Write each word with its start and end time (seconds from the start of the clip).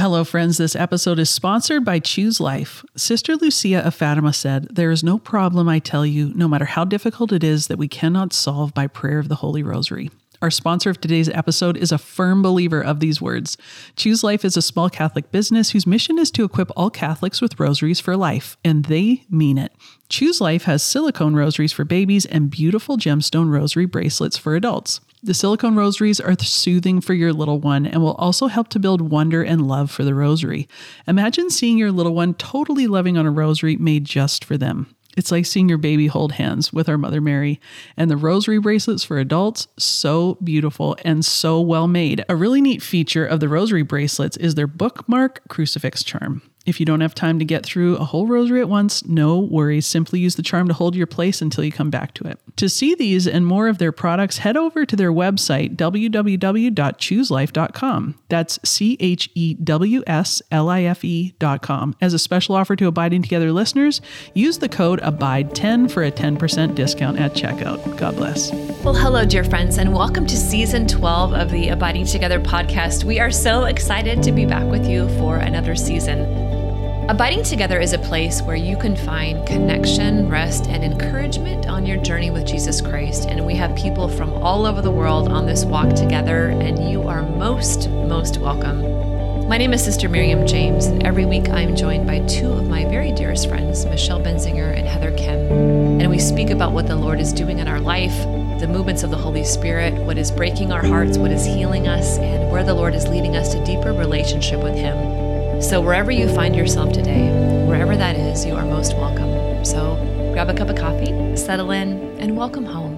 Hello, 0.00 0.24
friends. 0.24 0.56
This 0.56 0.74
episode 0.74 1.18
is 1.18 1.28
sponsored 1.28 1.84
by 1.84 1.98
Chews 1.98 2.40
Life. 2.40 2.82
Sister 2.96 3.36
Lucia 3.36 3.86
of 3.86 3.94
Fatima 3.94 4.32
said, 4.32 4.66
There 4.74 4.90
is 4.90 5.04
no 5.04 5.18
problem, 5.18 5.68
I 5.68 5.78
tell 5.78 6.06
you, 6.06 6.32
no 6.34 6.48
matter 6.48 6.64
how 6.64 6.86
difficult 6.86 7.32
it 7.32 7.44
is, 7.44 7.66
that 7.66 7.76
we 7.76 7.86
cannot 7.86 8.32
solve 8.32 8.72
by 8.72 8.86
prayer 8.86 9.18
of 9.18 9.28
the 9.28 9.34
Holy 9.34 9.62
Rosary. 9.62 10.10
Our 10.40 10.50
sponsor 10.50 10.88
of 10.88 11.02
today's 11.02 11.28
episode 11.28 11.76
is 11.76 11.92
a 11.92 11.98
firm 11.98 12.40
believer 12.40 12.80
of 12.80 13.00
these 13.00 13.20
words. 13.20 13.58
Chews 13.94 14.24
Life 14.24 14.42
is 14.42 14.56
a 14.56 14.62
small 14.62 14.88
Catholic 14.88 15.30
business 15.30 15.72
whose 15.72 15.86
mission 15.86 16.18
is 16.18 16.30
to 16.30 16.44
equip 16.44 16.70
all 16.74 16.88
Catholics 16.88 17.42
with 17.42 17.60
rosaries 17.60 18.00
for 18.00 18.16
life, 18.16 18.56
and 18.64 18.86
they 18.86 19.24
mean 19.28 19.58
it. 19.58 19.70
Chews 20.08 20.40
Life 20.40 20.62
has 20.62 20.82
silicone 20.82 21.34
rosaries 21.34 21.74
for 21.74 21.84
babies 21.84 22.24
and 22.24 22.50
beautiful 22.50 22.96
gemstone 22.96 23.50
rosary 23.50 23.84
bracelets 23.84 24.38
for 24.38 24.56
adults. 24.56 25.02
The 25.22 25.34
silicone 25.34 25.76
rosaries 25.76 26.18
are 26.18 26.34
soothing 26.38 27.02
for 27.02 27.12
your 27.12 27.34
little 27.34 27.60
one 27.60 27.84
and 27.84 28.02
will 28.02 28.14
also 28.14 28.46
help 28.46 28.68
to 28.68 28.78
build 28.78 29.02
wonder 29.02 29.42
and 29.42 29.68
love 29.68 29.90
for 29.90 30.02
the 30.02 30.14
rosary. 30.14 30.66
Imagine 31.06 31.50
seeing 31.50 31.76
your 31.76 31.92
little 31.92 32.14
one 32.14 32.32
totally 32.32 32.86
loving 32.86 33.18
on 33.18 33.26
a 33.26 33.30
rosary 33.30 33.76
made 33.76 34.06
just 34.06 34.42
for 34.46 34.56
them. 34.56 34.94
It's 35.18 35.30
like 35.30 35.44
seeing 35.44 35.68
your 35.68 35.76
baby 35.76 36.06
hold 36.06 36.32
hands 36.32 36.72
with 36.72 36.88
our 36.88 36.96
Mother 36.96 37.20
Mary. 37.20 37.60
And 37.98 38.10
the 38.10 38.16
rosary 38.16 38.58
bracelets 38.58 39.04
for 39.04 39.18
adults, 39.18 39.68
so 39.78 40.38
beautiful 40.42 40.96
and 41.04 41.22
so 41.22 41.60
well 41.60 41.86
made. 41.86 42.24
A 42.30 42.36
really 42.36 42.62
neat 42.62 42.80
feature 42.80 43.26
of 43.26 43.40
the 43.40 43.48
rosary 43.48 43.82
bracelets 43.82 44.38
is 44.38 44.54
their 44.54 44.66
bookmark 44.66 45.42
crucifix 45.48 46.02
charm. 46.02 46.40
If 46.66 46.78
you 46.78 46.84
don't 46.84 47.00
have 47.00 47.14
time 47.14 47.38
to 47.38 47.44
get 47.44 47.64
through 47.64 47.96
a 47.96 48.04
whole 48.04 48.26
rosary 48.26 48.60
at 48.60 48.68
once, 48.68 49.06
no 49.06 49.38
worries. 49.38 49.86
Simply 49.86 50.20
use 50.20 50.34
the 50.36 50.42
charm 50.42 50.68
to 50.68 50.74
hold 50.74 50.94
your 50.94 51.06
place 51.06 51.40
until 51.40 51.64
you 51.64 51.72
come 51.72 51.88
back 51.88 52.12
to 52.14 52.24
it. 52.24 52.38
To 52.56 52.68
see 52.68 52.94
these 52.94 53.26
and 53.26 53.46
more 53.46 53.68
of 53.68 53.78
their 53.78 53.92
products, 53.92 54.36
head 54.38 54.58
over 54.58 54.84
to 54.84 54.94
their 54.94 55.10
website, 55.10 55.76
www.chewslife.com. 55.76 58.14
That's 58.28 58.58
C 58.62 58.98
H 59.00 59.30
E 59.34 59.54
W 59.54 60.02
S 60.06 60.42
L 60.50 60.68
I 60.68 60.82
F 60.82 61.02
E.com. 61.02 61.96
As 62.00 62.12
a 62.12 62.18
special 62.18 62.54
offer 62.54 62.76
to 62.76 62.86
Abiding 62.86 63.22
Together 63.22 63.52
listeners, 63.52 64.02
use 64.34 64.58
the 64.58 64.68
code 64.68 65.00
ABIDE10 65.00 65.90
for 65.90 66.02
a 66.02 66.12
10% 66.12 66.74
discount 66.74 67.18
at 67.18 67.32
checkout. 67.32 67.96
God 67.96 68.16
bless. 68.16 68.52
Well, 68.84 68.94
hello, 68.94 69.24
dear 69.24 69.44
friends, 69.44 69.78
and 69.78 69.94
welcome 69.94 70.26
to 70.26 70.36
season 70.36 70.86
12 70.86 71.32
of 71.32 71.50
the 71.50 71.70
Abiding 71.70 72.04
Together 72.06 72.38
podcast. 72.38 73.04
We 73.04 73.18
are 73.18 73.30
so 73.30 73.64
excited 73.64 74.22
to 74.22 74.32
be 74.32 74.44
back 74.44 74.70
with 74.70 74.86
you 74.86 75.08
for 75.18 75.36
another 75.36 75.74
season. 75.74 76.59
Abiding 77.08 77.42
Together 77.42 77.80
is 77.80 77.92
a 77.92 77.98
place 77.98 78.40
where 78.42 78.56
you 78.56 78.76
can 78.76 78.94
find 78.94 79.44
connection, 79.46 80.28
rest, 80.28 80.66
and 80.66 80.84
encouragement 80.84 81.66
on 81.66 81.86
your 81.86 81.96
journey 81.96 82.30
with 82.30 82.46
Jesus 82.46 82.80
Christ. 82.80 83.26
And 83.28 83.44
we 83.44 83.54
have 83.56 83.74
people 83.74 84.08
from 84.08 84.32
all 84.34 84.66
over 84.66 84.80
the 84.80 84.90
world 84.90 85.28
on 85.28 85.46
this 85.46 85.64
walk 85.64 85.94
together, 85.94 86.50
and 86.50 86.90
you 86.90 87.02
are 87.02 87.22
most, 87.22 87.88
most 87.88 88.38
welcome. 88.38 89.48
My 89.48 89.58
name 89.58 89.72
is 89.72 89.82
Sister 89.82 90.08
Miriam 90.08 90.46
James, 90.46 90.86
and 90.86 91.02
every 91.04 91.26
week 91.26 91.48
I'm 91.48 91.74
joined 91.74 92.06
by 92.06 92.20
two 92.26 92.52
of 92.52 92.68
my 92.68 92.84
very 92.84 93.10
dearest 93.12 93.48
friends, 93.48 93.84
Michelle 93.86 94.20
Benzinger 94.20 94.76
and 94.76 94.86
Heather 94.86 95.10
Khym. 95.10 96.00
And 96.00 96.10
we 96.10 96.20
speak 96.20 96.50
about 96.50 96.72
what 96.72 96.86
the 96.86 96.96
Lord 96.96 97.20
is 97.20 97.32
doing 97.32 97.58
in 97.58 97.66
our 97.66 97.80
life, 97.80 98.16
the 98.60 98.68
movements 98.68 99.02
of 99.02 99.10
the 99.10 99.16
Holy 99.16 99.42
Spirit, 99.42 99.94
what 100.04 100.18
is 100.18 100.30
breaking 100.30 100.70
our 100.70 100.86
hearts, 100.86 101.18
what 101.18 101.32
is 101.32 101.44
healing 101.44 101.88
us, 101.88 102.18
and 102.18 102.52
where 102.52 102.62
the 102.62 102.74
Lord 102.74 102.94
is 102.94 103.08
leading 103.08 103.34
us 103.36 103.52
to 103.52 103.64
deeper 103.64 103.92
relationship 103.92 104.62
with 104.62 104.76
Him. 104.76 105.19
So, 105.60 105.78
wherever 105.82 106.10
you 106.10 106.26
find 106.34 106.56
yourself 106.56 106.90
today, 106.90 107.28
wherever 107.66 107.94
that 107.94 108.16
is, 108.16 108.46
you 108.46 108.54
are 108.54 108.64
most 108.64 108.94
welcome. 108.94 109.62
So, 109.62 109.94
grab 110.32 110.48
a 110.48 110.54
cup 110.54 110.70
of 110.70 110.76
coffee, 110.76 111.36
settle 111.36 111.70
in, 111.70 112.18
and 112.18 112.34
welcome 112.34 112.64
home. 112.64 112.96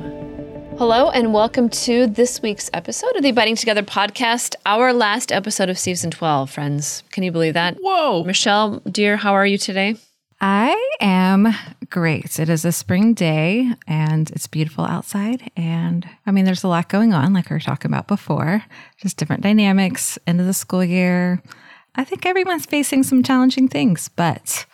Hello, 0.78 1.10
and 1.10 1.34
welcome 1.34 1.68
to 1.70 2.06
this 2.06 2.40
week's 2.40 2.70
episode 2.72 3.16
of 3.16 3.24
the 3.24 3.30
Abiding 3.30 3.56
Together 3.56 3.82
podcast, 3.82 4.54
our 4.64 4.92
last 4.92 5.32
episode 5.32 5.70
of 5.70 5.78
season 5.78 6.12
12, 6.12 6.50
friends. 6.50 7.02
Can 7.10 7.24
you 7.24 7.32
believe 7.32 7.54
that? 7.54 7.78
Whoa. 7.80 8.22
Michelle, 8.22 8.78
dear, 8.88 9.16
how 9.16 9.32
are 9.32 9.44
you 9.44 9.58
today? 9.58 9.96
I 10.40 10.96
am 11.00 11.48
great. 11.90 12.38
It 12.38 12.48
is 12.48 12.64
a 12.64 12.70
spring 12.70 13.12
day 13.12 13.72
and 13.88 14.30
it's 14.30 14.46
beautiful 14.46 14.84
outside. 14.84 15.50
And 15.56 16.08
I 16.26 16.30
mean, 16.30 16.44
there's 16.44 16.62
a 16.62 16.68
lot 16.68 16.88
going 16.88 17.12
on, 17.12 17.32
like 17.32 17.50
we 17.50 17.54
were 17.54 17.60
talking 17.60 17.90
about 17.90 18.06
before, 18.06 18.64
just 18.98 19.16
different 19.16 19.42
dynamics, 19.42 20.16
end 20.28 20.40
of 20.40 20.46
the 20.46 20.54
school 20.54 20.84
year, 20.84 21.42
I 21.94 22.04
think 22.04 22.24
everyone's 22.24 22.66
facing 22.66 23.02
some 23.02 23.22
challenging 23.22 23.68
things, 23.68 24.08
but 24.08 24.64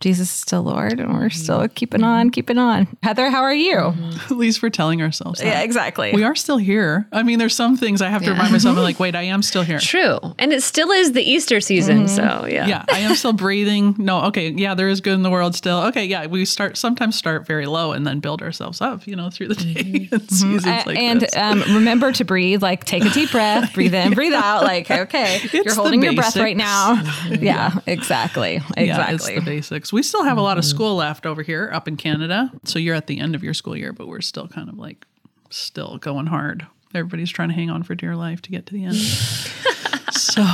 Jesus 0.00 0.28
is 0.28 0.34
still 0.34 0.62
Lord 0.62 1.00
and 1.00 1.12
we're 1.12 1.28
still 1.30 1.60
mm-hmm. 1.60 1.74
keeping 1.74 2.04
on, 2.04 2.30
keeping 2.30 2.58
on. 2.58 2.86
Heather, 3.02 3.30
how 3.30 3.42
are 3.42 3.54
you? 3.54 3.76
Mm-hmm. 3.76 4.32
At 4.32 4.38
least 4.38 4.62
we're 4.62 4.70
telling 4.70 5.02
ourselves. 5.02 5.40
That. 5.40 5.46
Yeah, 5.46 5.62
exactly. 5.62 6.12
We 6.12 6.22
are 6.22 6.36
still 6.36 6.58
here. 6.58 7.08
I 7.12 7.24
mean, 7.24 7.38
there's 7.38 7.54
some 7.54 7.76
things 7.76 8.00
I 8.00 8.08
have 8.08 8.22
to 8.22 8.26
yeah. 8.26 8.32
remind 8.32 8.52
myself, 8.52 8.76
I'm 8.76 8.82
like, 8.82 9.00
wait, 9.00 9.16
I 9.16 9.22
am 9.22 9.42
still 9.42 9.62
here. 9.62 9.80
True. 9.80 10.18
And 10.38 10.52
it 10.52 10.62
still 10.62 10.90
is 10.90 11.12
the 11.12 11.22
Easter 11.22 11.60
season. 11.60 12.06
Mm-hmm. 12.06 12.40
So, 12.40 12.46
yeah. 12.46 12.66
Yeah, 12.66 12.84
I 12.88 13.00
am 13.00 13.16
still 13.16 13.32
breathing. 13.32 13.96
No, 13.98 14.24
okay. 14.26 14.50
Yeah, 14.50 14.74
there 14.74 14.88
is 14.88 15.00
good 15.00 15.14
in 15.14 15.22
the 15.22 15.30
world 15.30 15.54
still. 15.56 15.78
Okay. 15.86 16.04
Yeah, 16.04 16.26
we 16.26 16.44
start 16.44 16.76
sometimes 16.76 17.16
start 17.16 17.46
very 17.46 17.66
low 17.66 17.92
and 17.92 18.06
then 18.06 18.20
build 18.20 18.40
ourselves 18.40 18.80
up, 18.80 19.06
you 19.06 19.16
know, 19.16 19.30
through 19.30 19.48
the 19.48 19.54
day 19.56 19.82
mm-hmm. 19.82 20.14
and 20.14 20.30
seasons 20.30 20.86
like 20.86 20.96
And 20.98 21.26
um, 21.36 21.62
remember 21.74 22.12
to 22.12 22.24
breathe, 22.24 22.62
like 22.62 22.84
take 22.84 23.04
a 23.04 23.10
deep 23.10 23.32
breath, 23.32 23.72
breathe 23.74 23.94
in, 23.94 24.14
breathe 24.14 24.34
out. 24.34 24.62
Like, 24.62 24.90
okay, 24.90 25.40
it's 25.42 25.54
you're 25.54 25.74
holding 25.74 26.02
your 26.02 26.14
breath 26.14 26.36
right 26.36 26.56
now. 26.56 27.02
yeah, 27.28 27.80
exactly. 27.86 28.56
Exactly. 28.76 28.86
Yeah, 28.86 29.10
it's 29.10 29.26
the 29.26 29.40
basics. 29.40 29.87
We 29.96 30.02
still 30.02 30.24
have 30.24 30.38
a 30.38 30.42
lot 30.42 30.58
of 30.58 30.64
mm-hmm. 30.64 30.76
school 30.76 30.96
left 30.96 31.26
over 31.26 31.42
here 31.42 31.70
up 31.72 31.88
in 31.88 31.96
Canada. 31.96 32.52
So 32.64 32.78
you're 32.78 32.94
at 32.94 33.06
the 33.06 33.20
end 33.20 33.34
of 33.34 33.42
your 33.42 33.54
school 33.54 33.76
year, 33.76 33.92
but 33.92 34.08
we're 34.08 34.20
still 34.20 34.48
kind 34.48 34.68
of 34.68 34.78
like 34.78 35.06
still 35.50 35.98
going 35.98 36.26
hard. 36.26 36.66
Everybody's 36.94 37.30
trying 37.30 37.48
to 37.48 37.54
hang 37.54 37.70
on 37.70 37.82
for 37.82 37.94
dear 37.94 38.16
life 38.16 38.42
to 38.42 38.50
get 38.50 38.66
to 38.66 38.72
the 38.72 38.84
end. 38.84 38.96
so 40.12 40.44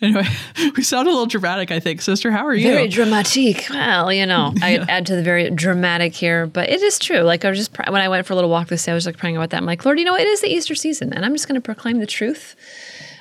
anyway, 0.00 0.26
we 0.76 0.82
sound 0.82 1.08
a 1.08 1.10
little 1.10 1.26
dramatic, 1.26 1.70
I 1.70 1.80
think. 1.80 2.00
Sister, 2.00 2.30
how 2.30 2.46
are 2.46 2.54
you? 2.54 2.70
Very 2.70 2.88
dramatic. 2.88 3.66
Well, 3.70 4.12
you 4.12 4.26
know, 4.26 4.52
I 4.62 4.76
yeah. 4.76 4.86
add 4.88 5.06
to 5.06 5.16
the 5.16 5.22
very 5.22 5.50
dramatic 5.50 6.14
here, 6.14 6.46
but 6.46 6.68
it 6.68 6.80
is 6.82 6.98
true. 6.98 7.20
Like 7.20 7.44
I 7.44 7.50
was 7.50 7.58
just 7.58 7.76
when 7.76 8.00
I 8.00 8.08
went 8.08 8.26
for 8.26 8.32
a 8.32 8.36
little 8.36 8.50
walk 8.50 8.68
this 8.68 8.84
day, 8.84 8.92
I 8.92 8.94
was 8.94 9.06
like 9.06 9.16
praying 9.16 9.36
about 9.36 9.50
that. 9.50 9.58
I'm 9.58 9.66
like, 9.66 9.84
Lord, 9.84 9.98
you 9.98 10.04
know, 10.04 10.16
it 10.16 10.26
is 10.26 10.40
the 10.40 10.48
Easter 10.48 10.74
season, 10.74 11.12
and 11.12 11.24
I'm 11.24 11.34
just 11.34 11.48
going 11.48 11.56
to 11.56 11.64
proclaim 11.64 11.98
the 11.98 12.06
truth 12.06 12.56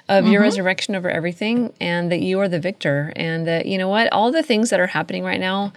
of 0.10 0.24
mm-hmm. 0.24 0.34
your 0.34 0.42
resurrection 0.42 0.96
over 0.96 1.10
everything, 1.10 1.74
and 1.80 2.12
that 2.12 2.22
you 2.22 2.40
are 2.40 2.50
the 2.50 2.60
victor, 2.60 3.14
and 3.16 3.48
that 3.48 3.66
you 3.66 3.78
know 3.78 3.90
what, 3.90 4.12
all 4.12 4.32
the 4.32 4.44
things 4.44 4.70
that 4.70 4.80
are 4.80 4.88
happening 4.88 5.24
right 5.24 5.40
now 5.40 5.74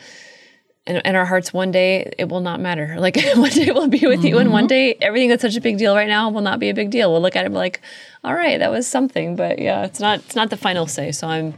in, 0.87 0.97
in 0.97 1.15
our 1.15 1.25
hearts 1.25 1.53
one 1.53 1.71
day 1.71 2.13
it 2.19 2.29
will 2.29 2.41
not 2.41 2.61
matter 2.61 2.97
like 2.99 3.17
one 3.35 3.51
day 3.51 3.71
we'll 3.71 3.89
be 3.89 4.07
with 4.07 4.21
mm-hmm. 4.21 4.27
you 4.27 4.39
and 4.39 4.53
one 4.53 4.65
mm-hmm. 4.65 4.69
day 4.69 4.95
everything 5.01 5.29
that's 5.29 5.43
such 5.43 5.57
a 5.57 5.61
big 5.61 5.79
deal 5.79 5.95
right 5.95 6.09
now 6.09 6.29
will 6.31 6.41
not 6.41 6.59
be 6.59 6.69
a 6.69 6.75
big 6.75 6.91
deal 6.91 7.13
we'll 7.13 7.23
look 7.23 7.37
at 7.37 7.47
it 7.47 7.53
like 7.53 7.81
all 8.25 8.35
right 8.35 8.59
that 8.59 8.71
was 8.71 8.87
something 8.87 9.37
but 9.37 9.59
yeah 9.59 9.85
it's 9.85 10.01
not 10.01 10.19
it's 10.21 10.35
not 10.35 10.51
the 10.51 10.57
final 10.57 10.87
say 10.87 11.13
so 11.13 11.29
i'm 11.29 11.55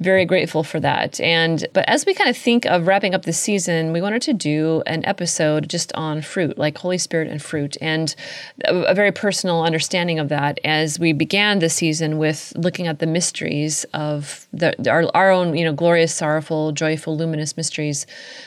very 0.00 0.24
grateful 0.24 0.62
for 0.62 0.78
that. 0.78 1.20
And 1.20 1.66
but 1.72 1.84
as 1.88 2.06
we 2.06 2.14
kind 2.14 2.30
of 2.30 2.36
think 2.36 2.64
of 2.66 2.86
wrapping 2.86 3.14
up 3.14 3.22
the 3.22 3.32
season, 3.32 3.92
we 3.92 4.00
wanted 4.00 4.22
to 4.22 4.32
do 4.32 4.82
an 4.86 5.04
episode 5.04 5.68
just 5.68 5.92
on 5.94 6.22
fruit, 6.22 6.56
like 6.56 6.78
Holy 6.78 6.98
Spirit 6.98 7.28
and 7.28 7.42
fruit, 7.42 7.76
and 7.80 8.14
a, 8.64 8.76
a 8.82 8.94
very 8.94 9.10
personal 9.10 9.62
understanding 9.62 10.20
of 10.20 10.28
that 10.28 10.60
as 10.64 11.00
we 11.00 11.12
began 11.12 11.58
the 11.58 11.68
season 11.68 12.18
with 12.18 12.52
looking 12.54 12.86
at 12.86 13.00
the 13.00 13.06
mysteries 13.06 13.84
of 13.92 14.46
the, 14.52 14.72
our, 14.88 15.04
our 15.14 15.30
own, 15.32 15.56
you 15.56 15.64
know, 15.64 15.72
glorious, 15.72 16.14
sorrowful, 16.14 16.70
joyful, 16.70 17.16
luminous 17.16 17.56
mysteries. 17.56 18.06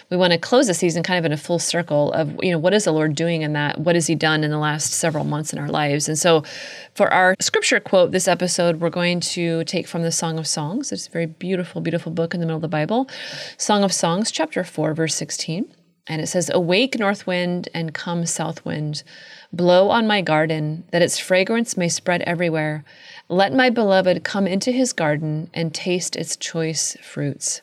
We 0.09 0.15
want 0.15 0.31
to 0.31 0.39
close 0.39 0.67
the 0.67 0.73
season 0.73 1.03
kind 1.03 1.19
of 1.19 1.25
in 1.25 1.33
a 1.33 1.37
full 1.37 1.59
circle 1.59 2.13
of, 2.13 2.41
you 2.41 2.51
know, 2.51 2.59
what 2.59 2.73
is 2.73 2.85
the 2.85 2.93
Lord 2.93 3.13
doing 3.13 3.41
in 3.41 3.53
that? 3.53 3.77
What 3.77 3.95
has 3.95 4.07
He 4.07 4.15
done 4.15 4.45
in 4.45 4.51
the 4.51 4.57
last 4.57 4.93
several 4.93 5.25
months 5.25 5.51
in 5.51 5.59
our 5.59 5.69
lives? 5.69 6.07
And 6.07 6.17
so 6.17 6.43
for 6.95 7.11
our 7.13 7.35
scripture 7.39 7.79
quote 7.79 8.11
this 8.11 8.27
episode, 8.27 8.79
we're 8.79 8.89
going 8.89 9.19
to 9.21 9.63
take 9.63 9.87
from 9.87 10.01
the 10.01 10.11
Song 10.11 10.37
of 10.37 10.47
Songs. 10.47 10.91
It's 10.91 11.07
a 11.07 11.11
very 11.11 11.25
beautiful, 11.25 11.81
beautiful 11.81 12.11
book 12.11 12.33
in 12.33 12.39
the 12.39 12.45
middle 12.45 12.57
of 12.57 12.61
the 12.61 12.67
Bible. 12.67 13.09
Song 13.57 13.83
of 13.83 13.93
Songs, 13.93 14.31
chapter 14.31 14.63
4, 14.63 14.93
verse 14.93 15.15
16. 15.15 15.73
And 16.07 16.21
it 16.21 16.27
says, 16.27 16.49
Awake, 16.53 16.99
north 16.99 17.25
wind, 17.25 17.69
and 17.73 17.93
come, 17.93 18.25
south 18.25 18.65
wind. 18.65 19.03
Blow 19.53 19.89
on 19.89 20.07
my 20.07 20.21
garden, 20.21 20.83
that 20.91 21.01
its 21.01 21.19
fragrance 21.19 21.77
may 21.77 21.89
spread 21.89 22.21
everywhere. 22.23 22.83
Let 23.29 23.53
my 23.53 23.69
beloved 23.69 24.23
come 24.23 24.47
into 24.47 24.71
his 24.71 24.93
garden 24.93 25.49
and 25.53 25.73
taste 25.73 26.15
its 26.15 26.35
choice 26.35 26.97
fruits 27.01 27.61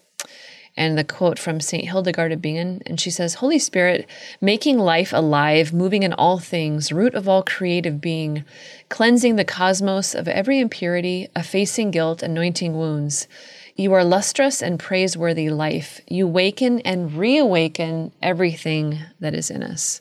and 0.79 0.97
the 0.97 1.03
quote 1.03 1.41
from 1.41 1.61
St. 1.61 1.85
Hildegard 1.85 2.31
of 2.31 2.41
Bingen. 2.41 2.81
And 2.87 3.01
she 3.01 3.11
says, 3.11 3.35
Holy 3.35 3.59
Spirit, 3.59 4.09
making 4.41 4.79
life 4.79 5.13
alive, 5.13 5.73
moving 5.73 6.05
in 6.05 6.13
all 6.13 6.39
things, 6.39 6.93
root 6.93 7.17
of 7.17 7.29
all 7.29 7.43
creative 7.43 8.01
being, 8.01 8.45
cleansing 8.89 9.35
the 9.35 9.45
cosmos 9.45 10.15
of 10.15 10.29
every 10.29 10.61
impurity, 10.61 11.29
effacing 11.35 11.91
guilt, 11.91 12.23
anointing 12.23 12.79
wounds. 12.79 13.27
You 13.75 13.93
are 13.93 14.05
lustrous 14.05 14.63
and 14.63 14.79
praiseworthy 14.79 15.51
life. 15.51 16.01
You 16.07 16.29
waken 16.29 16.79
and 16.81 17.13
reawaken 17.13 18.13
everything 18.23 19.01
that 19.19 19.35
is 19.35 19.51
in 19.51 19.65
us. 19.65 20.01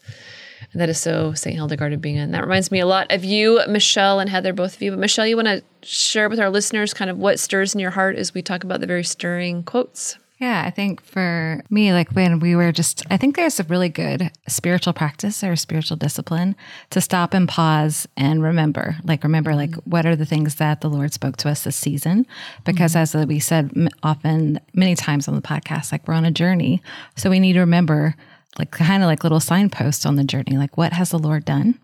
And 0.72 0.80
that 0.80 0.90
is 0.90 1.00
so 1.00 1.34
St. 1.34 1.56
Hildegard 1.56 1.94
of 1.94 2.02
Bingen. 2.02 2.32
That 2.32 2.44
reminds 2.44 2.72
me 2.72 2.80
a 2.80 2.86
lot 2.86 3.12
of 3.12 3.24
you, 3.24 3.62
Michelle 3.68 4.20
and 4.20 4.30
Heather, 4.30 4.54
both 4.54 4.76
of 4.76 4.82
you. 4.84 4.92
But 4.92 5.00
Michelle, 5.00 5.26
you 5.26 5.38
want 5.38 5.48
to 5.48 5.64
share 5.82 6.30
with 6.30 6.40
our 6.40 6.52
listeners 6.52 6.94
kind 6.94 7.10
of 7.10 7.18
what 7.18 7.40
stirs 7.40 7.74
in 7.74 7.80
your 7.80 7.92
heart 7.92 8.16
as 8.16 8.36
we 8.36 8.44
talk 8.44 8.64
about 8.64 8.80
the 8.80 8.88
very 8.88 9.04
stirring 9.04 9.64
quotes? 9.64 10.18
Yeah, 10.40 10.64
I 10.64 10.70
think 10.70 11.02
for 11.02 11.64
me, 11.72 11.94
like 11.94 12.12
when 12.12 12.40
we 12.40 12.56
were 12.56 12.72
just, 12.72 13.04
I 13.10 13.18
think 13.18 13.36
there's 13.36 13.60
a 13.60 13.64
really 13.64 13.90
good 13.90 14.30
spiritual 14.48 14.94
practice 14.94 15.44
or 15.44 15.56
spiritual 15.56 15.98
discipline 15.98 16.56
to 16.92 17.02
stop 17.02 17.34
and 17.34 17.50
pause 17.50 18.08
and 18.16 18.44
remember. 18.44 18.98
Like, 19.04 19.24
remember, 19.24 19.56
like, 19.56 19.72
mm-hmm. 19.72 19.90
what 19.90 20.06
are 20.06 20.16
the 20.16 20.28
things 20.28 20.56
that 20.56 20.82
the 20.82 20.90
Lord 20.90 21.12
spoke 21.12 21.38
to 21.38 21.50
us 21.50 21.64
this 21.64 21.76
season? 21.76 22.28
Because 22.66 22.92
mm-hmm. 22.92 23.20
as 23.20 23.28
we 23.28 23.40
said 23.40 23.72
often, 24.04 24.60
many 24.74 24.94
times 24.94 25.28
on 25.28 25.36
the 25.36 25.42
podcast, 25.42 25.92
like, 25.92 26.08
we're 26.08 26.14
on 26.14 26.26
a 26.26 26.32
journey. 26.32 26.84
So 27.16 27.32
we 27.32 27.40
need 27.40 27.54
to 27.54 27.62
remember, 27.62 28.16
like, 28.60 28.70
kind 28.70 29.02
of 29.02 29.08
like 29.08 29.24
little 29.24 29.40
signposts 29.40 30.06
on 30.06 30.18
the 30.18 30.24
journey, 30.24 30.56
like, 30.58 30.78
what 30.78 30.94
has 30.94 31.10
the 31.10 31.20
Lord 31.20 31.46
done? 31.46 31.80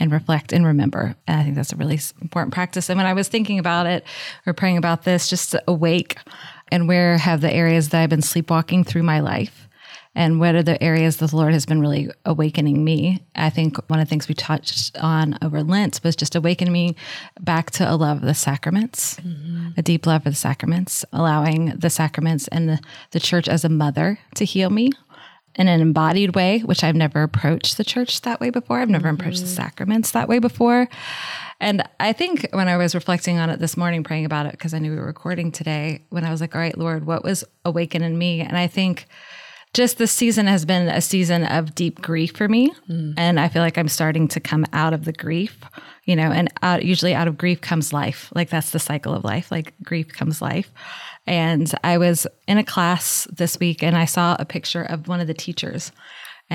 and 0.00 0.10
reflect 0.10 0.52
and 0.52 0.66
remember. 0.66 1.14
And 1.28 1.40
I 1.40 1.44
think 1.44 1.54
that's 1.54 1.72
a 1.72 1.76
really 1.76 2.00
important 2.20 2.52
practice. 2.52 2.90
And 2.90 2.96
when 2.96 3.06
I 3.06 3.12
was 3.12 3.28
thinking 3.28 3.60
about 3.60 3.86
it 3.86 4.04
or 4.46 4.52
praying 4.52 4.76
about 4.76 5.04
this, 5.04 5.28
just 5.28 5.54
awake 5.68 6.16
and 6.74 6.88
where 6.88 7.18
have 7.18 7.40
the 7.40 7.52
areas 7.52 7.90
that 7.90 8.02
I've 8.02 8.10
been 8.10 8.20
sleepwalking 8.20 8.82
through 8.82 9.04
my 9.04 9.20
life? 9.20 9.68
And 10.16 10.40
what 10.40 10.56
are 10.56 10.62
the 10.62 10.82
areas 10.82 11.18
that 11.18 11.30
the 11.30 11.36
Lord 11.36 11.52
has 11.52 11.66
been 11.66 11.80
really 11.80 12.10
awakening 12.24 12.82
me? 12.82 13.24
I 13.36 13.48
think 13.48 13.78
one 13.88 14.00
of 14.00 14.06
the 14.06 14.10
things 14.10 14.26
we 14.26 14.34
touched 14.34 14.98
on 14.98 15.38
over 15.40 15.62
Lent 15.62 16.00
was 16.02 16.16
just 16.16 16.34
awakening 16.34 16.72
me 16.72 16.96
back 17.38 17.70
to 17.72 17.88
a 17.88 17.94
love 17.94 18.16
of 18.16 18.22
the 18.24 18.34
sacraments, 18.34 19.20
mm-hmm. 19.20 19.68
a 19.76 19.82
deep 19.82 20.04
love 20.04 20.26
of 20.26 20.32
the 20.32 20.36
sacraments, 20.36 21.04
allowing 21.12 21.66
the 21.76 21.90
sacraments 21.90 22.48
and 22.48 22.68
the, 22.68 22.80
the 23.12 23.20
church 23.20 23.48
as 23.48 23.64
a 23.64 23.68
mother 23.68 24.18
to 24.34 24.44
heal 24.44 24.70
me 24.70 24.90
in 25.54 25.68
an 25.68 25.80
embodied 25.80 26.34
way, 26.34 26.58
which 26.58 26.82
I've 26.82 26.96
never 26.96 27.22
approached 27.22 27.76
the 27.76 27.84
church 27.84 28.22
that 28.22 28.40
way 28.40 28.50
before. 28.50 28.80
I've 28.80 28.90
never 28.90 29.08
approached 29.08 29.42
the 29.42 29.46
mm-hmm. 29.46 29.54
sacraments 29.54 30.10
that 30.10 30.28
way 30.28 30.40
before. 30.40 30.88
And 31.64 31.82
I 31.98 32.12
think 32.12 32.46
when 32.50 32.68
I 32.68 32.76
was 32.76 32.94
reflecting 32.94 33.38
on 33.38 33.48
it 33.48 33.58
this 33.58 33.74
morning, 33.74 34.04
praying 34.04 34.26
about 34.26 34.44
it, 34.44 34.52
because 34.52 34.74
I 34.74 34.78
knew 34.78 34.90
we 34.90 34.98
were 34.98 35.06
recording 35.06 35.50
today, 35.50 36.02
when 36.10 36.22
I 36.22 36.30
was 36.30 36.42
like, 36.42 36.54
all 36.54 36.60
right, 36.60 36.76
Lord, 36.76 37.06
what 37.06 37.24
was 37.24 37.42
awakening 37.64 38.18
me? 38.18 38.42
And 38.42 38.54
I 38.54 38.66
think 38.66 39.06
just 39.72 39.96
this 39.96 40.12
season 40.12 40.46
has 40.46 40.66
been 40.66 40.88
a 40.88 41.00
season 41.00 41.42
of 41.46 41.74
deep 41.74 42.02
grief 42.02 42.36
for 42.36 42.50
me. 42.50 42.70
Mm. 42.90 43.14
And 43.16 43.40
I 43.40 43.48
feel 43.48 43.62
like 43.62 43.78
I'm 43.78 43.88
starting 43.88 44.28
to 44.28 44.40
come 44.40 44.66
out 44.74 44.92
of 44.92 45.06
the 45.06 45.12
grief, 45.14 45.58
you 46.04 46.14
know, 46.14 46.30
and 46.30 46.52
out, 46.60 46.84
usually 46.84 47.14
out 47.14 47.28
of 47.28 47.38
grief 47.38 47.62
comes 47.62 47.94
life. 47.94 48.30
Like 48.34 48.50
that's 48.50 48.72
the 48.72 48.78
cycle 48.78 49.14
of 49.14 49.24
life. 49.24 49.50
Like 49.50 49.72
grief 49.82 50.08
comes 50.08 50.42
life. 50.42 50.70
And 51.26 51.72
I 51.82 51.96
was 51.96 52.26
in 52.46 52.58
a 52.58 52.64
class 52.64 53.26
this 53.32 53.58
week 53.58 53.82
and 53.82 53.96
I 53.96 54.04
saw 54.04 54.36
a 54.38 54.44
picture 54.44 54.82
of 54.82 55.08
one 55.08 55.22
of 55.22 55.28
the 55.28 55.32
teachers. 55.32 55.92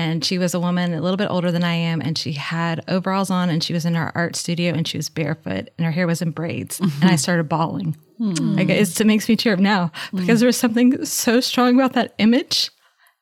And 0.00 0.24
she 0.24 0.38
was 0.38 0.54
a 0.54 0.60
woman 0.60 0.94
a 0.94 1.00
little 1.02 1.18
bit 1.18 1.30
older 1.30 1.52
than 1.52 1.62
I 1.62 1.74
am. 1.74 2.00
And 2.00 2.16
she 2.16 2.32
had 2.32 2.82
overalls 2.88 3.28
on 3.30 3.50
and 3.50 3.62
she 3.62 3.74
was 3.74 3.84
in 3.84 3.94
her 3.96 4.10
art 4.14 4.34
studio 4.34 4.72
and 4.72 4.88
she 4.88 4.96
was 4.96 5.10
barefoot 5.10 5.68
and 5.76 5.84
her 5.84 5.90
hair 5.90 6.06
was 6.06 6.22
in 6.22 6.30
braids. 6.30 6.80
And 6.80 6.90
I 6.90 7.06
mm-hmm. 7.06 7.16
started 7.16 7.50
bawling. 7.50 7.96
Hmm. 8.16 8.56
Like 8.56 8.70
it's, 8.70 8.98
it 8.98 9.06
makes 9.06 9.28
me 9.28 9.36
tear 9.36 9.52
up 9.52 9.60
now 9.60 9.92
hmm. 10.10 10.18
because 10.18 10.40
there 10.40 10.46
was 10.46 10.56
something 10.56 11.04
so 11.04 11.40
strong 11.40 11.74
about 11.74 11.92
that 11.92 12.14
image. 12.18 12.70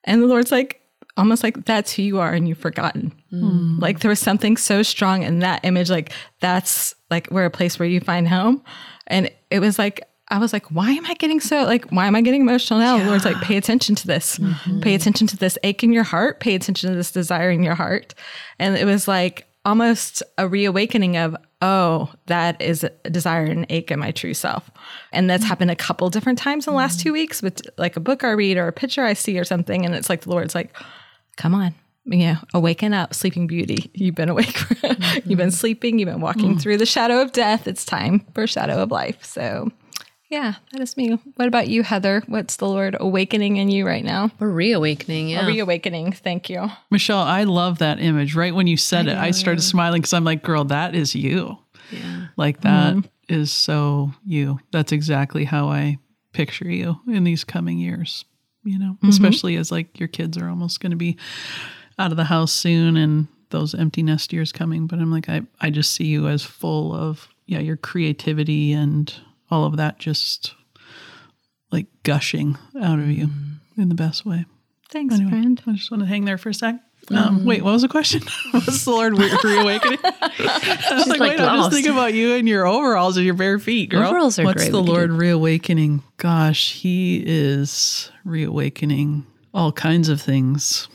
And 0.04 0.22
the 0.22 0.28
Lord's 0.28 0.52
like, 0.52 0.80
almost 1.16 1.42
like 1.42 1.64
that's 1.64 1.92
who 1.92 2.02
you 2.02 2.20
are 2.20 2.32
and 2.32 2.48
you've 2.48 2.58
forgotten. 2.58 3.12
Hmm. 3.30 3.80
Like 3.80 3.98
there 4.00 4.08
was 4.08 4.20
something 4.20 4.56
so 4.56 4.84
strong 4.84 5.24
in 5.24 5.40
that 5.40 5.64
image. 5.64 5.90
Like 5.90 6.12
that's 6.40 6.94
like 7.10 7.28
we're 7.32 7.46
a 7.46 7.50
place 7.50 7.78
where 7.78 7.88
you 7.88 8.00
find 8.00 8.28
home. 8.28 8.62
And 9.08 9.30
it 9.50 9.58
was 9.58 9.80
like, 9.80 10.07
I 10.30 10.38
was 10.38 10.52
like, 10.52 10.66
why 10.66 10.90
am 10.90 11.06
I 11.06 11.14
getting 11.14 11.40
so 11.40 11.64
like, 11.64 11.86
why 11.86 12.06
am 12.06 12.14
I 12.14 12.20
getting 12.20 12.42
emotional 12.42 12.78
now? 12.78 12.98
The 12.98 13.06
Lord's 13.06 13.24
like, 13.24 13.40
pay 13.40 13.56
attention 13.56 13.94
to 13.96 14.06
this. 14.06 14.38
Mm-hmm. 14.38 14.80
Pay 14.80 14.94
attention 14.94 15.26
to 15.28 15.36
this 15.36 15.56
ache 15.62 15.82
in 15.82 15.92
your 15.92 16.04
heart. 16.04 16.40
Pay 16.40 16.54
attention 16.54 16.90
to 16.90 16.96
this 16.96 17.10
desire 17.10 17.50
in 17.50 17.62
your 17.62 17.74
heart. 17.74 18.14
And 18.58 18.76
it 18.76 18.84
was 18.84 19.08
like 19.08 19.46
almost 19.64 20.22
a 20.36 20.46
reawakening 20.46 21.16
of, 21.16 21.34
oh, 21.62 22.12
that 22.26 22.60
is 22.60 22.84
a 22.84 23.10
desire 23.10 23.44
and 23.44 23.66
ache 23.70 23.90
in 23.90 23.98
my 23.98 24.10
true 24.10 24.34
self. 24.34 24.70
And 25.12 25.28
that's 25.28 25.42
mm-hmm. 25.42 25.48
happened 25.48 25.70
a 25.70 25.76
couple 25.76 26.10
different 26.10 26.38
times 26.38 26.66
in 26.66 26.72
the 26.72 26.76
last 26.76 27.00
two 27.00 27.08
mm-hmm. 27.08 27.14
weeks 27.14 27.42
with 27.42 27.62
like 27.78 27.96
a 27.96 28.00
book 28.00 28.22
I 28.22 28.30
read 28.30 28.58
or 28.58 28.68
a 28.68 28.72
picture 28.72 29.04
I 29.04 29.14
see 29.14 29.38
or 29.38 29.44
something. 29.44 29.84
And 29.84 29.94
it's 29.94 30.08
like 30.10 30.22
the 30.22 30.30
Lord's 30.30 30.54
like, 30.54 30.76
come 31.36 31.54
on. 31.54 31.74
You 32.04 32.18
know, 32.18 32.36
awaken 32.54 32.94
up, 32.94 33.12
sleeping 33.12 33.46
beauty. 33.46 33.90
You've 33.92 34.14
been 34.14 34.30
awake. 34.30 34.58
you've 35.26 35.36
been 35.36 35.50
sleeping. 35.50 35.98
You've 35.98 36.08
been 36.08 36.22
walking 36.22 36.54
mm. 36.54 36.60
through 36.60 36.78
the 36.78 36.86
shadow 36.86 37.20
of 37.20 37.32
death. 37.32 37.68
It's 37.68 37.84
time 37.84 38.24
for 38.34 38.46
shadow 38.46 38.82
of 38.82 38.90
life. 38.90 39.22
So, 39.22 39.70
yeah, 40.28 40.54
that 40.72 40.80
is 40.82 40.96
me. 40.96 41.18
What 41.36 41.48
about 41.48 41.68
you, 41.68 41.82
Heather? 41.82 42.22
What's 42.26 42.56
the 42.56 42.68
Lord 42.68 42.96
awakening 43.00 43.56
in 43.56 43.70
you 43.70 43.86
right 43.86 44.04
now? 44.04 44.30
We're 44.38 44.50
reawakening. 44.50 45.30
Yeah. 45.30 45.46
Reawakening. 45.46 46.12
Thank 46.12 46.50
you. 46.50 46.68
Michelle, 46.90 47.20
I 47.20 47.44
love 47.44 47.78
that 47.78 47.98
image. 47.98 48.34
Right 48.34 48.54
when 48.54 48.66
you 48.66 48.76
said 48.76 49.08
it, 49.08 49.16
I 49.16 49.30
started 49.30 49.62
smiling 49.62 50.02
because 50.02 50.12
I'm 50.12 50.24
like, 50.24 50.42
girl, 50.42 50.64
that 50.64 50.94
is 50.94 51.14
you. 51.14 51.56
yeah. 51.90 52.26
Like 52.36 52.60
that 52.60 52.94
mm-hmm. 52.94 53.34
is 53.34 53.50
so 53.50 54.12
you. 54.26 54.60
That's 54.70 54.92
exactly 54.92 55.44
how 55.44 55.68
I 55.68 55.98
picture 56.32 56.70
you 56.70 57.00
in 57.08 57.24
these 57.24 57.42
coming 57.44 57.78
years, 57.78 58.26
you 58.64 58.78
know, 58.78 58.92
mm-hmm. 58.92 59.08
especially 59.08 59.56
as 59.56 59.72
like 59.72 59.98
your 59.98 60.08
kids 60.08 60.36
are 60.36 60.48
almost 60.48 60.80
going 60.80 60.90
to 60.90 60.96
be 60.96 61.16
out 61.98 62.10
of 62.10 62.16
the 62.18 62.24
house 62.24 62.52
soon 62.52 62.96
and 62.96 63.28
those 63.50 63.74
empty 63.74 64.02
nest 64.02 64.32
years 64.32 64.52
coming. 64.52 64.86
But 64.86 64.98
I'm 64.98 65.10
like, 65.10 65.28
I, 65.28 65.42
I 65.60 65.70
just 65.70 65.92
see 65.92 66.04
you 66.04 66.28
as 66.28 66.42
full 66.42 66.94
of, 66.94 67.28
yeah, 67.46 67.60
your 67.60 67.78
creativity 67.78 68.72
and 68.72 69.12
all 69.50 69.64
of 69.64 69.76
that 69.76 69.98
just 69.98 70.54
like 71.70 71.86
gushing 72.02 72.56
out 72.80 72.98
of 72.98 73.08
you 73.10 73.28
in 73.76 73.88
the 73.88 73.94
best 73.94 74.24
way. 74.26 74.44
Thanks, 74.90 75.14
Anyway, 75.16 75.30
friend. 75.30 75.62
I 75.66 75.72
just 75.72 75.90
want 75.90 76.02
to 76.02 76.06
hang 76.06 76.24
there 76.24 76.38
for 76.38 76.48
a 76.48 76.54
sec. 76.54 76.76
Um, 77.10 77.44
wait, 77.46 77.62
what 77.62 77.72
was 77.72 77.82
the 77.82 77.88
question? 77.88 78.22
What's 78.50 78.84
the 78.84 78.90
Lord 78.90 79.16
re- 79.16 79.30
reawakening? 79.42 79.98
I 80.04 80.88
was 80.92 81.06
like, 81.06 81.20
like 81.20 81.38
wait, 81.38 81.40
I'm 81.40 81.58
just 81.60 81.72
thinking 81.72 81.92
about 81.92 82.12
you 82.12 82.34
and 82.34 82.46
your 82.46 82.66
overalls 82.66 83.16
and 83.16 83.24
your 83.24 83.34
bare 83.34 83.58
feet, 83.58 83.90
girl. 83.90 84.06
Overalls 84.08 84.38
are 84.38 84.44
What's 84.44 84.64
great. 84.64 84.72
the 84.72 84.82
Lord 84.82 85.10
reawakening? 85.12 86.02
Gosh, 86.18 86.74
He 86.74 87.22
is 87.26 88.10
reawakening 88.24 89.26
all 89.54 89.72
kinds 89.72 90.10
of 90.10 90.20
things. 90.20 90.88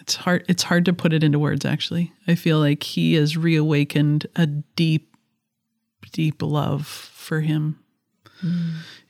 It's 0.00 0.16
hard. 0.16 0.44
It's 0.48 0.64
hard 0.64 0.84
to 0.86 0.92
put 0.92 1.12
it 1.14 1.22
into 1.24 1.38
words. 1.38 1.64
Actually, 1.64 2.12
I 2.26 2.34
feel 2.34 2.58
like 2.58 2.82
He 2.82 3.14
has 3.14 3.36
reawakened 3.38 4.26
a 4.36 4.46
deep, 4.46 5.09
deep 6.12 6.42
love 6.42 6.86
for 6.86 7.40
Him 7.40 7.78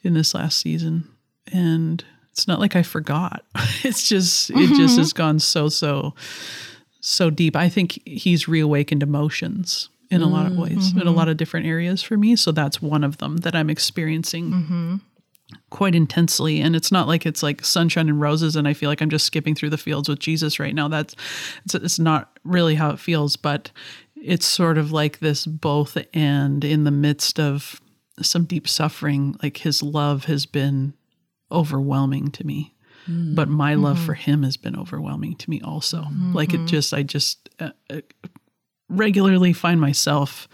in 0.03 0.15
this 0.15 0.35
last 0.35 0.59
season, 0.59 1.09
and 1.53 2.05
it's 2.33 2.49
not 2.49 2.61
like 2.61 2.77
I 2.77 2.83
forgot. 2.83 3.45
It's 3.83 4.09
just 4.09 4.51
it 4.51 4.55
just 4.55 4.93
mm-hmm. 4.93 4.99
has 4.99 5.13
gone 5.13 5.39
so 5.39 5.69
so 5.69 6.15
so 7.01 7.31
deep. 7.31 7.57
I 7.57 7.69
think 7.69 7.99
he's 8.07 8.47
reawakened 8.47 9.03
emotions 9.03 9.89
in 10.11 10.23
a 10.23 10.29
lot 10.29 10.47
of 10.47 10.57
ways, 10.57 10.93
in 10.93 10.99
a 10.99 11.05
mm-hmm. 11.05 11.17
lot 11.17 11.29
of 11.29 11.37
different 11.37 11.67
areas 11.67 12.03
for 12.03 12.17
me. 12.17 12.35
So 12.37 12.51
that's 12.53 12.83
one 12.83 13.05
of 13.05 13.19
them 13.19 13.39
that 13.39 13.55
I'm 13.55 13.71
experiencing 13.71 14.51
mm-hmm. 14.51 14.97
quite 15.71 15.95
intensely. 15.95 16.61
And 16.61 16.75
it's 16.75 16.91
not 16.91 17.07
like 17.07 17.25
it's 17.25 17.43
like 17.43 17.65
sunshine 17.65 18.09
and 18.09 18.21
roses, 18.21 18.57
and 18.57 18.67
I 18.69 18.75
feel 18.75 18.91
like 18.91 19.01
I'm 19.01 19.11
just 19.11 19.25
skipping 19.25 19.55
through 19.55 19.71
the 19.71 19.79
fields 19.79 20.09
with 20.09 20.19
Jesus 20.19 20.59
right 20.59 20.75
now. 20.75 20.89
That's 20.89 21.15
it's, 21.65 21.75
it's 21.75 21.99
not 21.99 22.37
really 22.45 22.75
how 22.75 22.91
it 22.91 22.99
feels, 22.99 23.37
but 23.37 23.71
it's 24.23 24.47
sort 24.47 24.79
of 24.79 24.93
like 24.93 25.19
this 25.19 25.47
both 25.47 25.97
and 26.13 26.65
in 26.65 26.85
the 26.85 26.91
midst 26.91 27.41
of 27.41 27.81
some 28.23 28.45
deep 28.45 28.69
suffering, 28.69 29.37
like 29.43 29.59
his 29.59 29.83
love 29.83 30.27
has 30.27 30.47
been 30.47 30.95
overwhelming 31.51 32.31
to 32.31 32.47
me 32.47 32.75
but 33.35 33.49
my 33.49 33.75
love 33.75 33.99
for 33.99 34.15
him 34.15 34.43
has 34.43 34.57
been 34.57 34.77
overwhelming 34.77 35.35
to 35.37 35.51
me 35.51 35.61
also. 35.63 36.05
Like 36.35 36.55
it 36.55 36.67
just 36.67 36.95
i 36.95 37.03
just 37.03 37.49
uh, 37.59 37.71
uh, 37.89 38.01
regularly 38.89 39.53
find 39.53 39.81
myself 39.81 40.49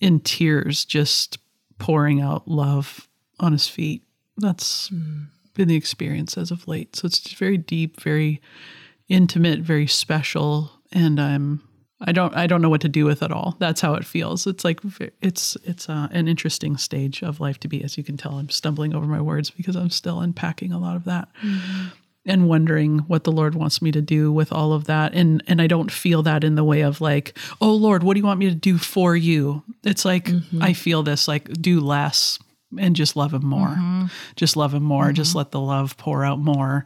in 0.00 0.20
tears 0.20 0.84
just 0.84 1.38
pouring 1.78 2.20
out 2.20 2.48
love 2.48 3.08
on 3.40 3.52
his 3.52 3.68
feet. 3.68 4.02
That's 4.36 4.88
been 5.54 5.68
the 5.68 5.76
experience 5.76 6.36
as 6.36 6.50
of 6.50 6.68
late. 6.68 6.96
So 6.96 7.06
it's 7.06 7.18
just 7.18 7.36
very 7.36 7.56
deep 7.56 8.00
very 8.00 8.40
intimate 9.08 9.60
very 9.60 9.86
special 9.86 10.70
and 10.92 11.18
i'm 11.18 11.62
i 12.00 12.12
don't 12.12 12.34
i 12.36 12.46
don't 12.46 12.62
know 12.62 12.68
what 12.68 12.80
to 12.80 12.88
do 12.88 13.04
with 13.04 13.22
it 13.22 13.32
all. 13.32 13.56
That's 13.58 13.80
how 13.80 13.94
it 13.94 14.04
feels. 14.04 14.46
It's 14.46 14.64
like 14.64 14.80
it's 15.20 15.56
it's 15.64 15.88
uh, 15.88 16.08
an 16.10 16.28
interesting 16.28 16.76
stage 16.76 17.22
of 17.22 17.40
life 17.40 17.58
to 17.60 17.68
be 17.68 17.82
as 17.82 17.96
you 17.96 18.04
can 18.04 18.16
tell. 18.16 18.38
I'm 18.38 18.50
stumbling 18.50 18.94
over 18.94 19.06
my 19.06 19.20
words 19.20 19.50
because 19.50 19.76
i'm 19.76 19.90
still 19.90 20.20
unpacking 20.20 20.72
a 20.72 20.78
lot 20.78 20.96
of 20.96 21.04
that 21.04 21.28
mm-hmm. 21.42 21.88
and 22.26 22.48
wondering 22.48 23.00
what 23.00 23.24
the 23.24 23.32
lord 23.32 23.54
wants 23.54 23.82
me 23.82 23.90
to 23.92 24.00
do 24.00 24.32
with 24.32 24.52
all 24.52 24.72
of 24.72 24.84
that. 24.84 25.14
And 25.14 25.42
and 25.46 25.60
i 25.60 25.66
don't 25.66 25.90
feel 25.90 26.22
that 26.22 26.44
in 26.44 26.54
the 26.54 26.64
way 26.64 26.82
of 26.82 27.00
like 27.00 27.36
oh 27.60 27.74
lord 27.74 28.02
what 28.02 28.14
do 28.14 28.20
you 28.20 28.26
want 28.26 28.40
me 28.40 28.48
to 28.48 28.54
do 28.54 28.78
for 28.78 29.16
you? 29.16 29.62
It's 29.84 30.04
like 30.04 30.26
mm-hmm. 30.26 30.62
i 30.62 30.72
feel 30.72 31.02
this 31.02 31.26
like 31.26 31.50
do 31.60 31.80
less 31.80 32.38
and 32.78 32.94
just 32.94 33.16
love 33.16 33.32
him 33.32 33.46
more. 33.46 33.68
Mm-hmm. 33.68 34.06
Just 34.36 34.54
love 34.54 34.74
him 34.74 34.82
more. 34.82 35.10
Just 35.10 35.34
let 35.34 35.52
the 35.52 35.60
love 35.60 35.96
pour 35.96 36.24
out 36.24 36.38
more. 36.38 36.84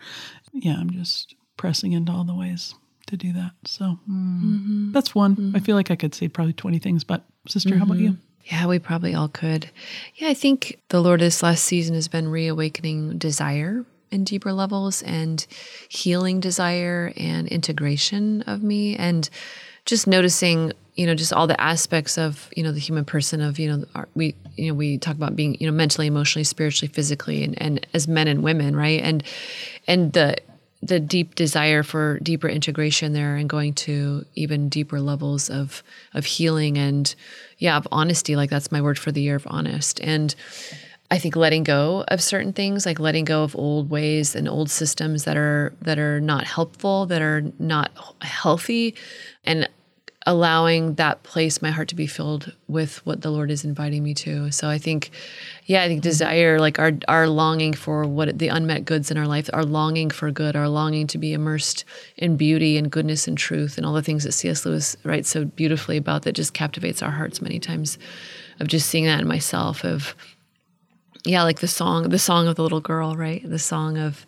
Yeah 0.53 0.77
i'm 0.79 0.91
just 0.91 1.35
pressing 1.57 1.93
into 1.93 2.13
all 2.13 2.25
the 2.25 2.35
ways 2.35 2.75
to 3.07 3.17
do 3.17 3.33
that. 3.33 3.53
So 3.65 3.99
hmm. 4.07 4.55
mm-hmm. 4.55 4.93
that's 4.93 5.15
one. 5.15 5.33
I 5.33 5.35
mm-hmm. 5.35 5.59
feel 5.59 5.77
like 5.77 5.91
i 5.91 5.97
could 5.97 6.15
say 6.15 6.29
probably 6.29 6.53
20 6.53 6.79
things 6.79 7.05
but 7.05 7.25
sister 7.49 7.77
how 7.77 7.85
about 7.85 7.99
you? 7.99 8.11
Mm-hmm. 8.11 8.27
Yeah, 8.45 8.67
we 8.67 8.81
probably 8.81 9.15
all 9.15 9.29
could. 9.29 9.71
Yeah, 10.17 10.29
I 10.29 10.35
think 10.35 10.81
the 10.89 11.01
Lord 11.01 11.21
this 11.21 11.45
last 11.45 11.65
season 11.65 11.95
has 11.95 12.09
been 12.09 12.29
reawakening 12.29 13.19
desire 13.19 13.85
in 14.11 14.25
deeper 14.25 14.53
levels 14.53 15.01
and 15.03 15.47
healing 15.89 16.41
desire 16.41 17.13
and 17.17 17.47
integration 17.49 18.43
of 18.43 18.63
me 18.63 18.97
and 18.97 19.31
just 19.85 20.07
noticing 20.07 20.73
you 20.95 21.07
know 21.07 21.15
just 21.15 21.33
all 21.33 21.47
the 21.47 21.61
aspects 21.61 22.19
of 22.19 22.51
you 22.55 22.63
know 22.63 22.73
the 22.73 22.79
human 22.79 23.05
person 23.05 23.41
of 23.41 23.59
you 23.59 23.69
know 23.69 23.85
our, 23.95 24.09
we 24.15 24.35
you 24.57 24.69
know 24.69 24.75
we 24.75 24.99
talk 24.99 25.17
about 25.17 25.35
being 25.35 25.57
you 25.59 25.67
know 25.67 25.73
mentally 25.73 26.07
emotionally 26.07 26.45
spiritually 26.45 26.93
physically 26.93 27.43
and, 27.43 27.61
and 27.61 27.87
as 27.95 28.07
men 28.07 28.29
and 28.29 28.43
women 28.43 28.77
right? 28.77 29.01
And 29.01 29.25
and 29.87 30.13
the 30.13 30.37
the 30.83 30.99
deep 30.99 31.37
desire 31.37 31.83
for 31.83 32.19
deeper 32.21 32.49
integration 32.49 33.13
there 33.13 33.37
and 33.37 33.49
going 33.49 33.73
to 33.73 34.25
even 34.35 34.69
deeper 34.69 35.01
levels 35.01 35.49
of 35.49 35.83
of 36.13 36.25
healing 36.25 36.77
and 36.77 37.15
yeah 37.59 37.77
of 37.77 37.87
honesty. 37.93 38.35
Like 38.35 38.51
that's 38.51 38.73
my 38.73 38.81
word 38.81 38.99
for 38.99 39.13
the 39.13 39.23
year 39.23 39.37
of 39.37 39.47
honest. 39.49 40.01
And 40.01 40.35
I 41.11 41.19
think 41.19 41.37
letting 41.37 41.63
go 41.63 42.05
of 42.09 42.23
certain 42.23 42.53
things, 42.53 42.87
like 42.87 42.99
letting 42.99 43.27
go 43.27 43.45
of 43.45 43.55
old 43.55 43.91
ways 43.91 44.35
and 44.35 44.49
old 44.49 44.71
systems 44.71 45.25
that 45.25 45.37
are 45.37 45.73
that 45.83 45.99
are 45.99 46.21
not 46.21 46.45
helpful, 46.45 47.07
that 47.07 47.23
are 47.23 47.43
not 47.59 47.93
healthy, 48.23 48.95
and 49.45 49.69
allowing 50.27 50.95
that 50.95 51.23
place, 51.23 51.61
my 51.61 51.71
heart 51.71 51.89
to 51.89 51.95
be 51.95 52.07
filled 52.07 52.53
with 52.69 53.05
what 53.05 53.23
the 53.23 53.31
Lord 53.31 53.51
is 53.51 53.65
inviting 53.65 54.03
me 54.05 54.15
to. 54.15 54.51
So 54.53 54.69
I 54.69 54.79
think, 54.79 55.11
yeah, 55.67 55.83
I 55.83 55.89
think 55.89 56.01
mm-hmm. 56.01 56.09
desire, 56.09 56.59
like 56.59 56.79
our 56.79 56.93
our 57.09 57.29
longing 57.29 57.75
for 57.75 58.05
what 58.05 58.39
the 58.39 58.49
unmet 58.49 58.85
goods 58.85 59.11
in 59.11 59.19
our 59.19 59.27
life, 59.27 59.51
our 59.53 59.65
longing 59.65 60.11
for 60.11 60.31
good, 60.31 60.55
our 60.55 60.69
longing 60.69 61.07
to 61.09 61.19
be 61.19 61.33
immersed 61.33 61.85
in 62.17 62.37
beauty 62.37 62.77
and 62.77 62.91
goodness 62.91 63.27
and 63.27 63.37
truth, 63.37 63.77
and 63.77 63.87
all 63.87 63.95
the 63.95 64.03
things 64.03 64.25
that 64.25 64.33
C.S. 64.33 64.65
Lewis 64.65 64.97
writes 65.05 65.29
so 65.29 65.45
beautifully 65.45 65.97
about 65.97 66.23
that 66.23 66.33
just 66.33 66.55
captivates 66.55 67.03
our 67.03 67.11
hearts 67.11 67.43
many 67.43 67.59
times. 67.59 67.99
Of 68.61 68.69
just 68.69 68.89
seeing 68.89 69.07
that 69.07 69.21
in 69.21 69.27
myself, 69.27 69.85
of 69.85 70.15
yeah, 71.25 71.43
like 71.43 71.61
the 71.61 71.69
song, 71.69 72.11
the 72.11 72.19
song 72.19 72.47
of 72.47 72.57
the 72.57 72.63
little 72.63 72.81
girl, 72.81 73.17
right? 73.17 73.43
The 73.49 73.59
song 73.59 73.99
of 73.99 74.25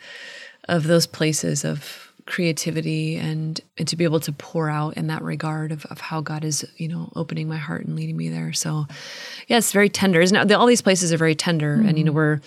of 0.69 0.85
those 0.85 1.07
places 1.07 1.65
of 1.65 2.13
creativity 2.27 3.17
and 3.17 3.61
and 3.77 3.87
to 3.89 3.97
be 3.97 4.05
able 4.05 4.21
to 4.21 4.33
pour 4.33 4.71
out 4.71 4.97
in 4.97 5.09
that 5.09 5.23
regard 5.23 5.73
of, 5.73 5.85
of 5.87 6.01
how 6.01 6.21
God 6.21 6.45
is, 6.45 6.67
you 6.77 6.89
know, 6.89 7.13
opening 7.15 7.49
my 7.49 7.57
heart 7.57 7.85
and 7.85 7.97
leading 7.97 8.17
me 8.17 8.29
there. 8.29 8.53
So 8.53 8.87
yeah, 9.49 9.59
it's 9.59 9.73
very 9.73 9.89
tender. 9.89 10.21
Isn't? 10.21 10.53
All 10.53 10.67
these 10.67 10.83
places 10.83 11.13
are 11.13 11.17
very 11.17 11.35
tender 11.35 11.77
mm-hmm. 11.77 11.89
and 11.89 11.99
you 11.99 12.05
know, 12.05 12.13
we're 12.13 12.41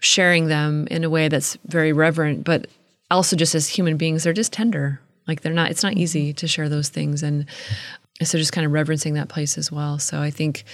sharing 0.00 0.48
them 0.48 0.86
in 0.90 1.04
a 1.04 1.10
way 1.10 1.28
that's 1.28 1.56
very 1.66 1.92
reverent, 1.92 2.44
but 2.44 2.66
also 3.10 3.36
just 3.36 3.54
as 3.54 3.68
human 3.68 3.96
beings, 3.96 4.24
they're 4.24 4.32
just 4.32 4.52
tender. 4.52 5.00
Like 5.26 5.40
they're 5.40 5.52
not 5.52 5.70
it's 5.70 5.82
not 5.82 5.94
easy 5.94 6.32
to 6.34 6.48
share 6.48 6.68
those 6.68 6.88
things. 6.88 7.22
And 7.22 7.46
so 8.26 8.38
just 8.38 8.52
kind 8.52 8.64
of 8.64 8.72
reverencing 8.72 9.14
that 9.14 9.28
place 9.28 9.58
as 9.58 9.70
well. 9.70 9.98
So 9.98 10.20
I 10.20 10.30
think, 10.30 10.64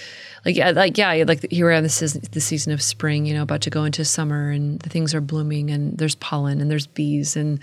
like 0.45 0.55
yeah, 0.55 0.71
like 0.71 0.97
yeah, 0.97 1.23
like 1.27 1.49
here 1.51 1.67
we 1.67 1.73
are. 1.73 1.81
This 1.81 2.01
is 2.01 2.13
the 2.13 2.41
season 2.41 2.71
of 2.73 2.81
spring. 2.81 3.25
You 3.25 3.33
know, 3.33 3.43
about 3.43 3.61
to 3.61 3.69
go 3.69 3.83
into 3.83 4.03
summer, 4.05 4.51
and 4.51 4.79
the 4.79 4.89
things 4.89 5.13
are 5.13 5.21
blooming, 5.21 5.69
and 5.69 5.97
there's 5.97 6.15
pollen, 6.15 6.61
and 6.61 6.69
there's 6.69 6.87
bees, 6.87 7.35
and 7.35 7.59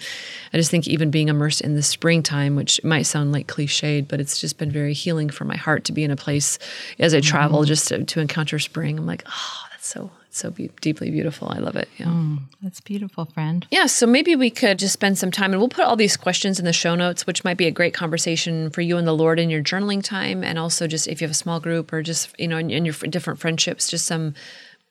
I 0.53 0.57
just 0.57 0.71
think 0.71 0.87
even 0.87 1.11
being 1.11 1.29
immersed 1.29 1.61
in 1.61 1.75
the 1.75 1.83
springtime, 1.83 2.57
which 2.57 2.83
might 2.85 3.03
sound 3.03 3.33
like 3.33 3.47
cliched, 3.47 4.09
but 4.09 4.21
it's 4.21 4.41
just 4.41 4.59
been 4.59 4.71
very 4.71 4.93
healing 4.93 5.31
for 5.31 5.45
my 5.45 5.57
heart 5.57 5.85
to 5.85 5.93
be 5.93 6.05
in 6.05 6.11
a 6.11 6.17
place 6.17 6.59
as 6.99 7.15
I 7.15 7.21
travel, 7.21 7.61
mm-hmm. 7.61 7.69
just 7.69 7.89
to, 7.89 8.05
to 8.05 8.21
encounter 8.21 8.59
spring. 8.59 8.99
I'm 8.99 9.07
like, 9.07 9.25
oh, 9.27 9.63
that's 9.71 9.87
so 9.87 10.11
so 10.37 10.51
be- 10.51 10.71
deeply 10.81 11.11
beautiful. 11.11 11.49
I 11.49 11.59
love 11.59 11.77
it. 11.77 11.89
Yeah. 11.97 12.07
Mm, 12.07 12.41
that's 12.63 12.81
beautiful, 12.81 13.25
friend. 13.25 13.67
Yeah. 13.71 13.87
So 13.87 14.07
maybe 14.07 14.37
we 14.37 14.51
could 14.51 14.79
just 14.79 14.93
spend 14.93 15.19
some 15.19 15.31
time 15.31 15.53
and 15.53 15.61
we'll 15.61 15.69
put 15.69 15.85
all 15.85 15.97
these 15.97 16.17
questions 16.17 16.59
in 16.59 16.65
the 16.65 16.73
show 16.73 16.95
notes, 16.95 17.27
which 17.27 17.43
might 17.43 17.57
be 17.57 17.67
a 17.67 17.71
great 17.71 17.95
conversation 17.95 18.71
for 18.71 18.83
you 18.83 18.97
and 18.99 19.07
the 19.07 19.15
Lord 19.15 19.41
in 19.41 19.51
your 19.51 19.63
journaling 19.63 20.03
time. 20.03 20.45
And 20.45 20.59
also 20.59 20.87
just 20.87 21.09
if 21.09 21.21
you 21.21 21.25
have 21.27 21.33
a 21.33 21.35
small 21.35 21.59
group 21.59 21.93
or 21.93 22.03
just, 22.03 22.39
you 22.39 22.49
know, 22.49 22.59
in, 22.59 22.71
in 22.71 22.85
your 22.85 22.95
different 22.95 23.41
friendships, 23.41 23.89
just 23.89 24.07
some 24.07 24.35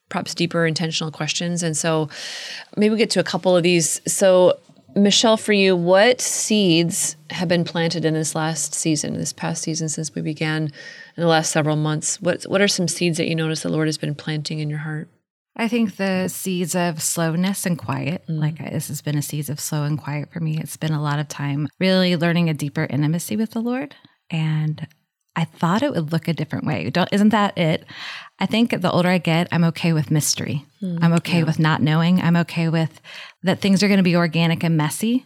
perhaps 0.10 0.34
deeper 0.34 0.66
intentional 0.66 1.12
questions. 1.12 1.64
And 1.64 1.78
so 1.78 2.10
maybe 2.76 2.94
we 2.94 2.98
get 2.98 3.10
to 3.12 3.20
a 3.20 3.24
couple 3.24 3.56
of 3.56 3.64
these. 3.64 4.02
So 4.12 4.60
Michelle, 4.96 5.36
for 5.36 5.52
you, 5.52 5.76
what 5.76 6.22
seeds 6.22 7.18
have 7.30 7.50
been 7.50 7.66
planted 7.66 8.06
in 8.06 8.14
this 8.14 8.34
last 8.34 8.74
season, 8.74 9.14
this 9.16 9.34
past 9.34 9.62
season 9.62 9.90
since 9.90 10.16
we 10.16 10.22
began 10.22 10.72
in 11.18 11.22
the 11.22 11.28
last 11.28 11.52
several 11.52 11.76
months? 11.76 12.22
What 12.22 12.44
what 12.44 12.62
are 12.62 12.68
some 12.68 12.88
seeds 12.88 13.18
that 13.18 13.28
you 13.28 13.36
notice 13.36 13.62
the 13.64 13.70
Lord 13.70 13.88
has 13.88 13.98
been 13.98 14.16
planting 14.16 14.60
in 14.60 14.70
your 14.70 14.80
heart? 14.80 15.10
I 15.58 15.68
think 15.68 15.96
the 15.96 16.28
seeds 16.28 16.76
of 16.76 17.02
slowness 17.02 17.66
and 17.66 17.78
quiet, 17.78 18.24
mm. 18.28 18.40
like 18.40 18.58
this 18.58 18.90
has 18.90 19.02
been 19.02 19.18
a 19.18 19.22
seeds 19.22 19.50
of 19.50 19.60
slow 19.60 19.84
and 19.84 19.98
quiet 19.98 20.32
for 20.32 20.40
me. 20.40 20.60
It's 20.60 20.78
been 20.78 20.92
a 20.92 21.02
lot 21.02 21.20
of 21.20 21.28
time 21.30 21.68
really 21.80 22.18
learning 22.18 22.50
a 22.50 22.54
deeper 22.54 22.86
intimacy 22.90 23.38
with 23.38 23.52
the 23.52 23.62
Lord. 23.62 23.96
And 24.30 24.88
I 25.36 25.46
thought 25.46 25.84
it 25.84 25.92
would 25.92 26.12
look 26.12 26.28
a 26.28 26.34
different 26.34 26.66
way. 26.66 26.90
Don't, 26.90 27.10
isn't 27.12 27.30
that 27.30 27.58
it? 27.58 27.86
I 28.40 28.46
think 28.46 28.72
the 28.72 28.92
older 28.92 29.10
I 29.10 29.18
get, 29.18 29.48
I'm 29.52 29.64
okay 29.66 29.94
with 29.94 30.12
mystery. 30.12 30.66
Mm, 30.82 31.00
I'm 31.02 31.14
okay 31.14 31.40
yeah. 31.40 31.44
with 31.46 31.60
not 31.60 31.82
knowing. 31.82 32.22
I'm 32.22 32.38
okay 32.38 32.70
with 32.70 33.02
that 33.44 33.60
things 33.60 33.82
are 33.84 33.88
going 33.88 33.98
to 33.98 34.04
be 34.04 34.16
organic 34.16 34.64
and 34.64 34.76
messy. 34.76 35.26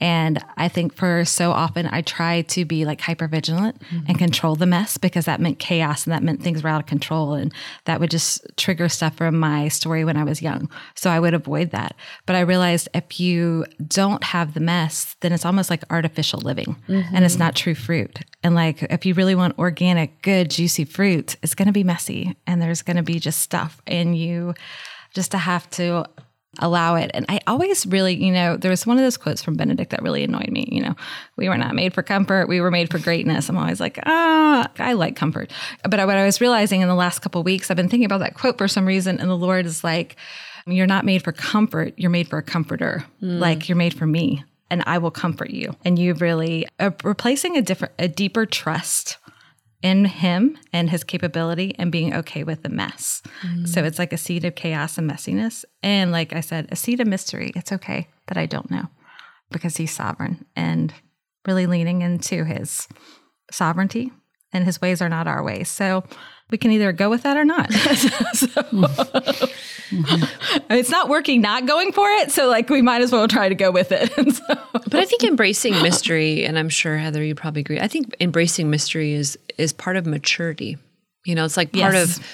And 0.00 0.42
I 0.56 0.68
think 0.68 0.94
for 0.94 1.24
so 1.24 1.50
often 1.50 1.86
I 1.86 2.02
tried 2.02 2.48
to 2.50 2.64
be 2.64 2.84
like 2.84 3.00
hyper 3.00 3.26
vigilant 3.26 3.80
mm-hmm. 3.80 4.06
and 4.06 4.18
control 4.18 4.54
the 4.54 4.66
mess 4.66 4.96
because 4.96 5.24
that 5.24 5.40
meant 5.40 5.58
chaos 5.58 6.04
and 6.04 6.12
that 6.12 6.22
meant 6.22 6.42
things 6.42 6.62
were 6.62 6.68
out 6.68 6.80
of 6.80 6.86
control. 6.86 7.34
And 7.34 7.52
that 7.84 7.98
would 7.98 8.10
just 8.10 8.46
trigger 8.56 8.88
stuff 8.88 9.16
from 9.16 9.38
my 9.38 9.68
story 9.68 10.04
when 10.04 10.16
I 10.16 10.24
was 10.24 10.40
young. 10.40 10.70
So 10.94 11.10
I 11.10 11.18
would 11.18 11.34
avoid 11.34 11.70
that. 11.70 11.96
But 12.26 12.36
I 12.36 12.40
realized 12.40 12.88
if 12.94 13.18
you 13.18 13.64
don't 13.86 14.22
have 14.22 14.54
the 14.54 14.60
mess, 14.60 15.16
then 15.20 15.32
it's 15.32 15.44
almost 15.44 15.70
like 15.70 15.82
artificial 15.90 16.40
living 16.40 16.76
mm-hmm. 16.88 17.14
and 17.14 17.24
it's 17.24 17.38
not 17.38 17.56
true 17.56 17.74
fruit. 17.74 18.20
And 18.44 18.54
like 18.54 18.82
if 18.84 19.04
you 19.04 19.14
really 19.14 19.34
want 19.34 19.58
organic, 19.58 20.22
good, 20.22 20.50
juicy 20.50 20.84
fruit, 20.84 21.34
it's 21.42 21.54
going 21.54 21.66
to 21.66 21.72
be 21.72 21.84
messy 21.84 22.36
and 22.46 22.62
there's 22.62 22.82
going 22.82 22.98
to 22.98 23.02
be 23.02 23.18
just 23.18 23.40
stuff. 23.40 23.82
And 23.86 24.16
you 24.16 24.54
just 25.12 25.32
to 25.32 25.38
have 25.38 25.68
to 25.70 26.04
allow 26.58 26.94
it. 26.94 27.10
And 27.14 27.26
I 27.28 27.40
always 27.46 27.86
really, 27.86 28.14
you 28.14 28.32
know, 28.32 28.56
there 28.56 28.70
was 28.70 28.86
one 28.86 28.96
of 28.96 29.04
those 29.04 29.16
quotes 29.16 29.42
from 29.42 29.56
Benedict 29.56 29.90
that 29.90 30.02
really 30.02 30.24
annoyed 30.24 30.48
me. 30.50 30.66
You 30.70 30.82
know, 30.82 30.94
we 31.36 31.48
were 31.48 31.58
not 31.58 31.74
made 31.74 31.92
for 31.94 32.02
comfort, 32.02 32.48
we 32.48 32.60
were 32.60 32.70
made 32.70 32.90
for 32.90 32.98
greatness. 32.98 33.48
I'm 33.48 33.58
always 33.58 33.80
like, 33.80 33.98
ah, 34.06 34.68
I 34.78 34.94
like 34.94 35.14
comfort. 35.14 35.52
But 35.82 35.98
what 36.06 36.16
I 36.16 36.24
was 36.24 36.40
realizing 36.40 36.80
in 36.80 36.88
the 36.88 36.94
last 36.94 37.20
couple 37.20 37.42
weeks, 37.42 37.70
I've 37.70 37.76
been 37.76 37.88
thinking 37.88 38.06
about 38.06 38.20
that 38.20 38.34
quote 38.34 38.58
for 38.58 38.68
some 38.68 38.86
reason, 38.86 39.20
and 39.20 39.28
the 39.28 39.36
Lord 39.36 39.66
is 39.66 39.84
like, 39.84 40.16
you're 40.66 40.86
not 40.86 41.04
made 41.04 41.22
for 41.22 41.32
comfort, 41.32 41.94
you're 41.96 42.10
made 42.10 42.28
for 42.28 42.38
a 42.38 42.42
comforter. 42.42 43.04
Mm. 43.22 43.38
Like 43.38 43.68
you're 43.68 43.76
made 43.76 43.94
for 43.94 44.06
me. 44.06 44.44
And 44.70 44.82
I 44.86 44.98
will 44.98 45.10
comfort 45.10 45.48
you. 45.48 45.74
And 45.84 45.98
you 45.98 46.12
really 46.14 46.66
uh, 46.78 46.90
replacing 47.02 47.56
a 47.56 47.62
different, 47.62 47.94
a 47.98 48.06
deeper 48.06 48.44
trust 48.44 49.16
in 49.82 50.06
him 50.06 50.58
and 50.72 50.90
his 50.90 51.04
capability 51.04 51.74
and 51.78 51.92
being 51.92 52.14
okay 52.14 52.42
with 52.42 52.62
the 52.62 52.68
mess. 52.68 53.22
Mm. 53.42 53.68
So 53.68 53.84
it's 53.84 53.98
like 53.98 54.12
a 54.12 54.18
seed 54.18 54.44
of 54.44 54.54
chaos 54.54 54.98
and 54.98 55.08
messiness. 55.08 55.64
And 55.82 56.10
like 56.10 56.32
I 56.32 56.40
said, 56.40 56.68
a 56.70 56.76
seed 56.76 57.00
of 57.00 57.06
mystery. 57.06 57.52
It's 57.54 57.72
okay 57.72 58.08
that 58.26 58.38
I 58.38 58.46
don't 58.46 58.70
know 58.70 58.88
because 59.50 59.76
he's 59.76 59.94
sovereign 59.94 60.44
and 60.56 60.92
really 61.46 61.66
leaning 61.66 62.02
into 62.02 62.44
his 62.44 62.88
sovereignty 63.50 64.12
and 64.52 64.64
his 64.64 64.80
ways 64.80 65.00
are 65.00 65.08
not 65.08 65.28
our 65.28 65.42
ways. 65.42 65.68
So 65.68 66.04
we 66.50 66.58
can 66.58 66.70
either 66.70 66.92
go 66.92 67.10
with 67.10 67.22
that 67.22 67.36
or 67.36 67.44
not. 67.44 67.72
so, 68.32 68.48
it's 70.70 70.90
not 70.90 71.08
working 71.08 71.40
not 71.40 71.66
going 71.66 71.92
for 71.92 72.08
it. 72.08 72.30
So 72.30 72.48
like 72.48 72.70
we 72.70 72.82
might 72.82 73.02
as 73.02 73.12
well 73.12 73.28
try 73.28 73.48
to 73.48 73.54
go 73.54 73.70
with 73.70 73.92
it. 73.92 74.10
so. 74.34 74.58
But 74.72 74.94
I 74.94 75.04
think 75.04 75.24
embracing 75.24 75.80
mystery, 75.82 76.44
and 76.44 76.58
I'm 76.58 76.68
sure 76.68 76.96
Heather, 76.96 77.22
you 77.22 77.34
probably 77.34 77.60
agree. 77.60 77.80
I 77.80 77.88
think 77.88 78.14
embracing 78.20 78.70
mystery 78.70 79.12
is 79.12 79.38
is 79.58 79.72
part 79.72 79.96
of 79.96 80.06
maturity. 80.06 80.78
You 81.24 81.34
know, 81.34 81.44
it's 81.44 81.56
like 81.56 81.72
part 81.72 81.94
yes. 81.94 82.18
of 82.18 82.26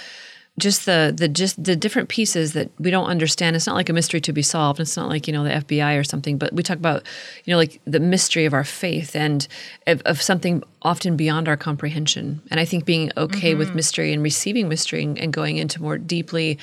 just 0.58 0.86
the 0.86 1.12
the 1.16 1.26
just 1.26 1.62
the 1.62 1.74
different 1.74 2.08
pieces 2.08 2.52
that 2.52 2.70
we 2.78 2.90
don't 2.90 3.06
understand. 3.06 3.56
It's 3.56 3.66
not 3.66 3.74
like 3.74 3.88
a 3.88 3.92
mystery 3.92 4.20
to 4.20 4.32
be 4.32 4.42
solved. 4.42 4.78
It's 4.78 4.96
not 4.96 5.08
like 5.08 5.26
you 5.26 5.32
know 5.32 5.42
the 5.42 5.50
FBI 5.50 5.98
or 5.98 6.04
something. 6.04 6.38
But 6.38 6.52
we 6.52 6.62
talk 6.62 6.76
about 6.76 7.04
you 7.44 7.52
know 7.52 7.56
like 7.56 7.80
the 7.86 7.98
mystery 7.98 8.44
of 8.44 8.54
our 8.54 8.62
faith 8.62 9.16
and 9.16 9.48
of, 9.88 10.00
of 10.02 10.22
something 10.22 10.62
often 10.82 11.16
beyond 11.16 11.48
our 11.48 11.56
comprehension. 11.56 12.40
And 12.50 12.60
I 12.60 12.64
think 12.64 12.84
being 12.84 13.10
okay 13.16 13.50
mm-hmm. 13.50 13.58
with 13.58 13.74
mystery 13.74 14.12
and 14.12 14.22
receiving 14.22 14.68
mystery 14.68 15.02
and, 15.02 15.18
and 15.18 15.32
going 15.32 15.56
into 15.56 15.82
more 15.82 15.98
deeply, 15.98 16.58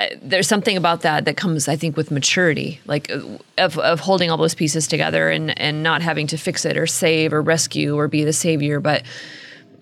uh, 0.00 0.06
there's 0.20 0.48
something 0.48 0.76
about 0.76 1.02
that 1.02 1.24
that 1.26 1.36
comes, 1.36 1.68
I 1.68 1.76
think, 1.76 1.96
with 1.96 2.10
maturity, 2.10 2.80
like 2.86 3.08
uh, 3.08 3.20
of 3.56 3.78
of 3.78 4.00
holding 4.00 4.32
all 4.32 4.36
those 4.36 4.56
pieces 4.56 4.88
together 4.88 5.30
and 5.30 5.56
and 5.60 5.84
not 5.84 6.02
having 6.02 6.26
to 6.28 6.36
fix 6.36 6.64
it 6.64 6.76
or 6.76 6.88
save 6.88 7.32
or 7.32 7.40
rescue 7.40 7.96
or 7.96 8.08
be 8.08 8.24
the 8.24 8.32
savior, 8.32 8.80
but 8.80 9.04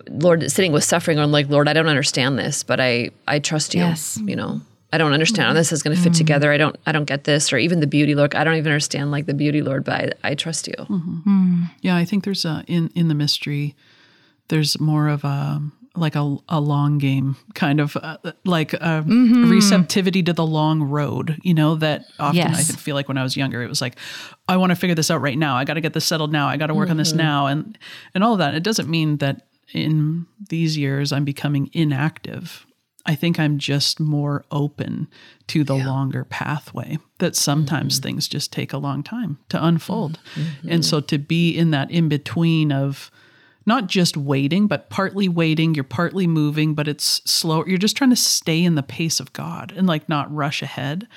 Lord, 0.09 0.49
sitting 0.51 0.71
with 0.71 0.83
suffering, 0.83 1.19
I'm 1.19 1.31
like, 1.31 1.49
Lord, 1.49 1.67
I 1.67 1.73
don't 1.73 1.87
understand 1.87 2.37
this, 2.37 2.63
but 2.63 2.79
I 2.79 3.11
I 3.27 3.39
trust 3.39 3.73
you. 3.73 3.81
Yes. 3.81 4.19
You 4.23 4.35
know, 4.35 4.61
I 4.93 4.97
don't 4.97 5.13
understand 5.13 5.47
how 5.47 5.53
this 5.53 5.71
is 5.71 5.83
going 5.83 5.95
to 5.95 6.01
fit 6.01 6.13
mm-hmm. 6.13 6.17
together. 6.17 6.51
I 6.51 6.57
don't 6.57 6.75
I 6.85 6.91
don't 6.91 7.05
get 7.05 7.25
this, 7.25 7.51
or 7.51 7.57
even 7.57 7.79
the 7.79 7.87
beauty, 7.87 8.15
Lord. 8.15 8.35
I 8.35 8.43
don't 8.43 8.55
even 8.55 8.71
understand 8.71 9.11
like 9.11 9.25
the 9.25 9.33
beauty, 9.33 9.61
Lord, 9.61 9.83
but 9.83 10.17
I, 10.23 10.31
I 10.31 10.35
trust 10.35 10.67
you. 10.67 10.75
Mm-hmm. 10.77 11.17
Mm. 11.29 11.71
Yeah, 11.81 11.95
I 11.95 12.05
think 12.05 12.23
there's 12.23 12.45
a 12.45 12.63
in 12.67 12.89
in 12.95 13.07
the 13.07 13.15
mystery, 13.15 13.75
there's 14.47 14.79
more 14.79 15.07
of 15.07 15.23
a 15.23 15.61
like 15.97 16.15
a, 16.15 16.37
a 16.47 16.61
long 16.61 16.99
game 16.99 17.35
kind 17.55 17.79
of 17.79 17.97
uh, 17.97 18.17
like 18.45 18.73
a 18.73 19.03
mm-hmm. 19.03 19.49
receptivity 19.49 20.21
to 20.23 20.31
the 20.31 20.45
long 20.45 20.83
road 20.83 21.39
you 21.41 21.53
know 21.53 21.75
that 21.75 22.05
often 22.19 22.37
yes. 22.37 22.71
i 22.71 22.75
feel 22.75 22.95
like 22.95 23.07
when 23.07 23.17
i 23.17 23.23
was 23.23 23.35
younger 23.35 23.63
it 23.63 23.67
was 23.67 23.81
like 23.81 23.95
i 24.47 24.55
want 24.55 24.69
to 24.69 24.75
figure 24.75 24.95
this 24.95 25.09
out 25.09 25.21
right 25.21 25.37
now 25.37 25.55
i 25.55 25.65
got 25.65 25.73
to 25.73 25.81
get 25.81 25.93
this 25.93 26.05
settled 26.05 26.31
now 26.31 26.47
i 26.47 26.55
got 26.55 26.67
to 26.67 26.73
work 26.73 26.85
mm-hmm. 26.85 26.91
on 26.91 26.97
this 26.97 27.09
mm-hmm. 27.09 27.17
now 27.17 27.47
and 27.47 27.77
and 28.13 28.23
all 28.23 28.33
of 28.33 28.39
that 28.39 28.53
it 28.53 28.63
doesn't 28.63 28.87
mean 28.87 29.17
that 29.17 29.47
in 29.73 30.25
these 30.49 30.77
years 30.77 31.11
I'm 31.11 31.25
becoming 31.25 31.69
inactive. 31.73 32.65
I 33.05 33.15
think 33.15 33.39
I'm 33.39 33.57
just 33.57 33.99
more 33.99 34.43
open 34.51 35.07
to 35.47 35.63
the 35.63 35.77
yeah. 35.77 35.87
longer 35.87 36.25
pathway 36.25 36.97
that 37.19 37.37
sometimes 37.37 37.95
mm-hmm. 37.95 38.03
things 38.03 38.27
just 38.27 38.51
take 38.51 38.73
a 38.73 38.77
long 38.77 39.01
time 39.01 39.39
to 39.49 39.63
unfold. 39.63 40.19
Mm-hmm. 40.35 40.69
And 40.69 40.85
so 40.85 40.99
to 40.99 41.17
be 41.17 41.57
in 41.57 41.71
that 41.71 41.89
in 41.89 42.09
between 42.09 42.71
of 42.73 43.09
not 43.65 43.87
just 43.87 44.17
waiting, 44.17 44.67
but 44.67 44.89
partly 44.89 45.29
waiting, 45.29 45.73
you're 45.73 45.83
partly 45.83 46.27
moving, 46.27 46.73
but 46.73 46.87
it's 46.87 47.21
slow. 47.29 47.65
You're 47.65 47.77
just 47.77 47.97
trying 47.97 48.09
to 48.09 48.15
stay 48.15 48.63
in 48.63 48.75
the 48.75 48.83
pace 48.83 49.19
of 49.19 49.33
God 49.33 49.73
and 49.75 49.87
like 49.87 50.07
not 50.09 50.33
rush 50.33 50.61
ahead. 50.61 51.07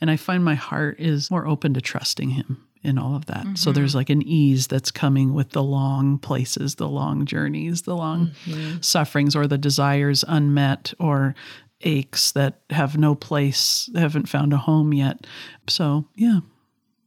And 0.00 0.10
I 0.10 0.16
find 0.16 0.44
my 0.44 0.54
heart 0.54 1.00
is 1.00 1.30
more 1.30 1.46
open 1.46 1.74
to 1.74 1.80
trusting 1.80 2.30
Him 2.30 2.65
in 2.86 2.98
all 2.98 3.16
of 3.16 3.26
that. 3.26 3.44
Mm-hmm. 3.44 3.54
So 3.56 3.72
there's 3.72 3.94
like 3.94 4.08
an 4.08 4.22
ease 4.22 4.68
that's 4.68 4.90
coming 4.90 5.34
with 5.34 5.50
the 5.50 5.62
long 5.62 6.18
places, 6.18 6.76
the 6.76 6.88
long 6.88 7.26
journeys, 7.26 7.82
the 7.82 7.96
long 7.96 8.28
mm-hmm. 8.44 8.80
sufferings, 8.80 9.34
or 9.34 9.46
the 9.46 9.58
desires 9.58 10.24
unmet, 10.26 10.94
or 10.98 11.34
aches 11.82 12.32
that 12.32 12.60
have 12.70 12.96
no 12.96 13.14
place, 13.14 13.90
haven't 13.94 14.28
found 14.28 14.52
a 14.52 14.56
home 14.56 14.94
yet. 14.94 15.26
So, 15.68 16.06
yeah, 16.14 16.40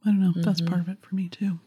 I 0.04 0.10
don't 0.10 0.20
know. 0.20 0.30
Mm-hmm. 0.30 0.42
That's 0.42 0.60
part 0.60 0.80
of 0.80 0.88
it 0.88 0.98
for 1.00 1.14
me 1.14 1.28
too. 1.28 1.58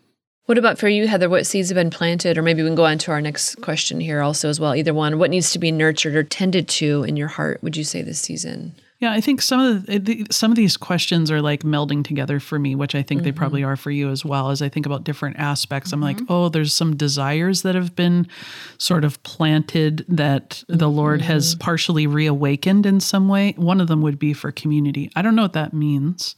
What 0.45 0.57
about 0.57 0.77
for 0.77 0.89
you, 0.89 1.07
Heather? 1.07 1.29
What 1.29 1.45
seeds 1.45 1.69
have 1.69 1.75
been 1.75 1.89
planted? 1.89 2.37
Or 2.37 2.41
maybe 2.41 2.63
we 2.63 2.69
can 2.69 2.75
go 2.75 2.85
on 2.85 2.97
to 2.99 3.11
our 3.11 3.21
next 3.21 3.61
question 3.61 4.01
here 4.01 4.21
also 4.21 4.49
as 4.49 4.59
well. 4.59 4.75
Either 4.75 4.93
one. 4.93 5.17
What 5.17 5.29
needs 5.29 5.51
to 5.53 5.59
be 5.59 5.71
nurtured 5.71 6.15
or 6.15 6.23
tended 6.23 6.67
to 6.67 7.03
in 7.03 7.15
your 7.15 7.29
heart, 7.29 7.63
would 7.63 7.77
you 7.77 7.85
say, 7.85 8.01
this 8.01 8.19
season? 8.19 8.75
Yeah, 9.03 9.11
I 9.11 9.19
think 9.19 9.41
some 9.41 9.59
of 9.59 9.85
the, 9.85 10.25
some 10.31 10.49
of 10.49 10.55
these 10.55 10.77
questions 10.77 11.29
are 11.29 11.41
like 11.41 11.63
melding 11.63 12.05
together 12.05 12.39
for 12.39 12.57
me, 12.57 12.73
which 12.73 12.95
I 12.95 13.03
think 13.03 13.19
mm-hmm. 13.19 13.25
they 13.25 13.31
probably 13.33 13.61
are 13.61 13.75
for 13.75 13.91
you 13.91 14.09
as 14.09 14.23
well. 14.23 14.49
As 14.49 14.61
I 14.61 14.69
think 14.69 14.85
about 14.85 15.03
different 15.03 15.37
aspects, 15.37 15.89
mm-hmm. 15.89 15.95
I'm 15.95 16.01
like, 16.01 16.17
mm-hmm. 16.19 16.31
oh, 16.31 16.47
there's 16.47 16.73
some 16.73 16.95
desires 16.95 17.63
that 17.63 17.75
have 17.75 17.97
been 17.97 18.29
sort 18.77 19.03
of 19.03 19.21
planted 19.23 20.05
that 20.07 20.63
the 20.69 20.85
mm-hmm. 20.85 20.95
Lord 20.95 21.21
has 21.21 21.55
partially 21.55 22.07
reawakened 22.07 22.85
in 22.85 23.01
some 23.01 23.27
way. 23.27 23.55
One 23.57 23.81
of 23.81 23.89
them 23.89 24.01
would 24.03 24.19
be 24.19 24.31
for 24.31 24.53
community. 24.53 25.11
I 25.17 25.21
don't 25.21 25.35
know 25.35 25.41
what 25.41 25.51
that 25.51 25.73
means. 25.73 26.37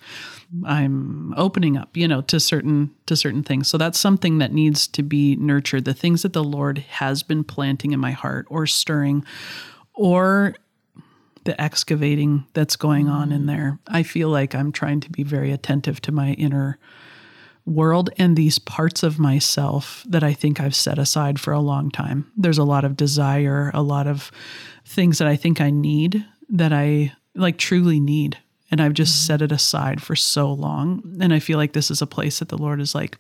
I'm 0.66 1.36
opening 1.38 1.78
up, 1.78 1.96
you 1.96 2.08
know, 2.08 2.22
to 2.22 2.40
certain 2.40 2.90
to 3.06 3.16
certain 3.16 3.44
things. 3.44 3.68
So 3.68 3.78
that's 3.78 4.00
something 4.00 4.40
that 4.40 4.54
needs 4.54 4.88
to 4.88 5.04
be 5.04 5.36
nurtured. 5.36 5.86
The 5.86 5.94
things 5.94 6.24
that 6.24 6.34
the 6.34 6.44
Lord 6.44 6.80
has 6.80 7.22
been 7.22 7.44
planting 7.44 7.92
in 7.92 8.00
my 8.00 8.10
heart 8.10 8.48
or 8.50 8.66
stirring 8.66 9.24
or 9.94 10.56
the 11.46 11.60
excavating 11.62 12.46
that's 12.54 12.76
going 12.76 13.08
on 13.08 13.32
in 13.32 13.46
there. 13.46 13.80
I 13.88 14.04
feel 14.04 14.30
like 14.30 14.54
I'm 14.54 14.72
trying 14.72 15.00
to 15.02 15.10
be 15.10 15.24
very 15.24 15.52
attentive 15.52 16.02
to 16.02 16.12
my 16.12 16.34
inner 16.34 16.78
world 17.66 18.10
and 18.18 18.36
these 18.36 18.60
parts 18.60 19.02
of 19.02 19.18
myself 19.18 20.04
that 20.08 20.24
I 20.24 20.34
think 20.34 20.60
I've 20.60 20.76
set 20.76 21.00
aside 21.00 21.40
for 21.40 21.52
a 21.52 21.60
long 21.60 21.90
time. 21.90 22.32
There's 22.38 22.58
a 22.58 22.64
lot 22.64 22.86
of 22.86 22.98
desire, 22.98 23.72
a 23.74 23.82
lot 23.82 24.08
of 24.08 24.32
things 24.86 25.18
that 25.18 25.28
I 25.28 25.36
think 25.36 25.62
I 25.62 25.72
need 25.72 26.26
that 26.50 26.72
I 26.72 27.14
like 27.34 27.58
truly 27.58 28.00
need. 28.00 28.38
And 28.72 28.82
I've 28.82 28.94
just 28.94 29.14
mm-hmm. 29.14 29.28
set 29.28 29.42
it 29.42 29.52
aside 29.52 30.02
for 30.02 30.16
so 30.16 30.52
long. 30.52 31.18
And 31.22 31.34
I 31.34 31.40
feel 31.40 31.58
like 31.58 31.74
this 31.74 31.92
is 31.92 32.02
a 32.02 32.08
place 32.08 32.40
that 32.40 32.50
the 32.50 32.58
Lord 32.58 32.82
is 32.82 32.96
like, 32.96 33.18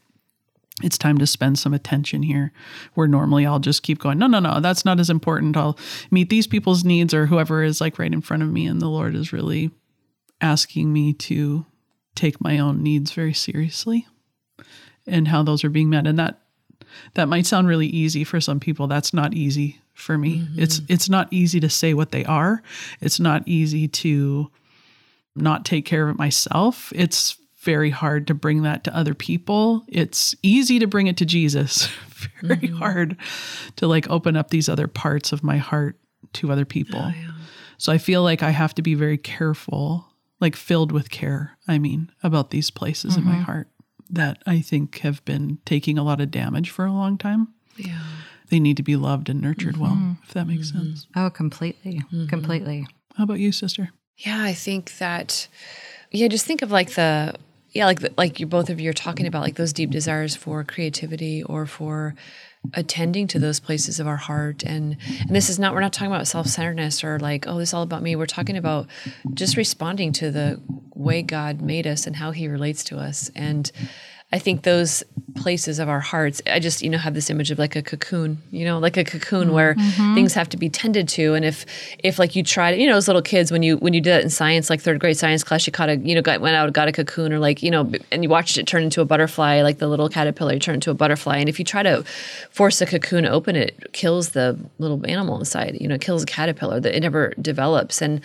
it's 0.84 0.98
time 0.98 1.17
to 1.20 1.27
spend 1.27 1.58
some 1.58 1.74
attention 1.74 2.24
here 2.24 2.51
where 2.96 3.08
normally 3.08 3.46
I'll 3.46 3.60
just 3.60 3.84
keep 3.84 4.00
going, 4.00 4.17
no, 4.17 4.27
no, 4.27 4.39
no, 4.39 4.60
that's 4.60 4.84
not 4.84 5.00
as 5.00 5.10
important. 5.10 5.55
I'll 5.55 5.77
meet 6.12 6.29
these 6.29 6.48
people's 6.48 6.84
needs 6.84 7.13
or 7.13 7.27
whoever 7.27 7.63
is 7.63 7.79
like 7.79 7.98
right 7.98 8.12
in 8.12 8.22
front 8.22 8.44
of 8.44 8.51
me. 8.51 8.67
And 8.67 8.82
the 8.82 8.89
Lord 8.89 9.15
is 9.15 9.32
really 9.32 9.72
asking 10.41 10.91
me 10.91 11.13
to 11.13 11.65
take 12.13 12.41
my 12.41 12.60
own 12.60 12.84
needs 12.84 13.12
very 13.12 13.34
seriously 13.34 14.05
and 15.08 15.29
how 15.29 15.44
those 15.44 15.63
are 15.63 15.70
being 15.70 15.89
met. 15.89 16.08
And 16.08 16.20
that 16.20 16.41
that 17.13 17.29
might 17.29 17.46
sound 17.46 17.67
really 17.67 17.88
easy 17.88 18.24
for 18.24 18.41
some 18.41 18.60
people. 18.60 18.88
That's 18.88 19.13
not 19.13 19.34
easy 19.34 19.82
for 19.94 20.17
me. 20.17 20.39
Mm-hmm. 20.39 20.60
It's 20.60 20.82
it's 20.89 21.10
not 21.10 21.32
easy 21.32 21.60
to 21.62 21.70
say 21.70 21.94
what 21.94 22.12
they 22.12 22.25
are. 22.25 22.62
It's 23.01 23.20
not 23.20 23.44
easy 23.48 23.88
to 23.88 24.51
not 25.36 25.65
take 25.65 25.86
care 25.86 26.08
of 26.08 26.15
it 26.15 26.20
myself. 26.20 26.91
It's 26.96 27.38
very 27.65 27.89
hard 27.89 28.27
to 28.27 28.34
bring 28.34 28.62
that 28.62 28.84
to 28.86 28.95
other 28.95 29.13
people. 29.13 29.84
It's 29.88 30.36
easy 30.41 30.79
to 30.79 30.88
bring 30.88 31.07
it 31.07 31.17
to 31.17 31.25
Jesus, 31.25 31.88
very 32.41 32.57
mm-hmm. 32.57 32.77
hard 32.77 33.17
to 33.75 33.88
like 33.88 34.10
open 34.10 34.38
up 34.38 34.51
these 34.51 34.69
other 34.69 34.88
parts 34.88 35.34
of 35.34 35.43
my 35.43 35.57
heart 35.57 36.00
to 36.34 36.51
other 36.51 36.63
people. 36.63 37.01
Oh, 37.03 37.13
yeah. 37.13 37.31
So 37.77 37.91
I 37.91 37.98
feel 37.98 38.24
like 38.24 38.41
I 38.41 38.51
have 38.51 38.74
to 38.75 38.81
be 38.81 38.93
very 38.93 39.17
careful, 39.17 40.07
like 40.39 40.55
filled 40.55 40.91
with 40.91 41.10
care, 41.10 41.57
I 41.67 41.79
mean, 41.79 42.12
about 42.24 42.51
these 42.51 42.69
places 42.69 43.13
mm-hmm. 43.13 43.22
in 43.22 43.27
my 43.27 43.34
mm-hmm. 43.34 43.43
heart 43.43 43.67
that 44.12 44.38
I 44.45 44.62
think 44.62 45.00
have 45.00 45.25
been 45.25 45.57
taking 45.65 45.98
a 45.98 46.03
lot 46.03 46.22
of 46.22 46.31
damage 46.31 46.69
for 46.69 46.86
a 46.86 46.93
long 46.93 47.17
time. 47.17 47.50
Yeah. 47.75 48.03
They 48.50 48.60
need 48.60 48.77
to 48.77 48.84
be 48.84 48.95
loved 48.95 49.27
and 49.27 49.41
nurtured 49.41 49.74
mm-hmm. 49.75 49.84
well, 49.84 50.17
if 50.24 50.34
that 50.34 50.48
makes 50.48 50.72
mm-hmm. 50.72 50.86
sense. 50.86 51.07
Oh, 51.15 51.31
completely. 51.31 52.03
Mm-hmm. 52.13 52.27
Completely. 52.27 52.88
How 53.15 53.24
about 53.24 53.39
you, 53.39 53.51
sister? 53.51 53.89
Yeah, 54.17 54.41
I 54.41 54.53
think 54.53 54.98
that 55.00 55.48
yeah, 56.12 56.27
just 56.27 56.45
think 56.45 56.62
of 56.62 56.72
like 56.72 56.91
the 56.91 57.36
yeah, 57.75 57.86
like 57.86 58.00
like 58.17 58.39
you 58.39 58.48
both 58.48 58.70
of 58.70 58.79
you 58.79 58.89
are 58.89 58.94
talking 58.94 59.27
about 59.27 59.41
like 59.41 59.55
those 59.55 59.74
deep 59.74 59.92
desires 59.92 60.33
for 60.33 60.64
creativity 60.64 61.44
or 61.44 61.66
for 61.66 62.16
attending 62.74 63.27
to 63.27 63.38
those 63.38 63.59
places 63.59 64.00
of 64.00 64.07
our 64.07 64.16
heart. 64.16 64.64
And 64.64 64.96
and 65.20 65.35
this 65.35 65.50
is 65.50 65.59
not 65.59 65.74
we're 65.74 65.81
not 65.81 65.92
talking 65.92 66.11
about 66.11 66.25
self-centeredness 66.25 67.03
or 67.03 67.20
like 67.20 67.46
oh 67.48 67.57
this 67.57 67.70
is 67.70 67.74
all 67.74 67.83
about 67.83 68.01
me. 68.01 68.16
We're 68.16 68.27
talking 68.27 68.55
about 68.55 68.88
just 69.33 69.57
responding 69.57 70.14
to 70.14 70.31
the 70.31 70.61
way 70.94 71.22
god 71.22 71.61
made 71.61 71.85
us 71.85 72.07
and 72.07 72.16
how 72.16 72.31
he 72.31 72.48
relates 72.48 72.81
to 72.85 72.98
us. 72.98 73.29
And 73.35 73.70
I 74.35 74.39
think 74.39 74.63
those 74.63 75.01
places 75.37 75.79
of 75.79 75.87
our 75.87 76.01
hearts, 76.01 76.41
I 76.45 76.59
just, 76.59 76.81
you 76.81 76.89
know, 76.89 76.98
have 76.98 77.13
this 77.13 77.29
image 77.29 77.51
of 77.51 77.57
like 77.57 77.77
a 77.77 77.81
cocoon, 77.81 78.41
you 78.51 78.65
know, 78.65 78.79
like 78.79 78.98
a 78.98 79.05
cocoon 79.05 79.53
where 79.53 79.75
mm-hmm. 79.75 80.13
things 80.13 80.33
have 80.33 80.50
to 80.50 80.57
be 80.57 80.67
tended 80.69 81.07
to. 81.09 81.35
And 81.35 81.45
if, 81.45 81.65
if 82.00 82.19
like 82.19 82.35
you 82.35 82.43
tried, 82.43 82.71
you 82.71 82.85
know, 82.85 82.98
as 82.98 83.07
little 83.07 83.21
kids, 83.21 83.50
when 83.50 83.63
you, 83.63 83.77
when 83.77 83.93
you 83.93 84.01
did 84.01 84.11
that 84.11 84.24
in 84.24 84.29
science, 84.29 84.69
like 84.69 84.81
third 84.81 85.00
grade 85.00 85.15
science 85.15 85.41
class, 85.41 85.65
you 85.65 85.71
caught 85.71 85.87
a, 85.87 85.95
you 85.95 86.13
know, 86.13 86.21
got, 86.21 86.41
went 86.41 86.57
out, 86.57 86.74
got 86.74 86.89
a 86.89 86.91
cocoon 86.91 87.31
or 87.31 87.39
like, 87.39 87.63
you 87.63 87.71
know, 87.71 87.89
and 88.11 88.24
you 88.24 88.29
watched 88.29 88.57
it 88.57 88.67
turn 88.67 88.83
into 88.83 89.00
a 89.00 89.05
butterfly, 89.05 89.61
like 89.61 89.77
the 89.77 89.87
little 89.87 90.09
caterpillar 90.09 90.59
turn 90.59 90.75
into 90.75 90.91
a 90.91 90.93
butterfly. 90.93 91.37
And 91.37 91.48
if 91.48 91.57
you 91.57 91.63
try 91.63 91.81
to 91.83 92.03
force 92.51 92.81
a 92.81 92.85
cocoon 92.85 93.25
open, 93.25 93.55
it 93.55 93.93
kills 93.93 94.31
the 94.31 94.59
little 94.79 95.01
animal 95.09 95.39
inside, 95.39 95.77
you 95.79 95.87
know, 95.87 95.95
it 95.95 96.01
kills 96.01 96.24
a 96.24 96.25
caterpillar 96.25 96.81
that 96.81 96.93
it 96.93 97.00
never 97.00 97.33
develops. 97.41 98.01
And, 98.01 98.19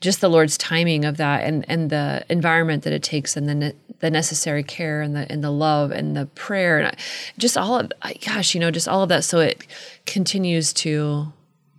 just 0.00 0.20
the 0.20 0.28
Lord's 0.28 0.56
timing 0.56 1.04
of 1.04 1.16
that 1.16 1.44
and 1.44 1.64
and 1.68 1.90
the 1.90 2.24
environment 2.28 2.84
that 2.84 2.92
it 2.92 3.02
takes 3.02 3.36
and 3.36 3.48
the 3.48 3.54
ne- 3.54 3.74
the 4.00 4.10
necessary 4.10 4.62
care 4.62 5.00
and 5.00 5.16
the 5.16 5.30
and 5.30 5.42
the 5.42 5.50
love 5.50 5.90
and 5.90 6.16
the 6.16 6.26
prayer 6.26 6.78
and 6.78 6.96
just 7.36 7.56
all 7.56 7.78
of 7.78 7.92
gosh 8.24 8.54
you 8.54 8.60
know 8.60 8.70
just 8.70 8.88
all 8.88 9.02
of 9.02 9.08
that. 9.08 9.24
So 9.24 9.40
it 9.40 9.66
continues 10.06 10.72
to 10.74 11.32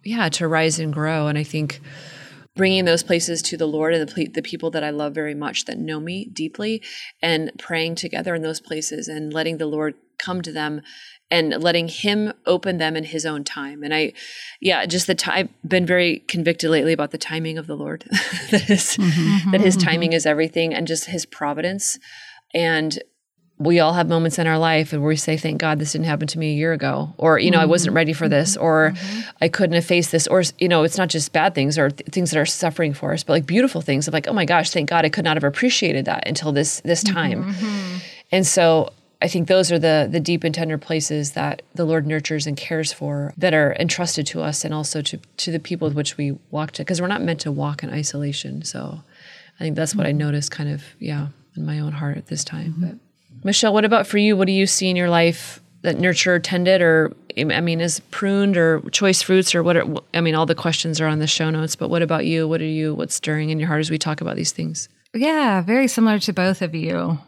yeah 0.03 0.29
to 0.29 0.47
rise 0.47 0.79
and 0.79 0.93
grow. 0.93 1.27
And 1.27 1.37
I 1.37 1.43
think 1.43 1.79
bringing 2.55 2.83
those 2.83 3.03
places 3.03 3.41
to 3.41 3.55
the 3.55 3.67
Lord 3.67 3.93
and 3.93 4.09
the, 4.09 4.27
the 4.27 4.41
people 4.41 4.69
that 4.71 4.83
I 4.83 4.89
love 4.89 5.13
very 5.13 5.35
much 5.35 5.65
that 5.65 5.77
know 5.77 5.99
me 6.01 6.25
deeply 6.25 6.81
and 7.21 7.51
praying 7.57 7.95
together 7.95 8.35
in 8.35 8.41
those 8.41 8.59
places 8.59 9.07
and 9.07 9.33
letting 9.33 9.59
the 9.59 9.65
Lord 9.65 9.95
come 10.17 10.41
to 10.41 10.51
them 10.51 10.81
and 11.31 11.61
letting 11.61 11.87
him 11.87 12.33
open 12.45 12.77
them 12.77 12.95
in 12.95 13.03
his 13.03 13.25
own 13.25 13.43
time. 13.43 13.83
And 13.83 13.93
I, 13.93 14.13
yeah, 14.59 14.85
just 14.85 15.07
the 15.07 15.15
time, 15.15 15.49
been 15.67 15.85
very 15.85 16.19
convicted 16.27 16.69
lately 16.69 16.93
about 16.93 17.11
the 17.11 17.17
timing 17.17 17.57
of 17.57 17.67
the 17.67 17.75
Lord, 17.75 18.05
that, 18.51 18.69
is, 18.69 18.97
mm-hmm, 18.97 19.51
that 19.51 19.61
his 19.61 19.77
mm-hmm. 19.77 19.87
timing 19.87 20.13
is 20.13 20.25
everything 20.25 20.73
and 20.73 20.87
just 20.87 21.05
his 21.05 21.25
providence. 21.25 21.99
And 22.53 22.97
we 23.59 23.79
all 23.79 23.93
have 23.93 24.07
moments 24.07 24.39
in 24.39 24.47
our 24.47 24.57
life 24.57 24.93
where 24.93 25.01
we 25.01 25.17
say, 25.17 25.35
thank 25.35 25.59
God 25.59 25.79
this 25.79 25.91
didn't 25.91 26.07
happen 26.07 26.27
to 26.27 26.39
me 26.39 26.51
a 26.51 26.55
year 26.55 26.71
ago, 26.71 27.13
or, 27.17 27.37
you 27.37 27.51
know, 27.51 27.57
mm-hmm. 27.57 27.63
I 27.63 27.67
wasn't 27.67 27.93
ready 27.93 28.13
for 28.13 28.29
this, 28.29 28.55
or 28.55 28.93
mm-hmm. 28.95 29.29
I 29.41 29.49
couldn't 29.49 29.75
have 29.75 29.85
faced 29.85 30.11
this, 30.13 30.27
or, 30.27 30.43
you 30.57 30.69
know, 30.69 30.83
it's 30.83 30.97
not 30.97 31.09
just 31.09 31.33
bad 31.33 31.53
things 31.53 31.77
or 31.77 31.91
th- 31.91 32.09
things 32.09 32.31
that 32.31 32.39
are 32.39 32.45
suffering 32.45 32.93
for 32.93 33.11
us, 33.11 33.23
but 33.23 33.33
like 33.33 33.45
beautiful 33.45 33.81
things 33.81 34.07
of 34.07 34.13
like, 34.13 34.29
oh 34.29 34.33
my 34.33 34.45
gosh, 34.45 34.71
thank 34.71 34.89
God 34.89 35.03
I 35.03 35.09
could 35.09 35.25
not 35.25 35.35
have 35.35 35.43
appreciated 35.43 36.05
that 36.05 36.25
until 36.25 36.53
this, 36.53 36.79
this 36.81 37.03
time. 37.03 37.53
Mm-hmm. 37.53 37.97
And 38.31 38.47
so 38.47 38.93
I 39.21 39.27
think 39.27 39.47
those 39.47 39.71
are 39.71 39.79
the 39.79 40.07
the 40.09 40.19
deep 40.19 40.43
and 40.43 40.55
tender 40.55 40.77
places 40.77 41.33
that 41.33 41.61
the 41.75 41.85
Lord 41.85 42.07
nurtures 42.07 42.47
and 42.47 42.55
cares 42.55 42.93
for 42.93 43.33
that 43.37 43.53
are 43.53 43.75
entrusted 43.79 44.25
to 44.27 44.41
us 44.41 44.63
and 44.63 44.73
also 44.73 45.01
to 45.01 45.17
to 45.37 45.51
the 45.51 45.59
people 45.59 45.87
with 45.87 45.95
which 45.95 46.17
we 46.17 46.37
walk 46.51 46.71
to 46.71 46.83
because 46.83 47.01
we're 47.01 47.07
not 47.07 47.21
meant 47.21 47.41
to 47.41 47.51
walk 47.51 47.83
in 47.83 47.89
isolation. 47.89 48.63
So 48.63 49.03
I 49.59 49.63
think 49.63 49.75
that's 49.75 49.93
what 49.93 50.05
I 50.05 50.11
mm-hmm. 50.11 50.19
noticed 50.19 50.51
kind 50.51 50.69
of 50.69 50.83
yeah 50.99 51.27
in 51.55 51.65
my 51.65 51.79
own 51.79 51.91
heart 51.91 52.17
at 52.17 52.27
this 52.27 52.43
time. 52.43 52.73
Mm-hmm. 52.73 52.87
But 52.87 52.95
Michelle, 53.43 53.73
what 53.73 53.85
about 53.85 54.07
for 54.07 54.17
you? 54.17 54.37
What 54.37 54.47
do 54.47 54.53
you 54.53 54.65
see 54.65 54.89
in 54.89 54.95
your 54.95 55.09
life 55.09 55.61
that 55.81 55.99
nurture 55.99 56.39
tended 56.39 56.81
or 56.81 57.13
I 57.37 57.61
mean 57.61 57.81
is 57.81 57.99
pruned 58.11 58.55
or 58.55 58.81
choice 58.91 59.21
fruits 59.21 59.53
or 59.53 59.63
what 59.63 59.77
are, 59.77 59.85
I 60.13 60.21
mean 60.21 60.35
all 60.35 60.45
the 60.45 60.55
questions 60.55 60.99
are 61.01 61.07
on 61.07 61.19
the 61.19 61.27
show 61.27 61.49
notes, 61.49 61.75
but 61.75 61.89
what 61.89 62.01
about 62.01 62.25
you? 62.25 62.47
What 62.47 62.61
are 62.61 62.65
you 62.65 62.95
what's 62.95 63.15
stirring 63.15 63.49
in 63.49 63.59
your 63.59 63.67
heart 63.67 63.81
as 63.81 63.91
we 63.91 63.97
talk 63.97 64.21
about 64.21 64.37
these 64.37 64.53
things? 64.53 64.87
Yeah, 65.13 65.61
very 65.61 65.87
similar 65.87 66.19
to 66.19 66.33
both 66.33 66.61
of 66.61 66.73
you. 66.75 67.19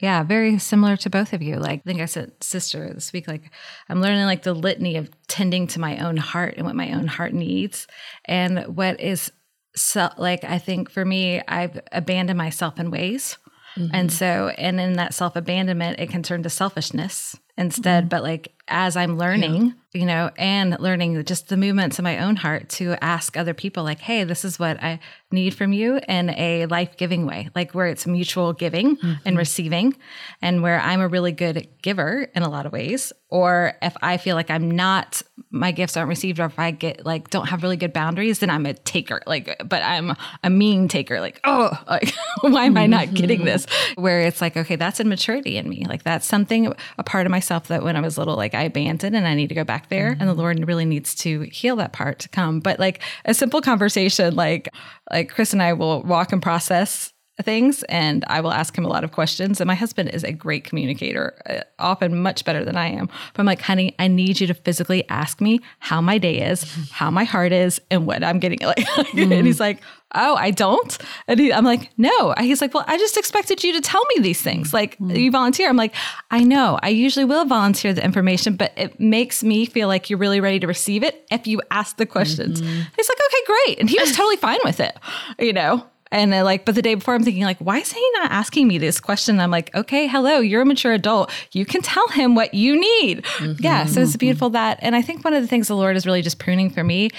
Yeah, 0.00 0.22
very 0.22 0.58
similar 0.58 0.96
to 0.98 1.10
both 1.10 1.32
of 1.32 1.42
you. 1.42 1.56
Like 1.56 1.80
I 1.80 1.82
think 1.84 2.00
I 2.00 2.06
said 2.06 2.32
sister 2.42 2.92
this 2.92 3.12
week, 3.12 3.28
like 3.28 3.50
I'm 3.88 4.00
learning 4.00 4.24
like 4.24 4.42
the 4.42 4.54
litany 4.54 4.96
of 4.96 5.10
tending 5.28 5.66
to 5.68 5.80
my 5.80 5.98
own 5.98 6.16
heart 6.16 6.54
and 6.56 6.66
what 6.66 6.74
my 6.74 6.92
own 6.92 7.06
heart 7.06 7.34
needs. 7.34 7.86
And 8.24 8.76
what 8.76 8.98
is 8.98 9.30
so 9.76 10.10
like 10.16 10.42
I 10.42 10.58
think 10.58 10.90
for 10.90 11.04
me, 11.04 11.42
I've 11.46 11.80
abandoned 11.92 12.38
myself 12.38 12.80
in 12.80 12.90
ways. 12.90 13.36
Mm-hmm. 13.76 13.94
And 13.94 14.12
so 14.12 14.48
and 14.56 14.80
in 14.80 14.94
that 14.94 15.14
self-abandonment, 15.14 16.00
it 16.00 16.08
can 16.08 16.22
turn 16.22 16.42
to 16.44 16.50
selfishness 16.50 17.38
instead. 17.58 18.04
Mm-hmm. 18.04 18.08
But 18.08 18.22
like 18.22 18.54
as 18.70 18.96
I'm 18.96 19.18
learning, 19.18 19.74
you 19.92 20.06
know, 20.06 20.30
and 20.38 20.78
learning 20.78 21.22
just 21.24 21.48
the 21.48 21.56
movements 21.56 21.98
in 21.98 22.04
my 22.04 22.18
own 22.18 22.36
heart 22.36 22.68
to 22.70 22.94
ask 23.02 23.36
other 23.36 23.54
people, 23.54 23.82
like, 23.82 23.98
hey, 23.98 24.22
this 24.22 24.44
is 24.44 24.58
what 24.58 24.80
I 24.82 25.00
need 25.32 25.54
from 25.54 25.72
you 25.72 26.00
in 26.08 26.30
a 26.30 26.66
life 26.66 26.96
giving 26.96 27.26
way, 27.26 27.50
like 27.54 27.72
where 27.72 27.86
it's 27.86 28.06
mutual 28.06 28.52
giving 28.52 28.98
and 29.02 29.18
mm-hmm. 29.18 29.36
receiving, 29.36 29.96
and 30.40 30.62
where 30.62 30.80
I'm 30.80 31.00
a 31.00 31.08
really 31.08 31.32
good 31.32 31.68
giver 31.82 32.28
in 32.34 32.42
a 32.42 32.48
lot 32.48 32.66
of 32.66 32.72
ways. 32.72 33.12
Or 33.28 33.74
if 33.82 33.96
I 34.02 34.16
feel 34.16 34.34
like 34.34 34.50
I'm 34.50 34.70
not, 34.70 35.22
my 35.50 35.70
gifts 35.72 35.96
aren't 35.96 36.08
received, 36.08 36.40
or 36.40 36.46
if 36.46 36.58
I 36.58 36.70
get 36.70 37.04
like 37.04 37.30
don't 37.30 37.48
have 37.48 37.62
really 37.62 37.76
good 37.76 37.92
boundaries, 37.92 38.40
then 38.40 38.50
I'm 38.50 38.66
a 38.66 38.74
taker, 38.74 39.20
like, 39.26 39.60
but 39.68 39.82
I'm 39.82 40.16
a 40.42 40.50
mean 40.50 40.88
taker, 40.88 41.20
like, 41.20 41.40
oh, 41.44 41.70
like, 41.88 42.14
why 42.42 42.64
am 42.64 42.76
I 42.76 42.86
not 42.86 43.06
mm-hmm. 43.06 43.14
getting 43.14 43.44
this? 43.44 43.66
Where 43.96 44.20
it's 44.20 44.40
like, 44.40 44.56
okay, 44.56 44.76
that's 44.76 45.00
immaturity 45.00 45.56
in 45.56 45.68
me. 45.68 45.84
Like, 45.88 46.04
that's 46.04 46.26
something, 46.26 46.72
a 46.98 47.04
part 47.04 47.26
of 47.26 47.30
myself 47.30 47.68
that 47.68 47.82
when 47.82 47.96
I 47.96 48.00
was 48.00 48.18
little, 48.18 48.36
like 48.36 48.54
I 48.60 48.64
abandoned 48.64 49.16
and 49.16 49.26
I 49.26 49.34
need 49.34 49.48
to 49.48 49.54
go 49.54 49.64
back 49.64 49.88
there. 49.88 50.16
And 50.20 50.28
the 50.28 50.34
Lord 50.34 50.66
really 50.66 50.84
needs 50.84 51.14
to 51.16 51.40
heal 51.50 51.76
that 51.76 51.94
part 51.94 52.18
to 52.20 52.28
come. 52.28 52.60
But 52.60 52.78
like 52.78 53.02
a 53.24 53.32
simple 53.32 53.62
conversation, 53.62 54.36
like, 54.36 54.68
like 55.10 55.30
Chris 55.30 55.54
and 55.54 55.62
I 55.62 55.72
will 55.72 56.02
walk 56.02 56.32
and 56.32 56.42
process 56.42 57.12
things 57.42 57.82
and 57.84 58.24
I 58.28 58.40
will 58.40 58.52
ask 58.52 58.76
him 58.76 58.84
a 58.84 58.88
lot 58.88 59.04
of 59.04 59.12
questions. 59.12 59.60
And 59.60 59.68
my 59.68 59.74
husband 59.74 60.10
is 60.10 60.24
a 60.24 60.32
great 60.32 60.64
communicator, 60.64 61.34
uh, 61.48 61.60
often 61.78 62.18
much 62.22 62.44
better 62.44 62.64
than 62.64 62.76
I 62.76 62.88
am. 62.88 63.06
But 63.06 63.40
I'm 63.40 63.46
like, 63.46 63.60
honey, 63.60 63.94
I 63.98 64.08
need 64.08 64.40
you 64.40 64.46
to 64.46 64.54
physically 64.54 65.08
ask 65.08 65.40
me 65.40 65.60
how 65.78 66.00
my 66.00 66.18
day 66.18 66.40
is, 66.42 66.64
how 66.90 67.10
my 67.10 67.24
heart 67.24 67.52
is, 67.52 67.80
and 67.90 68.06
what 68.06 68.22
I'm 68.22 68.38
getting. 68.38 68.60
Like, 68.70 68.86
and 69.14 69.32
mm. 69.32 69.44
he's 69.46 69.58
like, 69.58 69.82
oh, 70.14 70.36
I 70.36 70.50
don't. 70.50 70.96
And 71.26 71.40
he, 71.40 71.52
I'm 71.52 71.64
like, 71.64 71.90
no. 71.96 72.34
He's 72.38 72.60
like, 72.60 72.74
well, 72.74 72.84
I 72.86 72.96
just 72.98 73.16
expected 73.16 73.64
you 73.64 73.72
to 73.72 73.80
tell 73.80 74.02
me 74.14 74.22
these 74.22 74.40
things. 74.40 74.70
Mm. 74.70 74.74
Like, 74.74 74.96
you 75.00 75.30
volunteer. 75.30 75.68
I'm 75.68 75.76
like, 75.76 75.94
I 76.30 76.44
know. 76.44 76.78
I 76.82 76.88
usually 76.88 77.24
will 77.24 77.44
volunteer 77.46 77.92
the 77.92 78.04
information, 78.04 78.54
but 78.56 78.72
it 78.76 79.00
makes 79.00 79.42
me 79.42 79.66
feel 79.66 79.88
like 79.88 80.10
you're 80.10 80.18
really 80.18 80.40
ready 80.40 80.60
to 80.60 80.66
receive 80.66 81.02
it 81.02 81.26
if 81.30 81.46
you 81.46 81.60
ask 81.70 81.96
the 81.96 82.06
questions. 82.06 82.60
Mm-hmm. 82.60 82.80
He's 82.96 83.08
like, 83.08 83.18
okay, 83.18 83.44
great. 83.46 83.80
And 83.80 83.90
he 83.90 83.98
was 83.98 84.12
totally 84.12 84.36
fine 84.36 84.60
with 84.64 84.80
it, 84.80 84.96
you 85.38 85.52
know? 85.52 85.84
And 86.12 86.30
like, 86.32 86.64
but 86.64 86.74
the 86.74 86.82
day 86.82 86.94
before, 86.94 87.14
I'm 87.14 87.22
thinking 87.22 87.44
like, 87.44 87.58
why 87.58 87.78
is 87.78 87.92
he 87.92 88.10
not 88.14 88.30
asking 88.30 88.66
me 88.66 88.78
this 88.78 89.00
question? 89.00 89.36
And 89.36 89.42
I'm 89.42 89.50
like, 89.50 89.74
okay, 89.74 90.08
hello, 90.08 90.40
you're 90.40 90.62
a 90.62 90.66
mature 90.66 90.92
adult. 90.92 91.30
You 91.52 91.64
can 91.64 91.82
tell 91.82 92.08
him 92.08 92.34
what 92.34 92.52
you 92.54 92.78
need. 92.78 93.22
Mm-hmm. 93.22 93.62
Yeah. 93.62 93.86
So 93.86 94.00
it's 94.00 94.12
mm-hmm. 94.12 94.18
beautiful 94.18 94.50
that. 94.50 94.78
And 94.82 94.96
I 94.96 95.02
think 95.02 95.24
one 95.24 95.34
of 95.34 95.42
the 95.42 95.48
things 95.48 95.68
the 95.68 95.76
Lord 95.76 95.96
is 95.96 96.06
really 96.06 96.22
just 96.22 96.38
pruning 96.38 96.70
for 96.70 96.82
me 96.82 97.10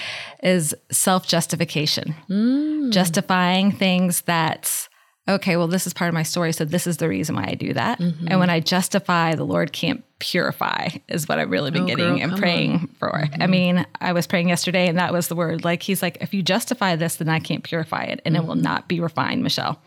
is 0.42 0.74
self 0.90 1.26
justification, 1.26 2.14
mm. 2.28 2.92
justifying 2.92 3.72
things 3.72 4.22
that, 4.22 4.88
okay, 5.28 5.56
well, 5.56 5.68
this 5.68 5.86
is 5.86 5.94
part 5.94 6.08
of 6.08 6.14
my 6.14 6.22
story. 6.22 6.52
So 6.52 6.64
this 6.64 6.86
is 6.86 6.96
the 6.96 7.08
reason 7.08 7.36
why 7.36 7.46
I 7.48 7.54
do 7.54 7.72
that. 7.72 7.98
Mm-hmm. 7.98 8.28
And 8.28 8.40
when 8.40 8.50
I 8.50 8.60
justify, 8.60 9.34
the 9.34 9.44
Lord 9.44 9.72
can't 9.72 10.04
purify, 10.18 10.88
is 11.08 11.28
what 11.28 11.38
I've 11.38 11.50
really 11.50 11.70
been 11.70 11.84
Oh, 11.84 11.86
getting 11.86 12.16
girl, 12.16 12.22
and 12.22 12.36
praying 12.36 12.88
for. 12.98 13.16
I 13.16 13.26
mm-hmm. 13.26 13.50
mean, 13.50 13.86
I 14.00 14.12
was 14.12 14.26
praying 14.26 14.48
yesterday 14.48 14.88
and 14.88 14.98
that 14.98 15.12
was 15.12 15.28
the 15.28 15.36
word. 15.36 15.64
Like, 15.64 15.82
he's 15.82 16.02
like, 16.02 16.18
if 16.20 16.34
you 16.34 16.42
justify 16.42 16.96
this, 16.96 17.16
then 17.16 17.28
I 17.28 17.38
can't 17.38 17.64
purify 17.64 18.04
it 18.04 18.20
and 18.24 18.36
it 18.36 18.44
will 18.44 18.54
mm-hmm. 18.54 18.62
not 18.62 18.88
be 18.88 19.00
refined, 19.00 19.42
Michelle. 19.42 19.80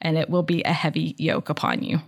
And 0.00 0.16
it 0.16 0.30
will 0.30 0.44
be 0.44 0.62
a 0.62 0.72
heavy 0.72 1.14
yoke 1.18 1.48
upon 1.48 1.82
you. 1.82 2.00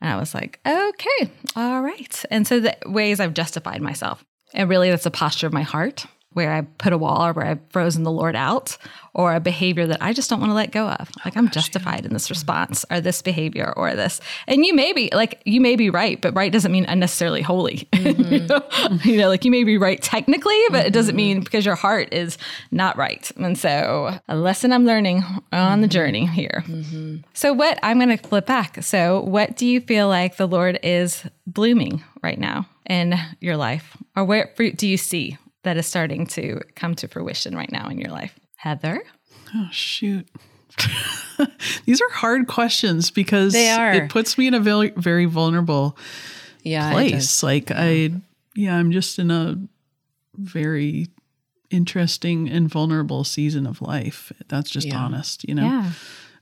And 0.00 0.10
I 0.10 0.16
was 0.16 0.34
like, 0.34 0.60
okay, 0.66 1.30
all 1.54 1.82
right. 1.82 2.24
And 2.30 2.46
so 2.46 2.60
the 2.60 2.76
ways 2.86 3.20
I've 3.20 3.34
justified 3.34 3.82
myself. 3.82 4.24
And 4.54 4.68
really, 4.70 4.90
that's 4.90 5.06
a 5.06 5.10
posture 5.10 5.46
of 5.46 5.52
my 5.52 5.62
heart 5.62 6.06
where 6.36 6.52
I 6.52 6.60
put 6.60 6.92
a 6.92 6.98
wall 6.98 7.26
or 7.26 7.32
where 7.32 7.46
I've 7.46 7.60
frozen 7.70 8.02
the 8.02 8.12
Lord 8.12 8.36
out 8.36 8.76
or 9.14 9.34
a 9.34 9.40
behavior 9.40 9.86
that 9.86 10.02
I 10.02 10.12
just 10.12 10.28
don't 10.28 10.38
want 10.38 10.50
to 10.50 10.54
let 10.54 10.70
go 10.70 10.86
of. 10.90 11.08
Oh, 11.16 11.22
like 11.24 11.34
I'm 11.34 11.48
justified 11.48 12.04
in 12.04 12.12
this 12.12 12.28
response 12.28 12.84
or 12.90 13.00
this 13.00 13.22
behavior 13.22 13.72
or 13.74 13.94
this. 13.94 14.20
And 14.46 14.62
you 14.62 14.74
may 14.74 14.92
be 14.92 15.08
like, 15.14 15.40
you 15.46 15.62
may 15.62 15.76
be 15.76 15.88
right, 15.88 16.20
but 16.20 16.36
right 16.36 16.52
doesn't 16.52 16.70
mean 16.70 16.84
unnecessarily 16.84 17.40
holy. 17.40 17.88
you, 17.94 18.14
mm-hmm. 18.14 18.46
know? 18.48 18.98
You 19.02 19.16
know, 19.16 19.28
like 19.30 19.46
you 19.46 19.50
may 19.50 19.64
be 19.64 19.78
right 19.78 20.00
technically, 20.02 20.60
but 20.70 20.84
it 20.84 20.92
doesn't 20.92 21.12
mm-hmm. 21.12 21.16
mean 21.16 21.40
because 21.40 21.64
your 21.64 21.74
heart 21.74 22.12
is 22.12 22.36
not 22.70 22.98
right. 22.98 23.32
And 23.38 23.56
so 23.56 24.20
a 24.28 24.36
lesson 24.36 24.74
I'm 24.74 24.84
learning 24.84 25.24
on 25.52 25.80
the 25.80 25.86
mm-hmm. 25.86 25.92
journey 25.92 26.26
here. 26.26 26.62
So 27.32 27.54
what 27.54 27.78
I'm 27.82 27.98
going 27.98 28.14
to 28.14 28.18
flip 28.18 28.44
back. 28.44 28.84
So 28.84 29.22
what 29.22 29.56
do 29.56 29.66
you 29.66 29.80
feel 29.80 30.08
like 30.08 30.36
the 30.36 30.46
Lord 30.46 30.78
is 30.82 31.24
blooming 31.46 32.04
right 32.22 32.38
now 32.38 32.68
in 32.84 33.18
your 33.40 33.56
life? 33.56 33.96
Or 34.14 34.24
what 34.24 34.54
fruit 34.54 34.76
do 34.76 34.86
you 34.86 34.98
see 34.98 35.38
that 35.66 35.76
is 35.76 35.86
starting 35.86 36.26
to 36.28 36.60
come 36.74 36.94
to 36.94 37.06
fruition 37.08 37.54
right 37.54 37.70
now 37.70 37.88
in 37.88 37.98
your 37.98 38.10
life? 38.10 38.38
Heather? 38.56 39.02
Oh, 39.54 39.68
shoot. 39.70 40.26
These 41.86 42.00
are 42.00 42.08
hard 42.10 42.46
questions 42.48 43.10
because 43.10 43.52
They 43.52 43.70
are. 43.70 43.92
it 43.92 44.10
puts 44.10 44.38
me 44.38 44.46
in 44.46 44.54
a 44.54 44.60
very, 44.60 44.90
very 44.96 45.24
vulnerable 45.26 45.96
Yeah. 46.62 46.90
place. 46.92 47.42
Like 47.42 47.70
I, 47.70 48.10
yeah, 48.54 48.76
I'm 48.76 48.90
just 48.92 49.18
in 49.18 49.30
a 49.30 49.56
very 50.36 51.08
interesting 51.70 52.48
and 52.48 52.68
vulnerable 52.68 53.24
season 53.24 53.66
of 53.66 53.82
life. 53.82 54.32
That's 54.48 54.70
just 54.70 54.86
Yeah. 54.88 54.98
honest, 54.98 55.44
you 55.48 55.54
know? 55.54 55.64
Yeah. 55.66 55.90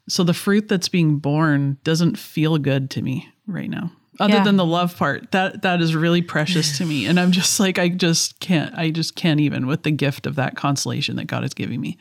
So 0.08 0.22
the 0.22 0.34
fruit 0.34 0.68
that's 0.68 0.88
being 0.88 1.18
born 1.18 1.78
doesn't 1.82 2.18
feel 2.18 2.58
good 2.58 2.90
to 2.90 3.02
me 3.02 3.28
right 3.46 3.70
now. 3.70 3.90
Other 4.20 4.34
Yeah. 4.34 4.44
than 4.44 4.56
the 4.56 4.64
love 4.64 4.96
part, 4.96 5.32
that 5.32 5.62
that 5.62 5.80
is 5.80 5.94
really 5.96 6.22
precious 6.22 6.78
to 6.78 6.84
me, 6.86 7.06
and 7.06 7.18
I'm 7.18 7.32
just 7.32 7.58
like 7.58 7.78
I 7.78 7.88
just 7.88 8.38
can't, 8.38 8.72
I 8.76 8.90
just 8.90 9.16
can't 9.16 9.40
even 9.40 9.66
with 9.66 9.82
the 9.82 9.90
gift 9.90 10.26
of 10.26 10.36
that 10.36 10.54
consolation 10.56 11.16
that 11.16 11.26
God 11.26 11.42
is 11.44 11.52
giving 11.52 11.80
me, 11.80 11.98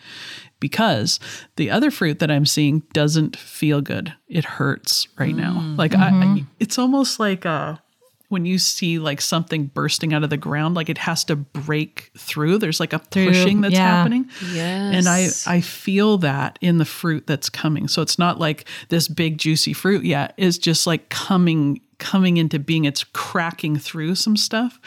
because 0.60 1.20
the 1.56 1.72
other 1.72 1.90
fruit 1.90 2.20
that 2.20 2.30
I'm 2.30 2.46
seeing 2.46 2.84
doesn't 2.94 3.36
feel 3.36 3.82
good. 3.82 4.14
It 4.28 4.46
hurts 4.46 5.08
right 5.18 5.36
now. 5.36 5.74
Like 5.78 5.96
I, 5.96 6.10
I, 6.10 6.46
it's 6.60 6.78
almost 6.78 7.20
like 7.20 7.46
uh, 7.46 7.78
when 8.34 8.46
you 8.46 8.60
see 8.60 9.00
like 9.00 9.22
something 9.22 9.68
bursting 9.68 10.14
out 10.14 10.24
of 10.24 10.30
the 10.30 10.38
ground, 10.38 10.76
like 10.76 10.90
it 10.90 10.98
has 10.98 11.24
to 11.26 11.38
break 11.38 12.12
through. 12.18 12.58
There's 12.58 12.82
like 12.82 12.92
a 12.92 13.00
pushing 13.00 13.62
that's 13.62 13.76
yeah. 13.76 13.88
happening. 13.88 14.30
And 14.92 15.08
I 15.08 15.30
I 15.48 15.62
feel 15.62 16.18
that 16.18 16.60
in 16.60 16.80
the 16.80 16.86
fruit 16.86 17.26
that's 17.26 17.50
coming. 17.50 17.88
So 17.88 18.02
it's 18.02 18.20
not 18.20 18.40
like 18.40 18.66
this 18.90 19.08
big 19.08 19.38
juicy 19.38 19.72
fruit 19.72 20.04
yet. 20.04 20.34
It's 20.36 20.58
just 20.58 20.86
like 20.86 21.08
coming 21.08 21.80
coming 22.00 22.36
into 22.36 22.60
being. 22.60 22.84
It's 22.84 23.06
cracking 23.06 23.78
through 23.78 24.16
some 24.16 24.36
stuff. 24.36 24.80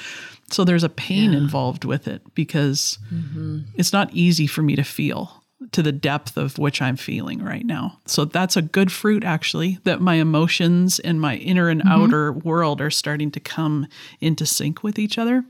So 0.50 0.64
there's 0.64 0.84
a 0.84 0.88
pain 0.88 1.32
involved 1.32 1.84
with 1.84 2.06
it 2.06 2.22
because 2.34 2.98
mm-hmm. 3.12 3.60
it's 3.74 3.92
not 3.92 4.12
easy 4.12 4.46
for 4.46 4.62
me 4.62 4.76
to 4.76 4.84
feel 4.84 5.42
to 5.72 5.82
the 5.82 5.92
depth 5.92 6.36
of 6.36 6.58
which 6.58 6.82
I'm 6.82 6.96
feeling 6.96 7.42
right 7.42 7.64
now. 7.64 8.00
So 8.04 8.24
that's 8.26 8.56
a 8.56 8.62
good 8.62 8.92
fruit 8.92 9.24
actually 9.24 9.78
that 9.84 10.00
my 10.00 10.16
emotions 10.16 10.98
and 10.98 11.20
my 11.20 11.36
inner 11.36 11.68
and 11.68 11.80
mm-hmm. 11.80 11.90
outer 11.90 12.32
world 12.32 12.80
are 12.80 12.90
starting 12.90 13.30
to 13.32 13.40
come 13.40 13.86
into 14.20 14.44
sync 14.44 14.82
with 14.82 14.98
each 14.98 15.18
other 15.18 15.44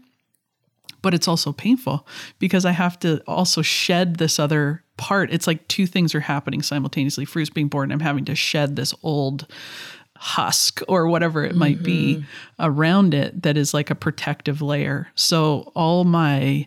but 1.07 1.14
it's 1.14 1.29
also 1.29 1.53
painful 1.53 2.05
because 2.40 2.64
I 2.64 2.73
have 2.73 2.99
to 2.99 3.23
also 3.29 3.62
shed 3.62 4.16
this 4.16 4.40
other 4.40 4.83
part. 4.97 5.33
It's 5.33 5.47
like 5.47 5.69
two 5.69 5.87
things 5.87 6.16
are 6.16 6.21
happening 6.21 6.62
simultaneously. 6.62 7.25
Fruit's 7.25 7.49
being 7.49 7.69
born, 7.69 7.92
I'm 7.92 8.01
having 8.01 8.25
to 8.25 8.35
shed 8.35 8.75
this 8.75 8.92
old 9.05 9.47
husk 10.16 10.81
or 10.88 11.07
whatever 11.07 11.45
it 11.45 11.55
might 11.55 11.81
be 11.81 12.16
mm-hmm. 12.16 12.25
around 12.59 13.14
it 13.14 13.42
that 13.45 13.57
is 13.57 13.73
like 13.73 13.88
a 13.88 13.95
protective 13.95 14.61
layer. 14.61 15.07
So 15.14 15.71
all 15.77 16.03
my 16.03 16.66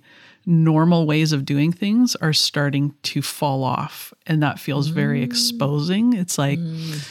normal 0.49 1.05
ways 1.05 1.31
of 1.31 1.45
doing 1.45 1.71
things 1.71 2.15
are 2.17 2.33
starting 2.33 2.95
to 3.03 3.21
fall 3.21 3.63
off 3.63 4.11
and 4.25 4.41
that 4.41 4.59
feels 4.59 4.87
very 4.87 5.21
mm. 5.21 5.23
exposing. 5.23 6.13
It's 6.13 6.39
like 6.39 6.57
mm. 6.57 7.07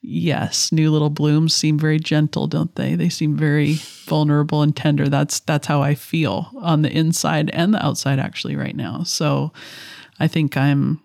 yes, 0.00 0.72
new 0.72 0.90
little 0.90 1.10
blooms 1.10 1.54
seem 1.54 1.78
very 1.78 1.98
gentle, 1.98 2.46
don't 2.46 2.74
they? 2.76 2.94
They 2.94 3.10
seem 3.10 3.36
very 3.36 3.74
vulnerable 4.06 4.62
and 4.62 4.74
tender. 4.74 5.10
That's 5.10 5.40
that's 5.40 5.66
how 5.66 5.82
I 5.82 5.94
feel 5.94 6.50
on 6.56 6.80
the 6.80 6.90
inside 6.90 7.50
and 7.50 7.74
the 7.74 7.84
outside 7.84 8.18
actually 8.18 8.56
right 8.56 8.74
now. 8.74 9.02
So 9.02 9.52
I 10.18 10.26
think 10.26 10.56
I'm 10.56 11.02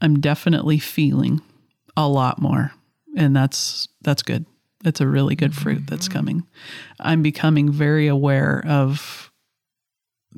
I'm 0.00 0.20
definitely 0.20 0.78
feeling 0.78 1.42
a 1.98 2.08
lot 2.08 2.40
more 2.40 2.72
and 3.14 3.36
that's 3.36 3.88
that's 4.00 4.22
good. 4.22 4.46
It's 4.86 5.02
a 5.02 5.06
really 5.06 5.36
good 5.36 5.54
fruit 5.54 5.86
that's 5.86 6.08
mm-hmm. 6.08 6.18
coming. 6.18 6.46
I'm 6.98 7.22
becoming 7.22 7.70
very 7.70 8.06
aware 8.06 8.64
of 8.66 9.30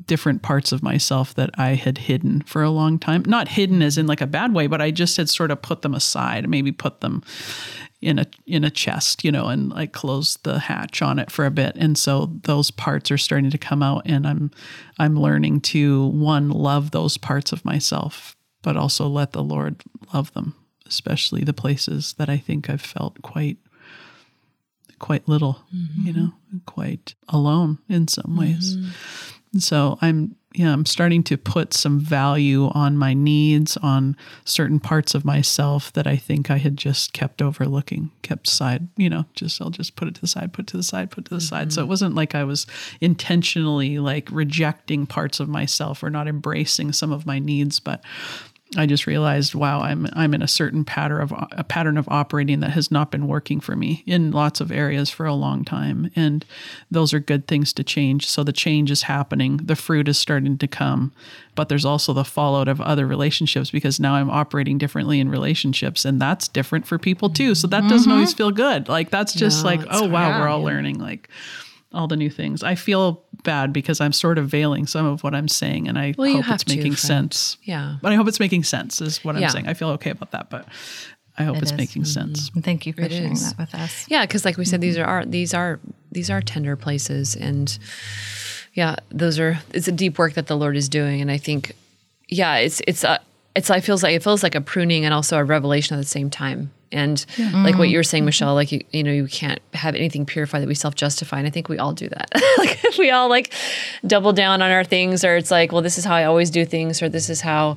different 0.05 0.41
parts 0.41 0.71
of 0.71 0.83
myself 0.83 1.33
that 1.35 1.49
I 1.57 1.75
had 1.75 1.97
hidden 1.97 2.41
for 2.41 2.61
a 2.61 2.69
long 2.69 2.99
time. 2.99 3.23
Not 3.25 3.47
hidden 3.47 3.81
as 3.81 3.97
in 3.97 4.07
like 4.07 4.21
a 4.21 4.27
bad 4.27 4.53
way, 4.53 4.67
but 4.67 4.81
I 4.81 4.91
just 4.91 5.17
had 5.17 5.29
sort 5.29 5.51
of 5.51 5.61
put 5.61 5.81
them 5.81 5.93
aside, 5.93 6.49
maybe 6.49 6.71
put 6.71 7.01
them 7.01 7.23
in 8.01 8.19
a 8.19 8.25
in 8.45 8.63
a 8.63 8.69
chest, 8.69 9.23
you 9.23 9.31
know, 9.31 9.47
and 9.47 9.69
like 9.69 9.91
closed 9.91 10.43
the 10.43 10.59
hatch 10.59 11.01
on 11.01 11.19
it 11.19 11.31
for 11.31 11.45
a 11.45 11.51
bit. 11.51 11.75
And 11.75 11.97
so 11.97 12.31
those 12.43 12.69
parts 12.69 13.09
are 13.11 13.17
starting 13.17 13.49
to 13.49 13.57
come 13.57 13.81
out 13.81 14.03
and 14.05 14.27
I'm 14.27 14.51
I'm 14.99 15.19
learning 15.19 15.61
to 15.61 16.07
one 16.07 16.49
love 16.49 16.91
those 16.91 17.17
parts 17.17 17.51
of 17.51 17.65
myself, 17.65 18.35
but 18.61 18.77
also 18.77 19.07
let 19.07 19.31
the 19.33 19.43
Lord 19.43 19.81
love 20.13 20.33
them, 20.33 20.55
especially 20.85 21.43
the 21.43 21.53
places 21.53 22.13
that 22.17 22.29
I 22.29 22.37
think 22.37 22.69
I've 22.69 22.81
felt 22.81 23.21
quite 23.23 23.57
quite 24.99 25.27
little, 25.27 25.63
you 25.71 26.11
mm-hmm. 26.11 26.21
know, 26.21 26.33
quite 26.65 27.15
alone 27.27 27.79
in 27.87 28.07
some 28.07 28.35
ways. 28.35 28.75
Mm-hmm. 28.75 28.89
So 29.59 29.97
I'm 30.01 30.35
yeah, 30.57 30.73
I'm 30.73 30.87
starting 30.87 31.21
to 31.23 31.37
put 31.37 31.73
some 31.75 31.99
value 31.99 32.69
on 32.69 32.97
my 32.97 33.13
needs, 33.13 33.77
on 33.77 34.17
certain 34.43 34.79
parts 34.79 35.13
of 35.13 35.23
myself 35.23 35.93
that 35.93 36.07
I 36.07 36.15
think 36.15 36.49
I 36.49 36.57
had 36.57 36.77
just 36.77 37.13
kept 37.13 37.43
overlooking, 37.43 38.09
kept 38.23 38.49
side, 38.49 38.87
you 38.97 39.07
know, 39.07 39.25
just 39.35 39.61
I'll 39.61 39.69
just 39.69 39.95
put 39.95 40.07
it 40.07 40.15
to 40.15 40.21
the 40.21 40.27
side, 40.27 40.53
put 40.53 40.63
it 40.63 40.67
to 40.69 40.77
the 40.77 40.83
side, 40.83 41.11
put 41.11 41.25
it 41.25 41.29
to 41.29 41.35
the 41.35 41.41
side. 41.41 41.71
So 41.71 41.81
it 41.81 41.83
mm-hmm. 41.83 41.89
wasn't 41.89 42.15
like 42.15 42.33
I 42.33 42.43
was 42.43 42.65
intentionally 43.01 43.99
like 43.99 44.29
rejecting 44.31 45.05
parts 45.05 45.39
of 45.39 45.47
myself 45.47 46.01
or 46.01 46.09
not 46.09 46.27
embracing 46.27 46.91
some 46.91 47.11
of 47.11 47.27
my 47.27 47.37
needs, 47.37 47.79
but 47.79 48.03
I 48.75 48.85
just 48.85 49.07
realized, 49.07 49.55
wow, 49.55 49.79
I'm 49.79 50.09
I'm 50.11 50.33
in 50.33 50.41
a 50.41 50.47
certain 50.47 50.83
pattern 50.83 51.21
of 51.21 51.33
a 51.51 51.63
pattern 51.63 51.97
of 51.97 52.07
operating 52.09 52.59
that 52.59 52.71
has 52.71 52.91
not 52.91 53.11
been 53.11 53.27
working 53.27 53.61
for 53.61 53.77
me 53.77 54.03
in 54.05 54.31
lots 54.31 54.59
of 54.59 54.71
areas 54.71 55.09
for 55.09 55.25
a 55.25 55.33
long 55.33 55.63
time, 55.63 56.11
and 56.15 56.43
those 56.91 57.13
are 57.13 57.19
good 57.19 57.47
things 57.47 57.71
to 57.73 57.83
change. 57.83 58.27
So 58.27 58.43
the 58.43 58.51
change 58.51 58.91
is 58.91 59.03
happening, 59.03 59.57
the 59.57 59.77
fruit 59.77 60.09
is 60.09 60.17
starting 60.17 60.57
to 60.57 60.67
come, 60.67 61.13
but 61.55 61.69
there's 61.69 61.85
also 61.85 62.11
the 62.11 62.25
fallout 62.25 62.67
of 62.67 62.81
other 62.81 63.07
relationships 63.07 63.71
because 63.71 64.01
now 64.01 64.15
I'm 64.15 64.29
operating 64.29 64.77
differently 64.77 65.21
in 65.21 65.29
relationships, 65.29 66.03
and 66.03 66.21
that's 66.21 66.49
different 66.49 66.85
for 66.85 66.99
people 66.99 67.29
too. 67.29 67.55
So 67.55 67.67
that 67.67 67.83
doesn't 67.83 67.99
mm-hmm. 68.01 68.11
always 68.11 68.33
feel 68.33 68.51
good. 68.51 68.89
Like 68.89 69.11
that's 69.11 69.33
just 69.33 69.63
No, 69.63 69.69
like, 69.69 69.81
oh 69.89 70.07
wow, 70.07 70.31
hard, 70.31 70.41
we're 70.41 70.49
all 70.49 70.63
learning 70.63 70.99
like 70.99 71.29
all 71.93 72.07
the 72.07 72.17
new 72.17 72.29
things. 72.29 72.63
I 72.63 72.75
feel 72.75 73.23
bad 73.47 73.71
because 73.73 73.99
I'm 74.01 74.13
sort 74.13 74.37
of 74.37 74.47
veiling 74.49 74.85
some 74.87 75.05
of 75.05 75.23
what 75.23 75.33
I'm 75.33 75.47
saying, 75.47 75.87
and 75.87 75.97
I 75.97 76.13
Well, 76.17 76.41
hope 76.41 76.53
it's 76.55 76.67
making 76.67 76.93
friend. 76.93 77.33
sense. 77.33 77.57
Yeah. 77.63 77.95
But 78.01 78.11
I 78.11 78.15
hope 78.15 78.27
it's 78.27 78.39
making 78.39 78.63
sense, 78.65 79.01
is 79.01 79.23
what 79.23 79.35
I'm 79.35 79.41
Yeah. 79.41 79.47
saying. 79.55 79.67
I 79.67 79.73
feel 79.73 79.89
okay 79.97 80.11
about 80.11 80.31
that, 80.31 80.49
but 80.49 80.67
I 81.39 81.43
hope 81.45 81.55
It 81.57 81.63
it's 81.63 81.71
is. 81.71 81.77
making 81.77 82.03
mm-hmm. 82.03 82.33
sense. 82.33 82.51
And 82.53 82.63
thank 82.63 82.85
you 82.85 82.93
for 82.93 83.01
It 83.03 83.11
sharing 83.11 83.33
is. 83.33 83.53
that 83.53 83.57
with 83.57 83.73
us. 83.73 84.05
Yeah, 84.09 84.23
because 84.25 84.43
like 84.45 84.57
we 84.57 84.65
said, 84.65 84.81
these 84.81 84.97
mm-hmm. 84.97 85.09
are 85.09 85.19
our, 85.21 85.25
these 85.25 85.53
are 85.53 85.79
these 86.11 86.29
are 86.29 86.41
tender 86.41 86.75
places, 86.75 87.35
and 87.35 87.77
yeah, 88.73 88.97
those 89.09 89.39
are 89.39 89.59
it's 89.73 89.87
a 89.87 89.91
deep 89.91 90.19
work 90.19 90.33
that 90.33 90.47
the 90.47 90.57
Lord 90.57 90.75
is 90.75 90.89
doing, 90.89 91.21
and 91.21 91.31
I 91.31 91.37
think 91.37 91.73
yeah, 92.27 92.55
it's 92.57 92.81
it's 92.87 93.03
a 93.03 93.19
it's 93.57 93.71
I 93.71 93.79
feels 93.79 94.03
like 94.03 94.15
it 94.15 94.23
feels 94.23 94.43
like 94.43 94.53
a 94.53 94.61
pruning 94.61 95.03
and 95.03 95.13
also 95.13 95.35
a 95.35 95.43
revelation 95.43 95.95
at 95.95 95.99
the 95.99 96.07
same 96.07 96.29
time. 96.29 96.71
And 96.91 97.25
like 97.65 97.77
what 97.77 97.89
you 97.89 97.97
were 97.97 98.01
mm-hmm. 98.01 98.07
saying, 98.07 98.25
Michelle, 98.25 98.53
like 98.53 98.71
you 98.71 98.81
you 98.91 99.03
know 99.03 99.11
you 99.11 99.27
can't 99.27 99.59
have 99.73 99.93
anything 99.95 100.25
purified 100.25 100.61
that 100.61 100.67
we 100.67 100.75
self 100.75 100.95
justify, 100.95 101.39
and 101.39 101.47
I 101.47 101.49
think 101.49 101.67
we 101.67 101.77
all 101.79 101.91
do 101.91 102.07
that. 102.07 102.29
like 102.59 102.79
we 102.97 103.09
all 103.09 103.27
like 103.27 103.51
double 104.05 104.31
down 104.31 104.61
on 104.61 104.71
our 104.71 104.85
things, 104.85 105.25
or 105.25 105.35
it's 105.35 105.51
like, 105.51 105.73
well, 105.73 105.81
this 105.81 105.97
is 105.97 106.05
how 106.05 106.15
I 106.15 106.23
always 106.23 106.49
do 106.49 106.63
things, 106.65 107.01
or 107.01 107.09
this 107.09 107.29
is 107.29 107.41
how, 107.41 107.75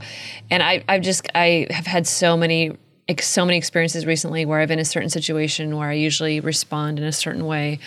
and 0.48 0.62
I 0.62 0.84
I've 0.86 1.02
just 1.02 1.26
I 1.34 1.66
have 1.70 1.86
had 1.86 2.06
so 2.06 2.36
many 2.36 2.76
like 3.08 3.22
so 3.22 3.44
many 3.44 3.58
experiences 3.58 4.06
recently 4.06 4.44
where 4.44 4.60
I've 4.60 4.68
been 4.68 4.78
in 4.78 4.82
a 4.82 4.84
certain 4.84 5.10
situation 5.10 5.76
where 5.76 5.88
I 5.88 5.94
usually 5.94 6.38
respond 6.38 6.98
in 7.00 7.04
a 7.04 7.12
certain 7.12 7.46
way. 7.46 7.80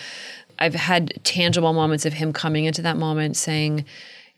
I've 0.58 0.74
had 0.74 1.20
tangible 1.24 1.72
moments 1.72 2.04
of 2.04 2.12
him 2.12 2.34
coming 2.34 2.66
into 2.66 2.82
that 2.82 2.98
moment 2.98 3.38
saying, 3.38 3.86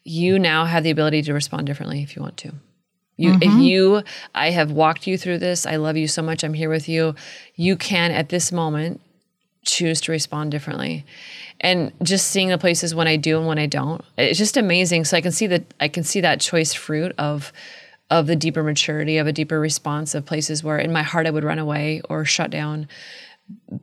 "You 0.05 0.39
now 0.39 0.67
have 0.67 0.85
the 0.85 0.91
ability 0.91 1.23
to 1.23 1.33
respond 1.33 1.67
differently 1.67 2.03
if 2.03 2.15
you 2.15 2.23
want 2.23 2.37
to." 2.39 2.53
You, 3.17 3.33
if 3.35 3.41
mm-hmm. 3.41 3.61
you, 3.61 4.03
I 4.35 4.51
have 4.51 4.71
walked 4.71 5.07
you 5.07 5.17
through 5.17 5.39
this. 5.39 5.65
I 5.65 5.77
love 5.77 5.97
you 5.97 6.07
so 6.07 6.23
much. 6.23 6.45
I'm 6.45 6.55
here 6.55 6.69
with 6.69 6.89
you. 6.89 7.15
You 7.55 7.77
can 7.77 8.11
at 8.11 8.29
this 8.29 8.53
moment 8.53 9.01
choose 9.65 10.01
to 10.03 10.13
respond 10.13 10.51
differently, 10.51 11.05
and 11.61 11.93
just 12.03 12.29
seeing 12.29 12.49
the 12.49 12.59
places 12.59 12.95
when 12.95 13.09
I 13.09 13.17
do 13.17 13.39
and 13.39 13.47
when 13.47 13.59
I 13.59 13.67
don't. 13.67 14.03
It's 14.17 14.39
just 14.39 14.57
amazing. 14.57 15.05
So 15.07 15.17
I 15.17 15.21
can 15.21 15.33
see 15.33 15.47
that 15.49 15.65
I 15.81 15.89
can 15.89 16.05
see 16.05 16.21
that 16.21 16.41
choice 16.41 16.73
fruit 16.73 17.13
of 17.19 17.53
of 18.11 18.27
the 18.27 18.37
deeper 18.37 18.63
maturity, 18.63 19.19
of 19.19 19.27
a 19.27 19.33
deeper 19.33 19.59
response, 19.59 20.15
of 20.15 20.25
places 20.25 20.63
where 20.63 20.79
in 20.79 20.93
my 20.93 21.03
heart 21.03 21.27
I 21.27 21.31
would 21.31 21.43
run 21.43 21.59
away 21.59 22.03
or 22.09 22.25
shut 22.25 22.51
down, 22.51 22.87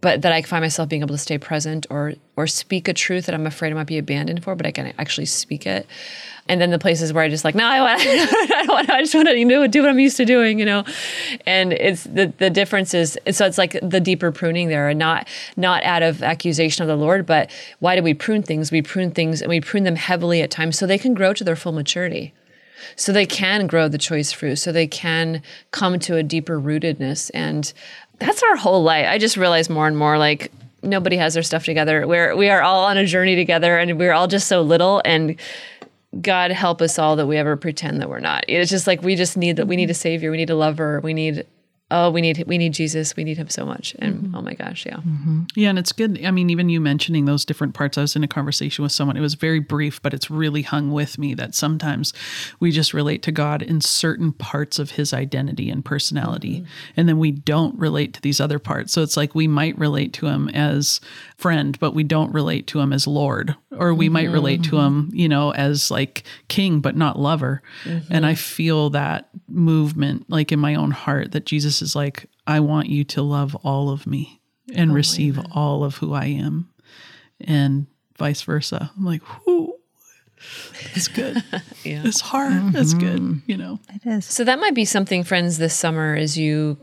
but 0.01 0.21
that 0.21 0.31
I 0.31 0.41
find 0.43 0.63
myself 0.63 0.87
being 0.89 1.01
able 1.01 1.15
to 1.15 1.17
stay 1.17 1.37
present 1.37 1.85
or 1.89 2.13
or 2.35 2.47
speak 2.47 2.87
a 2.87 2.93
truth 2.93 3.25
that 3.25 3.35
I'm 3.35 3.47
afraid 3.47 3.71
I 3.71 3.75
might 3.75 3.87
be 3.87 3.97
abandoned 3.97 4.43
for, 4.43 4.55
but 4.55 4.65
I 4.65 4.71
can 4.71 4.93
actually 4.97 5.25
speak 5.25 5.65
it. 5.65 5.87
And 6.49 6.59
then 6.59 6.71
the 6.71 6.79
places 6.79 7.13
where 7.13 7.23
I 7.23 7.29
just 7.29 7.45
like, 7.45 7.55
no, 7.55 7.65
I 7.65 7.79
want, 7.79 8.01
I, 8.05 8.65
want 8.67 8.89
I 8.89 9.01
just 9.01 9.15
want 9.15 9.29
to, 9.29 9.37
you 9.37 9.45
know, 9.45 9.65
do 9.65 9.81
what 9.81 9.89
I'm 9.89 9.99
used 9.99 10.17
to 10.17 10.25
doing, 10.25 10.59
you 10.59 10.65
know. 10.65 10.83
And 11.45 11.71
it's 11.71 12.03
the 12.03 12.33
the 12.37 12.49
difference 12.49 12.93
is 12.93 13.17
so 13.31 13.45
it's 13.45 13.57
like 13.57 13.77
the 13.81 14.01
deeper 14.01 14.31
pruning 14.31 14.67
there, 14.67 14.89
and 14.89 14.99
not 14.99 15.27
not 15.55 15.83
out 15.83 16.03
of 16.03 16.21
accusation 16.21 16.81
of 16.81 16.89
the 16.89 16.97
Lord, 16.97 17.25
but 17.25 17.49
why 17.79 17.95
do 17.95 18.03
we 18.03 18.13
prune 18.13 18.43
things? 18.43 18.71
We 18.71 18.81
prune 18.81 19.11
things 19.11 19.41
and 19.41 19.49
we 19.49 19.61
prune 19.61 19.83
them 19.83 19.95
heavily 19.95 20.41
at 20.41 20.51
times 20.51 20.77
so 20.77 20.85
they 20.85 20.97
can 20.97 21.13
grow 21.13 21.33
to 21.33 21.43
their 21.43 21.55
full 21.55 21.71
maturity 21.71 22.33
so 22.95 23.11
they 23.11 23.25
can 23.25 23.67
grow 23.67 23.87
the 23.87 23.97
choice 23.97 24.31
fruit 24.31 24.57
so 24.57 24.71
they 24.71 24.87
can 24.87 25.41
come 25.71 25.99
to 25.99 26.15
a 26.17 26.23
deeper 26.23 26.59
rootedness 26.59 27.31
and 27.33 27.73
that's 28.19 28.43
our 28.43 28.55
whole 28.55 28.83
life 28.83 29.05
i 29.07 29.17
just 29.17 29.37
realize 29.37 29.69
more 29.69 29.87
and 29.87 29.97
more 29.97 30.17
like 30.17 30.51
nobody 30.81 31.15
has 31.15 31.33
their 31.33 31.43
stuff 31.43 31.65
together 31.65 32.05
we're 32.07 32.35
we 32.35 32.49
are 32.49 32.61
all 32.61 32.85
on 32.85 32.97
a 32.97 33.05
journey 33.05 33.35
together 33.35 33.77
and 33.77 33.97
we're 33.97 34.13
all 34.13 34.27
just 34.27 34.47
so 34.47 34.61
little 34.61 35.01
and 35.05 35.39
god 36.21 36.51
help 36.51 36.81
us 36.81 36.99
all 36.99 37.15
that 37.15 37.25
we 37.27 37.37
ever 37.37 37.55
pretend 37.57 38.01
that 38.01 38.09
we're 38.09 38.19
not. 38.19 38.45
It's 38.47 38.69
just 38.69 38.87
like 38.87 39.01
we 39.01 39.15
just 39.15 39.37
need 39.37 39.57
that 39.57 39.67
we 39.67 39.75
need 39.75 39.89
a 39.89 39.95
savior 39.95 40.31
we 40.31 40.37
need 40.37 40.49
a 40.49 40.55
lover 40.55 40.99
we 41.03 41.13
need 41.13 41.45
oh 41.93 42.09
we 42.09 42.19
need 42.19 42.43
we 42.47 42.57
need 42.57 42.73
jesus 42.73 43.15
we 43.15 43.23
need 43.23 43.37
him 43.37 43.49
so 43.49 43.65
much 43.65 43.95
and 43.99 44.15
mm-hmm. 44.15 44.35
oh 44.35 44.41
my 44.41 44.53
gosh 44.53 44.85
yeah 44.85 44.97
mm-hmm. 44.97 45.43
Yeah, 45.55 45.69
and 45.69 45.79
it's 45.79 45.91
good. 45.91 46.23
I 46.25 46.31
mean, 46.31 46.49
even 46.49 46.69
you 46.69 46.81
mentioning 46.81 47.25
those 47.25 47.45
different 47.45 47.73
parts, 47.73 47.97
I 47.97 48.01
was 48.01 48.15
in 48.15 48.23
a 48.23 48.27
conversation 48.27 48.83
with 48.83 48.91
someone. 48.91 49.17
It 49.17 49.21
was 49.21 49.35
very 49.35 49.59
brief, 49.59 50.01
but 50.01 50.13
it's 50.13 50.31
really 50.31 50.63
hung 50.63 50.91
with 50.91 51.17
me 51.17 51.33
that 51.35 51.53
sometimes 51.55 52.13
we 52.59 52.71
just 52.71 52.93
relate 52.93 53.21
to 53.23 53.31
God 53.31 53.61
in 53.61 53.81
certain 53.81 54.31
parts 54.31 54.79
of 54.79 54.91
his 54.91 55.13
identity 55.13 55.69
and 55.69 55.85
personality. 55.85 56.59
Mm-hmm. 56.59 56.93
And 56.97 57.09
then 57.09 57.19
we 57.19 57.31
don't 57.31 57.77
relate 57.77 58.13
to 58.15 58.21
these 58.21 58.39
other 58.39 58.59
parts. 58.59 58.93
So 58.93 59.03
it's 59.03 59.17
like 59.17 59.35
we 59.35 59.47
might 59.47 59.77
relate 59.77 60.13
to 60.13 60.27
him 60.27 60.49
as 60.49 60.99
friend, 61.37 61.77
but 61.79 61.93
we 61.93 62.03
don't 62.03 62.33
relate 62.33 62.67
to 62.67 62.79
him 62.79 62.93
as 62.93 63.05
Lord. 63.05 63.55
Or 63.71 63.93
we 63.93 64.09
might 64.09 64.29
relate 64.29 64.63
to 64.65 64.77
him, 64.77 65.09
you 65.13 65.27
know, 65.27 65.51
as 65.51 65.89
like 65.89 66.23
king, 66.47 66.79
but 66.79 66.95
not 66.95 67.19
lover. 67.19 67.61
And 68.09 68.25
I 68.25 68.35
feel 68.35 68.91
that 68.91 69.29
movement 69.47 70.29
like 70.29 70.51
in 70.51 70.59
my 70.59 70.75
own 70.75 70.91
heart 70.91 71.31
that 71.31 71.45
Jesus 71.45 71.81
is 71.83 71.95
like, 71.95 72.25
I 72.47 72.59
want 72.59 72.89
you 72.89 73.03
to 73.03 73.21
love 73.21 73.55
all 73.63 73.89
of 73.89 74.07
me 74.07 74.41
and 74.73 74.93
receive 74.93 75.39
all 75.51 75.83
of 75.83 75.97
who 75.97 76.13
I 76.13 76.25
am, 76.25 76.69
and 77.41 77.85
vice 78.17 78.41
versa. 78.41 78.91
I'm 78.97 79.05
like, 79.05 79.21
whoo, 79.45 79.75
it's 80.95 81.07
good. 81.07 81.43
Yeah. 81.83 82.03
It's 82.05 82.21
hard. 82.21 82.75
It's 82.75 82.93
good. 82.93 83.19
Mm-hmm. 83.19 83.51
You 83.51 83.57
know. 83.57 83.79
It 83.93 84.05
is. 84.05 84.25
So 84.25 84.45
that 84.45 84.57
might 84.57 84.73
be 84.73 84.85
something, 84.85 85.25
friends, 85.25 85.57
this 85.57 85.73
summer 85.73 86.15
as 86.15 86.37
you 86.37 86.77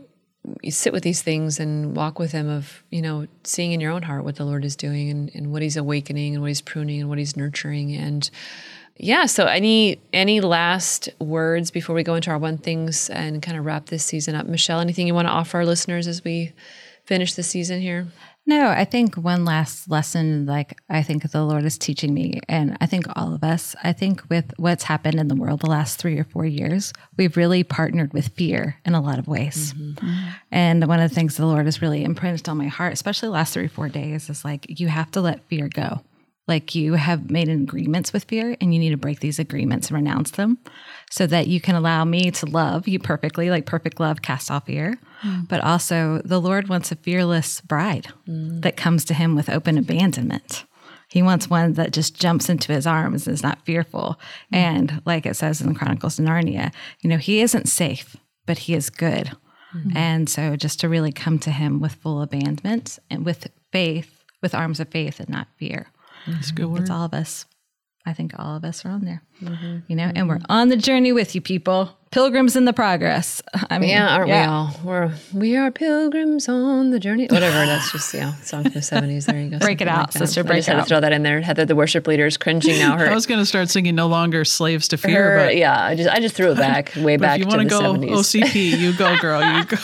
you 0.61 0.71
sit 0.71 0.93
with 0.93 1.03
these 1.03 1.21
things 1.21 1.59
and 1.59 1.95
walk 1.95 2.19
with 2.19 2.31
them 2.31 2.49
of, 2.49 2.83
you 2.89 3.01
know, 3.01 3.27
seeing 3.43 3.71
in 3.71 3.79
your 3.79 3.91
own 3.91 4.03
heart 4.03 4.23
what 4.23 4.35
the 4.35 4.45
Lord 4.45 4.65
is 4.65 4.75
doing 4.75 5.09
and, 5.09 5.31
and 5.33 5.51
what 5.51 5.61
he's 5.61 5.77
awakening 5.77 6.33
and 6.33 6.41
what 6.41 6.49
he's 6.49 6.61
pruning 6.61 6.99
and 6.99 7.09
what 7.09 7.17
he's 7.17 7.35
nurturing. 7.35 7.93
And 7.95 8.29
yeah, 9.01 9.25
so 9.25 9.47
any 9.47 9.99
any 10.13 10.41
last 10.41 11.09
words 11.19 11.71
before 11.71 11.95
we 11.95 12.03
go 12.03 12.13
into 12.13 12.29
our 12.29 12.37
one 12.37 12.59
things 12.59 13.09
and 13.09 13.41
kind 13.41 13.57
of 13.57 13.65
wrap 13.65 13.87
this 13.87 14.05
season 14.05 14.35
up? 14.35 14.45
Michelle, 14.45 14.79
anything 14.79 15.07
you 15.07 15.15
want 15.15 15.27
to 15.27 15.31
offer 15.31 15.57
our 15.57 15.65
listeners 15.65 16.07
as 16.07 16.23
we 16.23 16.53
finish 17.05 17.33
the 17.33 17.41
season 17.41 17.81
here? 17.81 18.07
No, 18.45 18.69
I 18.69 18.85
think 18.85 19.15
one 19.15 19.43
last 19.43 19.89
lesson, 19.89 20.45
like 20.45 20.79
I 20.87 21.01
think 21.01 21.31
the 21.31 21.43
Lord 21.43 21.63
is 21.63 21.79
teaching 21.79 22.13
me, 22.13 22.41
and 22.47 22.77
I 22.79 22.85
think 22.85 23.05
all 23.15 23.33
of 23.33 23.43
us, 23.43 23.75
I 23.83 23.91
think 23.91 24.21
with 24.29 24.53
what's 24.57 24.83
happened 24.83 25.19
in 25.19 25.27
the 25.27 25.35
world 25.35 25.61
the 25.61 25.69
last 25.69 25.97
three 25.97 26.19
or 26.19 26.23
four 26.23 26.45
years, 26.45 26.93
we've 27.17 27.37
really 27.37 27.63
partnered 27.63 28.13
with 28.13 28.29
fear 28.29 28.77
in 28.85 28.93
a 28.93 29.01
lot 29.01 29.17
of 29.17 29.27
ways. 29.27 29.73
Mm-hmm. 29.73 30.17
And 30.51 30.87
one 30.87 30.99
of 30.99 31.09
the 31.09 31.15
things 31.15 31.37
the 31.37 31.45
Lord 31.47 31.65
has 31.65 31.81
really 31.81 32.03
imprinted 32.03 32.47
on 32.49 32.57
my 32.57 32.67
heart, 32.67 32.93
especially 32.93 33.27
the 33.27 33.33
last 33.33 33.53
three 33.53 33.65
or 33.65 33.69
four 33.69 33.89
days, 33.89 34.29
is 34.29 34.45
like 34.45 34.79
you 34.79 34.89
have 34.89 35.09
to 35.11 35.21
let 35.21 35.47
fear 35.47 35.67
go. 35.67 36.01
Like 36.47 36.75
you 36.75 36.93
have 36.93 37.29
made 37.29 37.49
agreements 37.49 38.11
with 38.11 38.25
fear 38.25 38.57
and 38.59 38.73
you 38.73 38.79
need 38.79 38.89
to 38.89 38.97
break 38.97 39.19
these 39.19 39.39
agreements 39.39 39.87
and 39.87 39.95
renounce 39.95 40.31
them 40.31 40.57
so 41.09 41.27
that 41.27 41.47
you 41.47 41.61
can 41.61 41.75
allow 41.75 42.03
me 42.03 42.31
to 42.31 42.45
love 42.45 42.87
you 42.87 42.99
perfectly, 42.99 43.49
like 43.49 43.65
perfect 43.65 43.99
love 43.99 44.21
casts 44.21 44.49
off 44.49 44.65
fear. 44.65 44.97
Mm. 45.23 45.47
But 45.47 45.61
also, 45.61 46.21
the 46.25 46.41
Lord 46.41 46.67
wants 46.67 46.91
a 46.91 46.95
fearless 46.95 47.61
bride 47.61 48.07
mm. 48.27 48.61
that 48.63 48.75
comes 48.75 49.05
to 49.05 49.13
him 49.13 49.35
with 49.35 49.49
open 49.49 49.77
abandonment. 49.77 50.65
He 51.07 51.21
wants 51.21 51.49
one 51.49 51.73
that 51.73 51.91
just 51.91 52.19
jumps 52.19 52.49
into 52.49 52.71
his 52.71 52.87
arms 52.87 53.27
and 53.27 53.33
is 53.33 53.43
not 53.43 53.65
fearful. 53.65 54.19
Mm. 54.53 54.57
And 54.57 55.01
like 55.05 55.25
it 55.25 55.35
says 55.35 55.61
in 55.61 55.67
the 55.67 55.77
Chronicles 55.77 56.17
of 56.17 56.25
Narnia, 56.25 56.73
you 57.01 57.09
know, 57.09 57.17
he 57.17 57.41
isn't 57.41 57.69
safe, 57.69 58.15
but 58.45 58.59
he 58.59 58.73
is 58.73 58.89
good. 58.89 59.31
Mm-hmm. 59.75 59.95
And 59.95 60.29
so 60.29 60.55
just 60.55 60.79
to 60.81 60.89
really 60.89 61.11
come 61.11 61.39
to 61.39 61.51
him 61.51 61.79
with 61.79 61.95
full 61.95 62.21
abandonment 62.21 62.99
and 63.09 63.25
with 63.25 63.49
faith, 63.71 64.23
with 64.41 64.55
arms 64.55 64.79
of 64.79 64.89
faith 64.89 65.19
and 65.19 65.29
not 65.29 65.47
fear. 65.57 65.87
That's 66.27 66.49
a 66.49 66.53
good 66.53 66.65
mm-hmm. 66.65 66.73
word. 66.73 66.81
It's 66.81 66.89
all 66.89 67.05
of 67.05 67.13
us. 67.13 67.45
I 68.05 68.13
think 68.13 68.33
all 68.39 68.55
of 68.55 68.65
us 68.65 68.83
are 68.83 68.89
on 68.89 69.05
there, 69.05 69.21
mm-hmm. 69.43 69.79
you 69.87 69.95
know, 69.95 70.11
and 70.15 70.27
we're 70.27 70.39
on 70.49 70.69
the 70.69 70.75
journey 70.75 71.11
with 71.11 71.35
you, 71.35 71.41
people. 71.41 71.95
Pilgrims 72.09 72.55
in 72.55 72.65
the 72.65 72.73
progress. 72.73 73.43
I 73.69 73.77
mean, 73.77 73.91
Yeah, 73.91 74.15
aren't 74.15 74.27
we 74.27 74.33
all? 74.33 74.75
We're 74.83 75.13
we 75.33 75.55
are 75.55 75.69
pilgrims 75.71 76.49
on 76.49 76.89
the 76.89 76.99
journey. 76.99 77.27
Whatever. 77.27 77.65
That's 77.65 77.91
just 77.91 78.11
yeah, 78.13 78.33
song 78.37 78.63
from 78.63 78.73
the 78.73 78.81
seventies. 78.81 79.27
There 79.27 79.39
you 79.39 79.51
go. 79.51 79.59
Break 79.59 79.81
it 79.81 79.87
out, 79.87 80.11
that. 80.11 80.17
sister, 80.17 80.41
I 80.41 80.43
break 80.43 80.57
just 80.57 80.67
it 80.67 80.71
had 80.71 80.79
out. 80.79 80.83
to 80.83 80.89
throw 80.89 80.99
that 80.99 81.13
in 81.13 81.21
there. 81.21 81.41
Heather, 81.41 81.63
the 81.63 81.75
worship 81.75 82.07
leader, 82.07 82.25
is 82.25 82.37
cringing 82.37 82.79
now. 82.79 82.97
Her 82.97 83.07
I 83.07 83.13
was 83.13 83.27
going 83.27 83.39
to 83.39 83.45
start 83.45 83.69
singing 83.69 83.93
"No 83.93 84.07
Longer 84.07 84.45
Slaves 84.45 84.87
to 84.89 84.97
Fear," 84.97 85.31
Her- 85.31 85.45
but, 85.45 85.55
yeah, 85.55 85.79
I 85.79 85.95
just 85.95 86.09
I 86.09 86.19
just 86.19 86.35
threw 86.35 86.51
it 86.51 86.57
back 86.57 86.91
way 86.97 87.17
back 87.17 87.39
if 87.39 87.45
you 87.45 87.47
want 87.47 87.61
to 87.61 87.67
go 87.67 87.79
seventies. 87.79 88.11
OCP, 88.11 88.79
you 88.79 88.97
go, 88.97 89.15
girl. 89.17 89.41
You 89.43 89.65
go. 89.65 89.77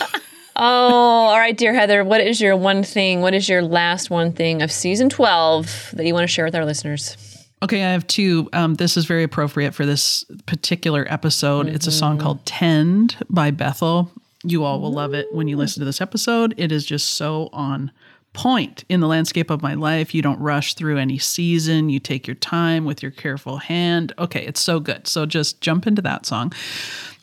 Oh, 0.60 1.28
all 1.30 1.38
right, 1.38 1.56
dear 1.56 1.72
Heather. 1.72 2.04
What 2.04 2.20
is 2.20 2.42
your 2.42 2.58
one 2.58 2.82
thing? 2.82 3.22
What 3.22 3.36
is 3.36 3.48
your 3.48 3.62
last 3.62 4.10
one 4.10 4.34
thing 4.34 4.64
of 4.64 4.72
season 4.72 5.08
twelve 5.08 5.92
that 5.94 6.04
you 6.06 6.16
want 6.16 6.24
to 6.24 6.28
share 6.28 6.46
with 6.46 6.56
our 6.56 6.66
listeners? 6.66 7.16
Okay, 7.62 7.84
I 7.84 7.92
have 7.92 8.08
two. 8.08 8.50
Um, 8.54 8.74
this 8.76 8.98
is 8.98 9.06
very 9.06 9.22
appropriate 9.22 9.76
for 9.76 9.86
this 9.86 10.26
particular 10.48 11.06
episode. 11.10 11.68
It's 11.68 11.86
a 11.86 11.92
song 11.92 12.18
called 12.18 12.44
Tend 12.46 13.18
by 13.30 13.52
Bethel. 13.52 14.12
You 14.44 14.64
all 14.64 14.82
will 14.82 14.92
love 14.92 15.14
it 15.14 15.32
when 15.32 15.48
you 15.48 15.58
listen 15.58 15.82
to 15.82 15.86
this 15.86 16.02
episode. 16.02 16.56
It 16.58 16.72
is 16.72 16.86
just 16.86 17.12
so 17.12 17.50
on 17.54 17.92
point 18.38 18.86
in 18.88 19.00
the 19.00 19.08
landscape 19.08 19.50
of 19.50 19.64
my 19.64 19.74
life. 19.74 20.14
You 20.14 20.22
don't 20.22 20.40
rush 20.40 20.76
through 20.76 21.00
any 21.00 21.18
season, 21.18 21.90
you 21.90 22.00
take 22.00 22.28
your 22.28 22.36
time 22.36 22.86
with 22.86 23.02
your 23.02 23.12
careful 23.12 23.58
hand. 23.58 24.14
Okay, 24.20 24.46
it's 24.46 24.62
so 24.62 24.80
good. 24.80 25.08
So 25.08 25.26
just 25.26 25.60
jump 25.60 25.88
into 25.88 26.04
that 26.04 26.28
song. 26.28 26.54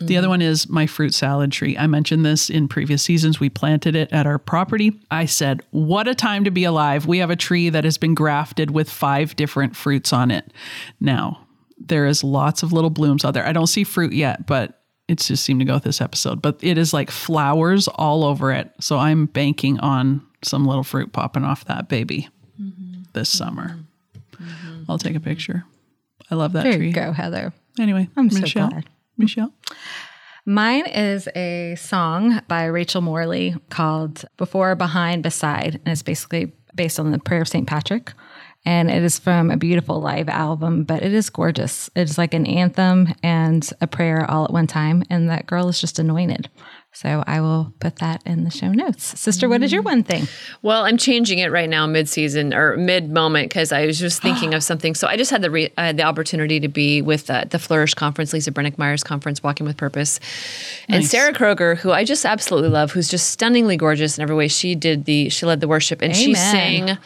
The 0.01 0.17
other 0.17 0.29
one 0.29 0.43
is 0.43 0.69
my 0.69 0.87
fruit 0.87 1.15
salad 1.15 1.53
tree. 1.53 1.79
I 1.79 1.87
mentioned 1.87 2.27
this 2.27 2.51
in 2.51 2.67
previous 2.67 3.05
seasons. 3.05 3.39
We 3.39 3.49
planted 3.49 3.95
it 3.95 4.13
at 4.13 4.27
our 4.27 4.41
property. 4.41 5.01
I 5.13 5.27
said, 5.27 5.63
What 5.71 6.09
a 6.09 6.17
time 6.17 6.43
to 6.45 6.51
be 6.51 6.65
alive. 6.65 7.07
We 7.07 7.19
have 7.19 7.31
a 7.31 7.37
tree 7.37 7.69
that 7.69 7.85
has 7.85 7.97
been 7.97 8.15
grafted 8.15 8.73
with 8.73 8.91
five 8.91 9.37
different 9.37 9.77
fruits 9.77 10.13
on 10.13 10.33
it. 10.33 10.53
Now, 11.01 11.47
there 11.79 12.07
is 12.07 12.25
lots 12.25 12.65
of 12.65 12.73
little 12.73 12.91
blooms 12.91 13.25
out 13.25 13.35
there. 13.35 13.47
I 13.47 13.53
don't 13.53 13.69
see 13.69 13.85
fruit 13.85 14.13
yet, 14.13 14.47
but 14.47 14.83
it's 15.07 15.29
just 15.29 15.45
seemed 15.45 15.61
to 15.61 15.67
go 15.67 15.75
with 15.75 15.85
this 15.85 16.01
episode. 16.01 16.43
But 16.43 16.59
it 16.61 16.77
is 16.77 16.93
like 16.93 17.11
flowers 17.11 17.87
all 17.87 18.25
over 18.25 18.51
it. 18.51 18.73
So 18.81 18.99
I'm 18.99 19.27
banking 19.27 19.79
on 19.79 20.27
some 20.45 20.67
little 20.67 20.85
fruit 20.85 21.13
popping 21.13 21.45
off 21.45 21.65
that 21.67 21.89
baby 21.89 22.29
this 23.13 23.35
mm-hmm. 23.35 23.45
summer. 23.45 23.79
Mm-hmm. 24.33 24.85
I'll 24.89 24.99
take 24.99 25.17
a 25.17 25.21
picture. 25.21 25.65
I 26.31 26.35
love 26.35 26.53
that 26.53 26.65
There 26.65 26.75
tree. 26.75 26.89
you 26.89 26.93
go, 26.93 27.13
Heather. 27.13 27.53
Anyway, 27.79 28.09
I'm 28.17 28.31
so 28.31 28.41
Michelle. 28.41 28.69
glad. 28.69 28.87
Michelle. 29.17 29.53
Mine 30.47 30.87
is 30.87 31.29
a 31.35 31.75
song 31.77 32.43
by 32.49 32.65
Rachel 32.65 33.01
Morley 33.01 33.57
called 33.71 34.25
Before, 34.37 34.75
Behind, 34.75 35.23
Beside. 35.23 35.77
And 35.77 35.89
it's 35.89 36.03
basically 36.03 36.53
based 36.75 37.01
on 37.01 37.13
the 37.13 37.19
prayer 37.19 37.43
of 37.43 37.49
St. 37.49 37.67
Patrick. 37.67 38.13
And 38.67 38.91
it 38.91 39.03
is 39.03 39.19
from 39.19 39.51
a 39.51 39.57
beautiful 39.57 40.01
live 40.01 40.29
album, 40.29 40.85
but 40.85 41.03
it 41.03 41.13
is 41.13 41.29
gorgeous. 41.31 41.91
It's 41.95 42.17
like 42.17 42.35
an 42.35 42.47
anthem 42.47 43.09
and 43.23 43.69
a 43.81 43.87
prayer 43.87 44.31
all 44.31 44.45
at 44.45 44.53
one 44.53 44.67
time. 44.67 45.03
And 45.11 45.29
that 45.29 45.47
girl 45.47 45.69
is 45.69 45.81
just 45.81 45.99
anointed. 45.99 46.49
So 46.95 47.25
I 47.27 47.41
will 47.41 47.73
put 47.81 47.97
that 47.97 48.23
in 48.25 48.45
the 48.45 48.51
show 48.51 48.69
notes. 48.69 49.19
Sister, 49.19 49.49
what 49.49 49.65
is 49.65 49.73
your 49.73 49.83
one 49.83 50.05
thing? 50.05 50.29
Well, 50.63 50.85
I'm 50.85 50.97
changing 50.97 51.41
it 51.41 51.51
right 51.51 51.69
now, 51.69 51.87
mid 51.89 52.09
season 52.09 52.55
or 52.55 52.77
mid 52.77 53.11
moment, 53.11 53.49
because 53.49 53.73
I 53.73 53.85
was 53.85 53.99
just 53.99 54.23
thinking 54.23 54.55
of 54.55 54.63
something. 54.71 54.95
So 54.95 55.09
I 55.09 55.17
just 55.17 55.33
had 55.33 55.43
the 55.43 55.51
re- 55.51 55.73
uh, 55.77 55.93
the 55.93 56.05
opportunity 56.05 56.61
to 56.61 56.69
be 56.69 57.03
with 57.03 57.29
uh, 57.29 57.47
the 57.51 57.59
Flourish 57.59 57.95
conference, 57.95 58.33
Lisa 58.33 58.53
Brenninkmeyer 58.53 59.05
conference, 59.05 59.43
Walking 59.43 59.67
with 59.67 59.77
Purpose, 59.77 60.21
and 60.89 61.03
Nice. 61.03 61.11
Sarah 61.11 61.33
Kroger, 61.33 61.77
who 61.77 61.91
I 61.91 62.05
just 62.05 62.25
absolutely 62.25 62.71
love, 62.71 62.93
who's 62.93 63.09
just 63.09 63.29
stunningly 63.31 63.77
gorgeous 63.77 64.17
in 64.17 64.23
every 64.23 64.37
way. 64.37 64.47
She 64.47 64.77
did 64.77 65.05
the 65.05 65.31
she 65.31 65.47
led 65.47 65.61
the 65.61 65.69
worship, 65.69 66.01
and 66.01 66.15
she 66.15 66.35
sang 66.35 66.97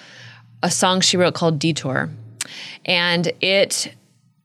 a 0.63 0.71
song 0.71 1.01
she 1.01 1.17
wrote 1.17 1.33
called 1.35 1.59
Detour, 1.59 2.11
and 2.85 3.33
it. 3.41 3.95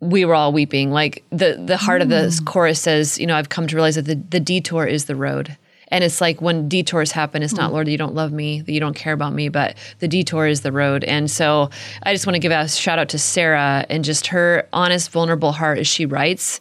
We 0.10 0.26
were 0.26 0.36
all 0.36 0.52
weeping. 0.52 0.92
Like 0.92 1.24
the 1.30 1.62
the 1.64 1.78
heart 1.78 2.02
of 2.02 2.10
the 2.10 2.28
mm. 2.28 2.46
chorus 2.46 2.80
says, 2.80 3.18
you 3.20 3.28
know, 3.28 3.36
I've 3.36 3.50
come 3.50 3.68
to 3.68 3.76
realize 3.76 3.96
that 3.96 4.06
the, 4.06 4.16
the 4.16 4.40
detour 4.40 4.86
is 4.86 5.06
the 5.06 5.16
road. 5.16 5.58
And 5.90 6.04
it's 6.04 6.22
like 6.22 6.42
when 6.42 6.68
detours 6.68 7.12
happen, 7.12 7.44
it's 7.44 7.54
not, 7.54 7.70
mm. 7.70 7.74
Lord, 7.74 7.86
that 7.86 7.92
you 7.92 8.00
don't 8.00 8.16
love 8.16 8.32
me, 8.32 8.62
that 8.62 8.72
you 8.72 8.80
don't 8.80 8.96
care 8.96 9.14
about 9.14 9.34
me, 9.34 9.50
but 9.50 9.78
the 10.00 10.08
detour 10.08 10.48
is 10.48 10.62
the 10.62 10.72
road. 10.72 11.04
And 11.04 11.30
so 11.30 11.70
I 12.02 12.14
just 12.14 12.26
want 12.26 12.34
to 12.34 12.40
give 12.40 12.52
a 12.52 12.68
shout 12.68 12.98
out 12.98 13.10
to 13.10 13.20
Sarah 13.20 13.86
and 13.92 14.04
just 14.04 14.28
her 14.28 14.68
honest, 14.74 15.12
vulnerable 15.12 15.52
heart 15.52 15.78
as 15.78 15.88
she 15.88 16.08
writes 16.08 16.60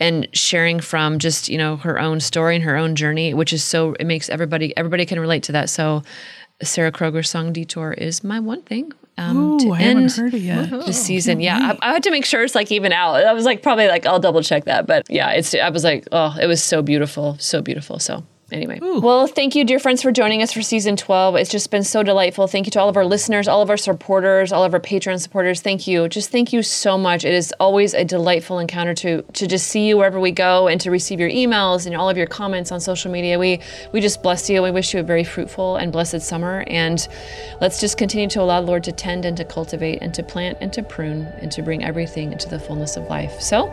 and 0.00 0.26
sharing 0.32 0.80
from 0.80 1.20
just, 1.20 1.48
you 1.48 1.58
know, 1.58 1.76
her 1.76 2.00
own 2.00 2.18
story 2.18 2.56
and 2.56 2.64
her 2.64 2.76
own 2.76 2.96
journey, 2.96 3.32
which 3.34 3.52
is 3.52 3.62
so, 3.62 3.94
it 4.00 4.04
makes 4.04 4.28
everybody, 4.28 4.76
everybody 4.76 5.06
can 5.06 5.20
relate 5.20 5.44
to 5.44 5.52
that. 5.52 5.70
So 5.70 6.02
Sarah 6.60 6.90
Kroger's 6.90 7.30
song 7.30 7.52
Detour 7.52 7.92
is 7.92 8.24
my 8.24 8.40
one 8.40 8.62
thing. 8.62 8.92
Um, 9.22 9.36
Ooh, 9.36 9.58
to 9.60 9.72
I 9.72 9.80
end 9.80 10.10
heard 10.12 10.34
it 10.34 10.42
yet. 10.42 10.70
the 10.70 10.92
season. 10.92 11.40
Yeah, 11.40 11.76
I, 11.80 11.90
I 11.90 11.92
had 11.92 12.02
to 12.04 12.10
make 12.10 12.24
sure 12.24 12.42
it's 12.42 12.54
like 12.54 12.70
even 12.72 12.92
out. 12.92 13.24
I 13.24 13.32
was 13.32 13.44
like 13.44 13.62
probably 13.62 13.88
like 13.88 14.06
I'll 14.06 14.20
double 14.20 14.42
check 14.42 14.64
that, 14.64 14.86
but 14.86 15.06
yeah, 15.10 15.30
it's. 15.30 15.54
I 15.54 15.70
was 15.70 15.84
like, 15.84 16.06
oh, 16.12 16.36
it 16.40 16.46
was 16.46 16.62
so 16.62 16.82
beautiful, 16.82 17.36
so 17.38 17.62
beautiful. 17.62 17.98
So 17.98 18.24
anyway, 18.52 18.78
well, 18.80 19.26
thank 19.26 19.54
you, 19.54 19.64
dear 19.64 19.78
friends, 19.78 20.02
for 20.02 20.12
joining 20.12 20.42
us 20.42 20.52
for 20.52 20.62
season 20.62 20.96
twelve. 20.96 21.36
It's 21.36 21.50
just 21.50 21.70
been 21.70 21.82
so 21.82 22.02
delightful. 22.02 22.46
Thank 22.46 22.66
you 22.66 22.70
to 22.72 22.80
all 22.80 22.88
of 22.88 22.96
our 22.96 23.04
listeners, 23.04 23.48
all 23.48 23.62
of 23.62 23.70
our 23.70 23.76
supporters, 23.76 24.52
all 24.52 24.64
of 24.64 24.74
our 24.74 24.80
Patreon 24.80 25.20
supporters. 25.20 25.60
Thank 25.60 25.86
you. 25.86 26.08
Just 26.08 26.30
thank 26.30 26.52
you 26.52 26.62
so 26.62 26.96
much. 26.96 27.24
It 27.24 27.34
is 27.34 27.52
always 27.58 27.94
a 27.94 28.04
delightful 28.04 28.58
encounter 28.58 28.94
to 28.94 29.22
to 29.22 29.46
just 29.46 29.68
see 29.68 29.88
you 29.88 29.96
wherever 29.96 30.20
we 30.20 30.30
go 30.30 30.68
and 30.68 30.80
to 30.80 30.90
receive 30.90 31.20
your 31.20 31.30
emails 31.30 31.86
and 31.86 31.96
all 31.96 32.10
of 32.10 32.16
your 32.16 32.26
comments 32.26 32.70
on 32.72 32.80
social 32.80 33.10
media. 33.10 33.38
We 33.38 33.60
we 33.92 34.00
just 34.00 34.22
bless 34.22 34.48
you. 34.50 34.62
We 34.62 34.70
wish 34.70 34.94
you 34.94 35.00
a 35.00 35.02
very 35.02 35.24
fruitful 35.24 35.76
and 35.76 35.92
blessed 35.92 36.20
summer. 36.22 36.64
And 36.66 37.06
let's 37.60 37.80
just 37.80 37.98
continue 37.98 38.28
to 38.28 38.42
allow 38.42 38.60
the 38.60 38.66
Lord 38.66 38.84
to 38.84 38.92
tend 38.92 39.24
and 39.24 39.36
to 39.36 39.44
cultivate 39.44 40.00
and 40.02 40.12
to 40.14 40.22
plant 40.22 40.58
and 40.60 40.72
to 40.72 40.82
prune 40.82 41.26
and 41.40 41.50
to 41.52 41.62
bring 41.62 41.84
everything 41.84 42.32
into 42.32 42.48
the 42.48 42.58
fullness 42.58 42.96
of 42.96 43.08
life. 43.08 43.40
So 43.40 43.72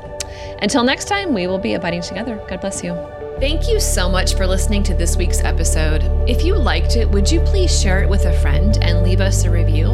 until 0.62 0.84
next 0.84 1.06
time, 1.06 1.34
we 1.34 1.48
will 1.48 1.60
be 1.60 1.74
abiding 1.74 2.02
together. 2.02 2.44
God 2.48 2.62
bless 2.62 2.84
you. 2.84 3.29
Thank 3.40 3.70
you 3.70 3.80
so 3.80 4.10
much 4.10 4.36
for 4.36 4.46
listening 4.46 4.84
to 4.84 4.94
this 4.94 5.16
week's 5.16 5.40
episode. 5.40 6.04
If 6.28 6.44
you 6.44 6.58
liked 6.58 6.98
it, 6.98 7.10
would 7.10 7.32
you 7.32 7.40
please 7.40 7.82
share 7.82 8.04
it 8.04 8.10
with 8.10 8.26
a 8.26 8.38
friend 8.42 8.78
and 8.82 9.02
leave 9.02 9.22
us 9.22 9.46
a 9.46 9.50
review? 9.50 9.92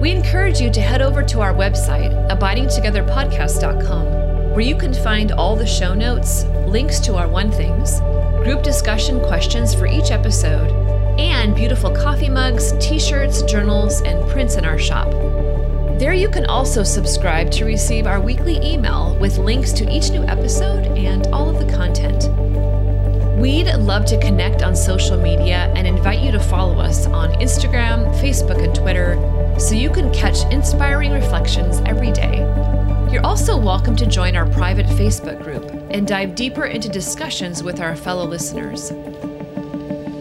We 0.00 0.12
encourage 0.12 0.58
you 0.58 0.72
to 0.72 0.80
head 0.80 1.02
over 1.02 1.22
to 1.22 1.42
our 1.42 1.52
website, 1.52 2.14
abidingtogetherpodcast.com, 2.30 4.52
where 4.52 4.60
you 4.60 4.74
can 4.74 4.94
find 4.94 5.32
all 5.32 5.54
the 5.54 5.66
show 5.66 5.92
notes, 5.92 6.44
links 6.66 6.98
to 7.00 7.16
our 7.16 7.28
one 7.28 7.52
things, 7.52 8.00
group 8.42 8.62
discussion 8.62 9.20
questions 9.20 9.74
for 9.74 9.86
each 9.86 10.10
episode, 10.10 10.70
and 11.20 11.54
beautiful 11.54 11.90
coffee 11.90 12.30
mugs, 12.30 12.72
t 12.80 12.98
shirts, 12.98 13.42
journals, 13.42 14.00
and 14.00 14.26
prints 14.30 14.56
in 14.56 14.64
our 14.64 14.78
shop. 14.78 15.10
There 15.98 16.14
you 16.14 16.30
can 16.30 16.46
also 16.46 16.82
subscribe 16.82 17.50
to 17.50 17.66
receive 17.66 18.06
our 18.06 18.20
weekly 18.20 18.56
email 18.64 19.14
with 19.20 19.36
links 19.36 19.72
to 19.72 19.94
each 19.94 20.08
new 20.10 20.24
episode 20.24 20.86
and 20.96 21.26
all 21.28 21.50
of 21.50 21.58
the 21.58 21.66
content. 21.70 22.30
We'd 23.36 23.66
love 23.74 24.06
to 24.06 24.18
connect 24.18 24.62
on 24.62 24.74
social 24.74 25.18
media 25.18 25.70
and 25.76 25.86
invite 25.86 26.20
you 26.20 26.32
to 26.32 26.40
follow 26.40 26.78
us 26.78 27.06
on 27.06 27.34
Instagram, 27.34 28.10
Facebook, 28.18 28.64
and 28.64 28.74
Twitter 28.74 29.14
so 29.60 29.74
you 29.74 29.90
can 29.90 30.10
catch 30.10 30.50
inspiring 30.50 31.12
reflections 31.12 31.82
every 31.84 32.12
day. 32.12 32.38
You're 33.12 33.26
also 33.26 33.58
welcome 33.58 33.94
to 33.96 34.06
join 34.06 34.36
our 34.36 34.46
private 34.46 34.86
Facebook 34.86 35.44
group 35.44 35.70
and 35.90 36.08
dive 36.08 36.34
deeper 36.34 36.64
into 36.64 36.88
discussions 36.88 37.62
with 37.62 37.78
our 37.78 37.94
fellow 37.94 38.24
listeners. 38.24 38.90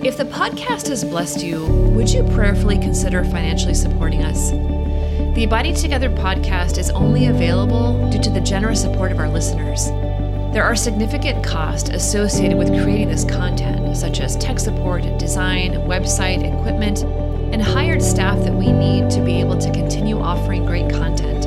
If 0.04 0.18
the 0.18 0.26
podcast 0.26 0.90
has 0.90 1.06
blessed 1.06 1.42
you, 1.42 1.66
would 1.96 2.12
you 2.12 2.24
prayerfully 2.34 2.80
consider 2.80 3.24
financially 3.24 3.76
supporting 3.76 4.24
us? 4.24 4.52
The 5.36 5.46
Abiding 5.46 5.76
Together 5.76 6.10
podcast 6.10 6.78
is 6.78 6.90
only 6.90 7.28
available 7.28 8.10
due 8.10 8.22
to 8.22 8.30
the 8.30 8.42
generous 8.42 8.82
support 8.82 9.14
of 9.14 9.20
our 9.20 9.30
listeners. 9.30 9.88
There 10.56 10.64
are 10.64 10.74
significant 10.74 11.44
costs 11.44 11.90
associated 11.90 12.58
with 12.58 12.70
creating 12.82 13.10
this 13.10 13.26
content, 13.26 13.98
such 13.98 14.22
as 14.22 14.38
tech 14.38 14.58
support, 14.58 15.04
design, 15.18 15.74
website, 15.86 16.46
equipment, 16.46 17.04
and 17.52 17.62
hired 17.62 18.02
staff 18.02 18.40
that 18.46 18.54
we 18.54 18.72
need 18.72 19.10
to 19.10 19.22
be 19.22 19.42
able 19.42 19.58
to 19.58 19.70
continue 19.74 20.18
offering 20.18 20.66
great 20.66 20.90
content. 20.90 21.46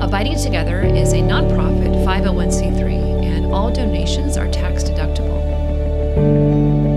Abiding 0.00 0.38
Together 0.38 0.82
is 0.82 1.14
a 1.14 1.16
nonprofit 1.16 2.04
501c3, 2.06 3.24
and 3.24 3.46
all 3.46 3.72
donations 3.72 4.36
are 4.36 4.48
tax 4.52 4.84
deductible. 4.84 5.44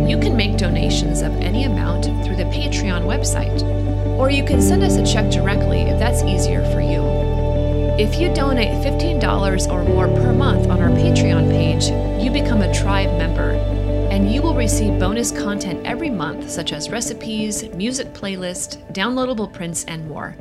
You 0.08 0.20
can 0.20 0.38
make 0.38 0.58
donations 0.58 1.24
of 1.24 1.36
any 1.38 1.64
amount 1.64 2.06
through 2.24 2.36
the 2.36 2.52
Patreon 2.54 3.02
website, 3.02 3.64
or 4.20 4.30
you 4.30 4.46
can 4.46 4.62
send 4.62 4.84
us 4.84 4.98
a 4.98 5.04
check 5.12 5.32
directly 5.32 5.82
if 5.82 5.98
that's 5.98 6.22
easier 6.22 6.64
for 6.72 6.82
you. 6.82 7.11
If 8.00 8.20
you 8.20 8.34
donate 8.34 8.84
$15 8.84 9.72
or 9.72 9.84
more 9.84 10.08
per 10.08 10.34
month 10.34 10.70
on 10.70 10.82
our 10.82 10.90
Patreon 10.90 11.50
page, 11.52 11.90
you 12.24 12.32
become 12.32 12.62
a 12.62 12.74
tribe 12.74 13.18
member, 13.18 13.52
and 14.12 14.32
you 14.32 14.42
will 14.42 14.56
receive 14.56 14.98
bonus 14.98 15.32
content 15.32 15.86
every 15.86 16.10
month, 16.10 16.50
such 16.50 16.72
as 16.74 16.90
recipes, 16.90 17.64
music 17.74 18.14
playlist, 18.14 18.82
downloadable 18.94 19.52
prints, 19.52 19.84
and 19.86 20.08
more. 20.08 20.36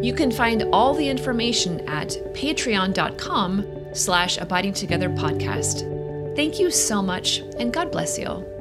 You 0.00 0.14
can 0.14 0.30
find 0.30 0.62
all 0.72 0.94
the 0.94 1.08
information 1.08 1.86
at 1.88 2.10
patreon.com 2.32 3.66
slash 3.92 4.38
abiding 4.38 4.74
together 4.74 5.08
podcast. 5.08 5.90
Thank 6.36 6.58
you 6.58 6.70
so 6.70 7.02
much, 7.02 7.38
and 7.58 7.72
God 7.72 7.90
bless 7.90 8.18
you. 8.18 8.53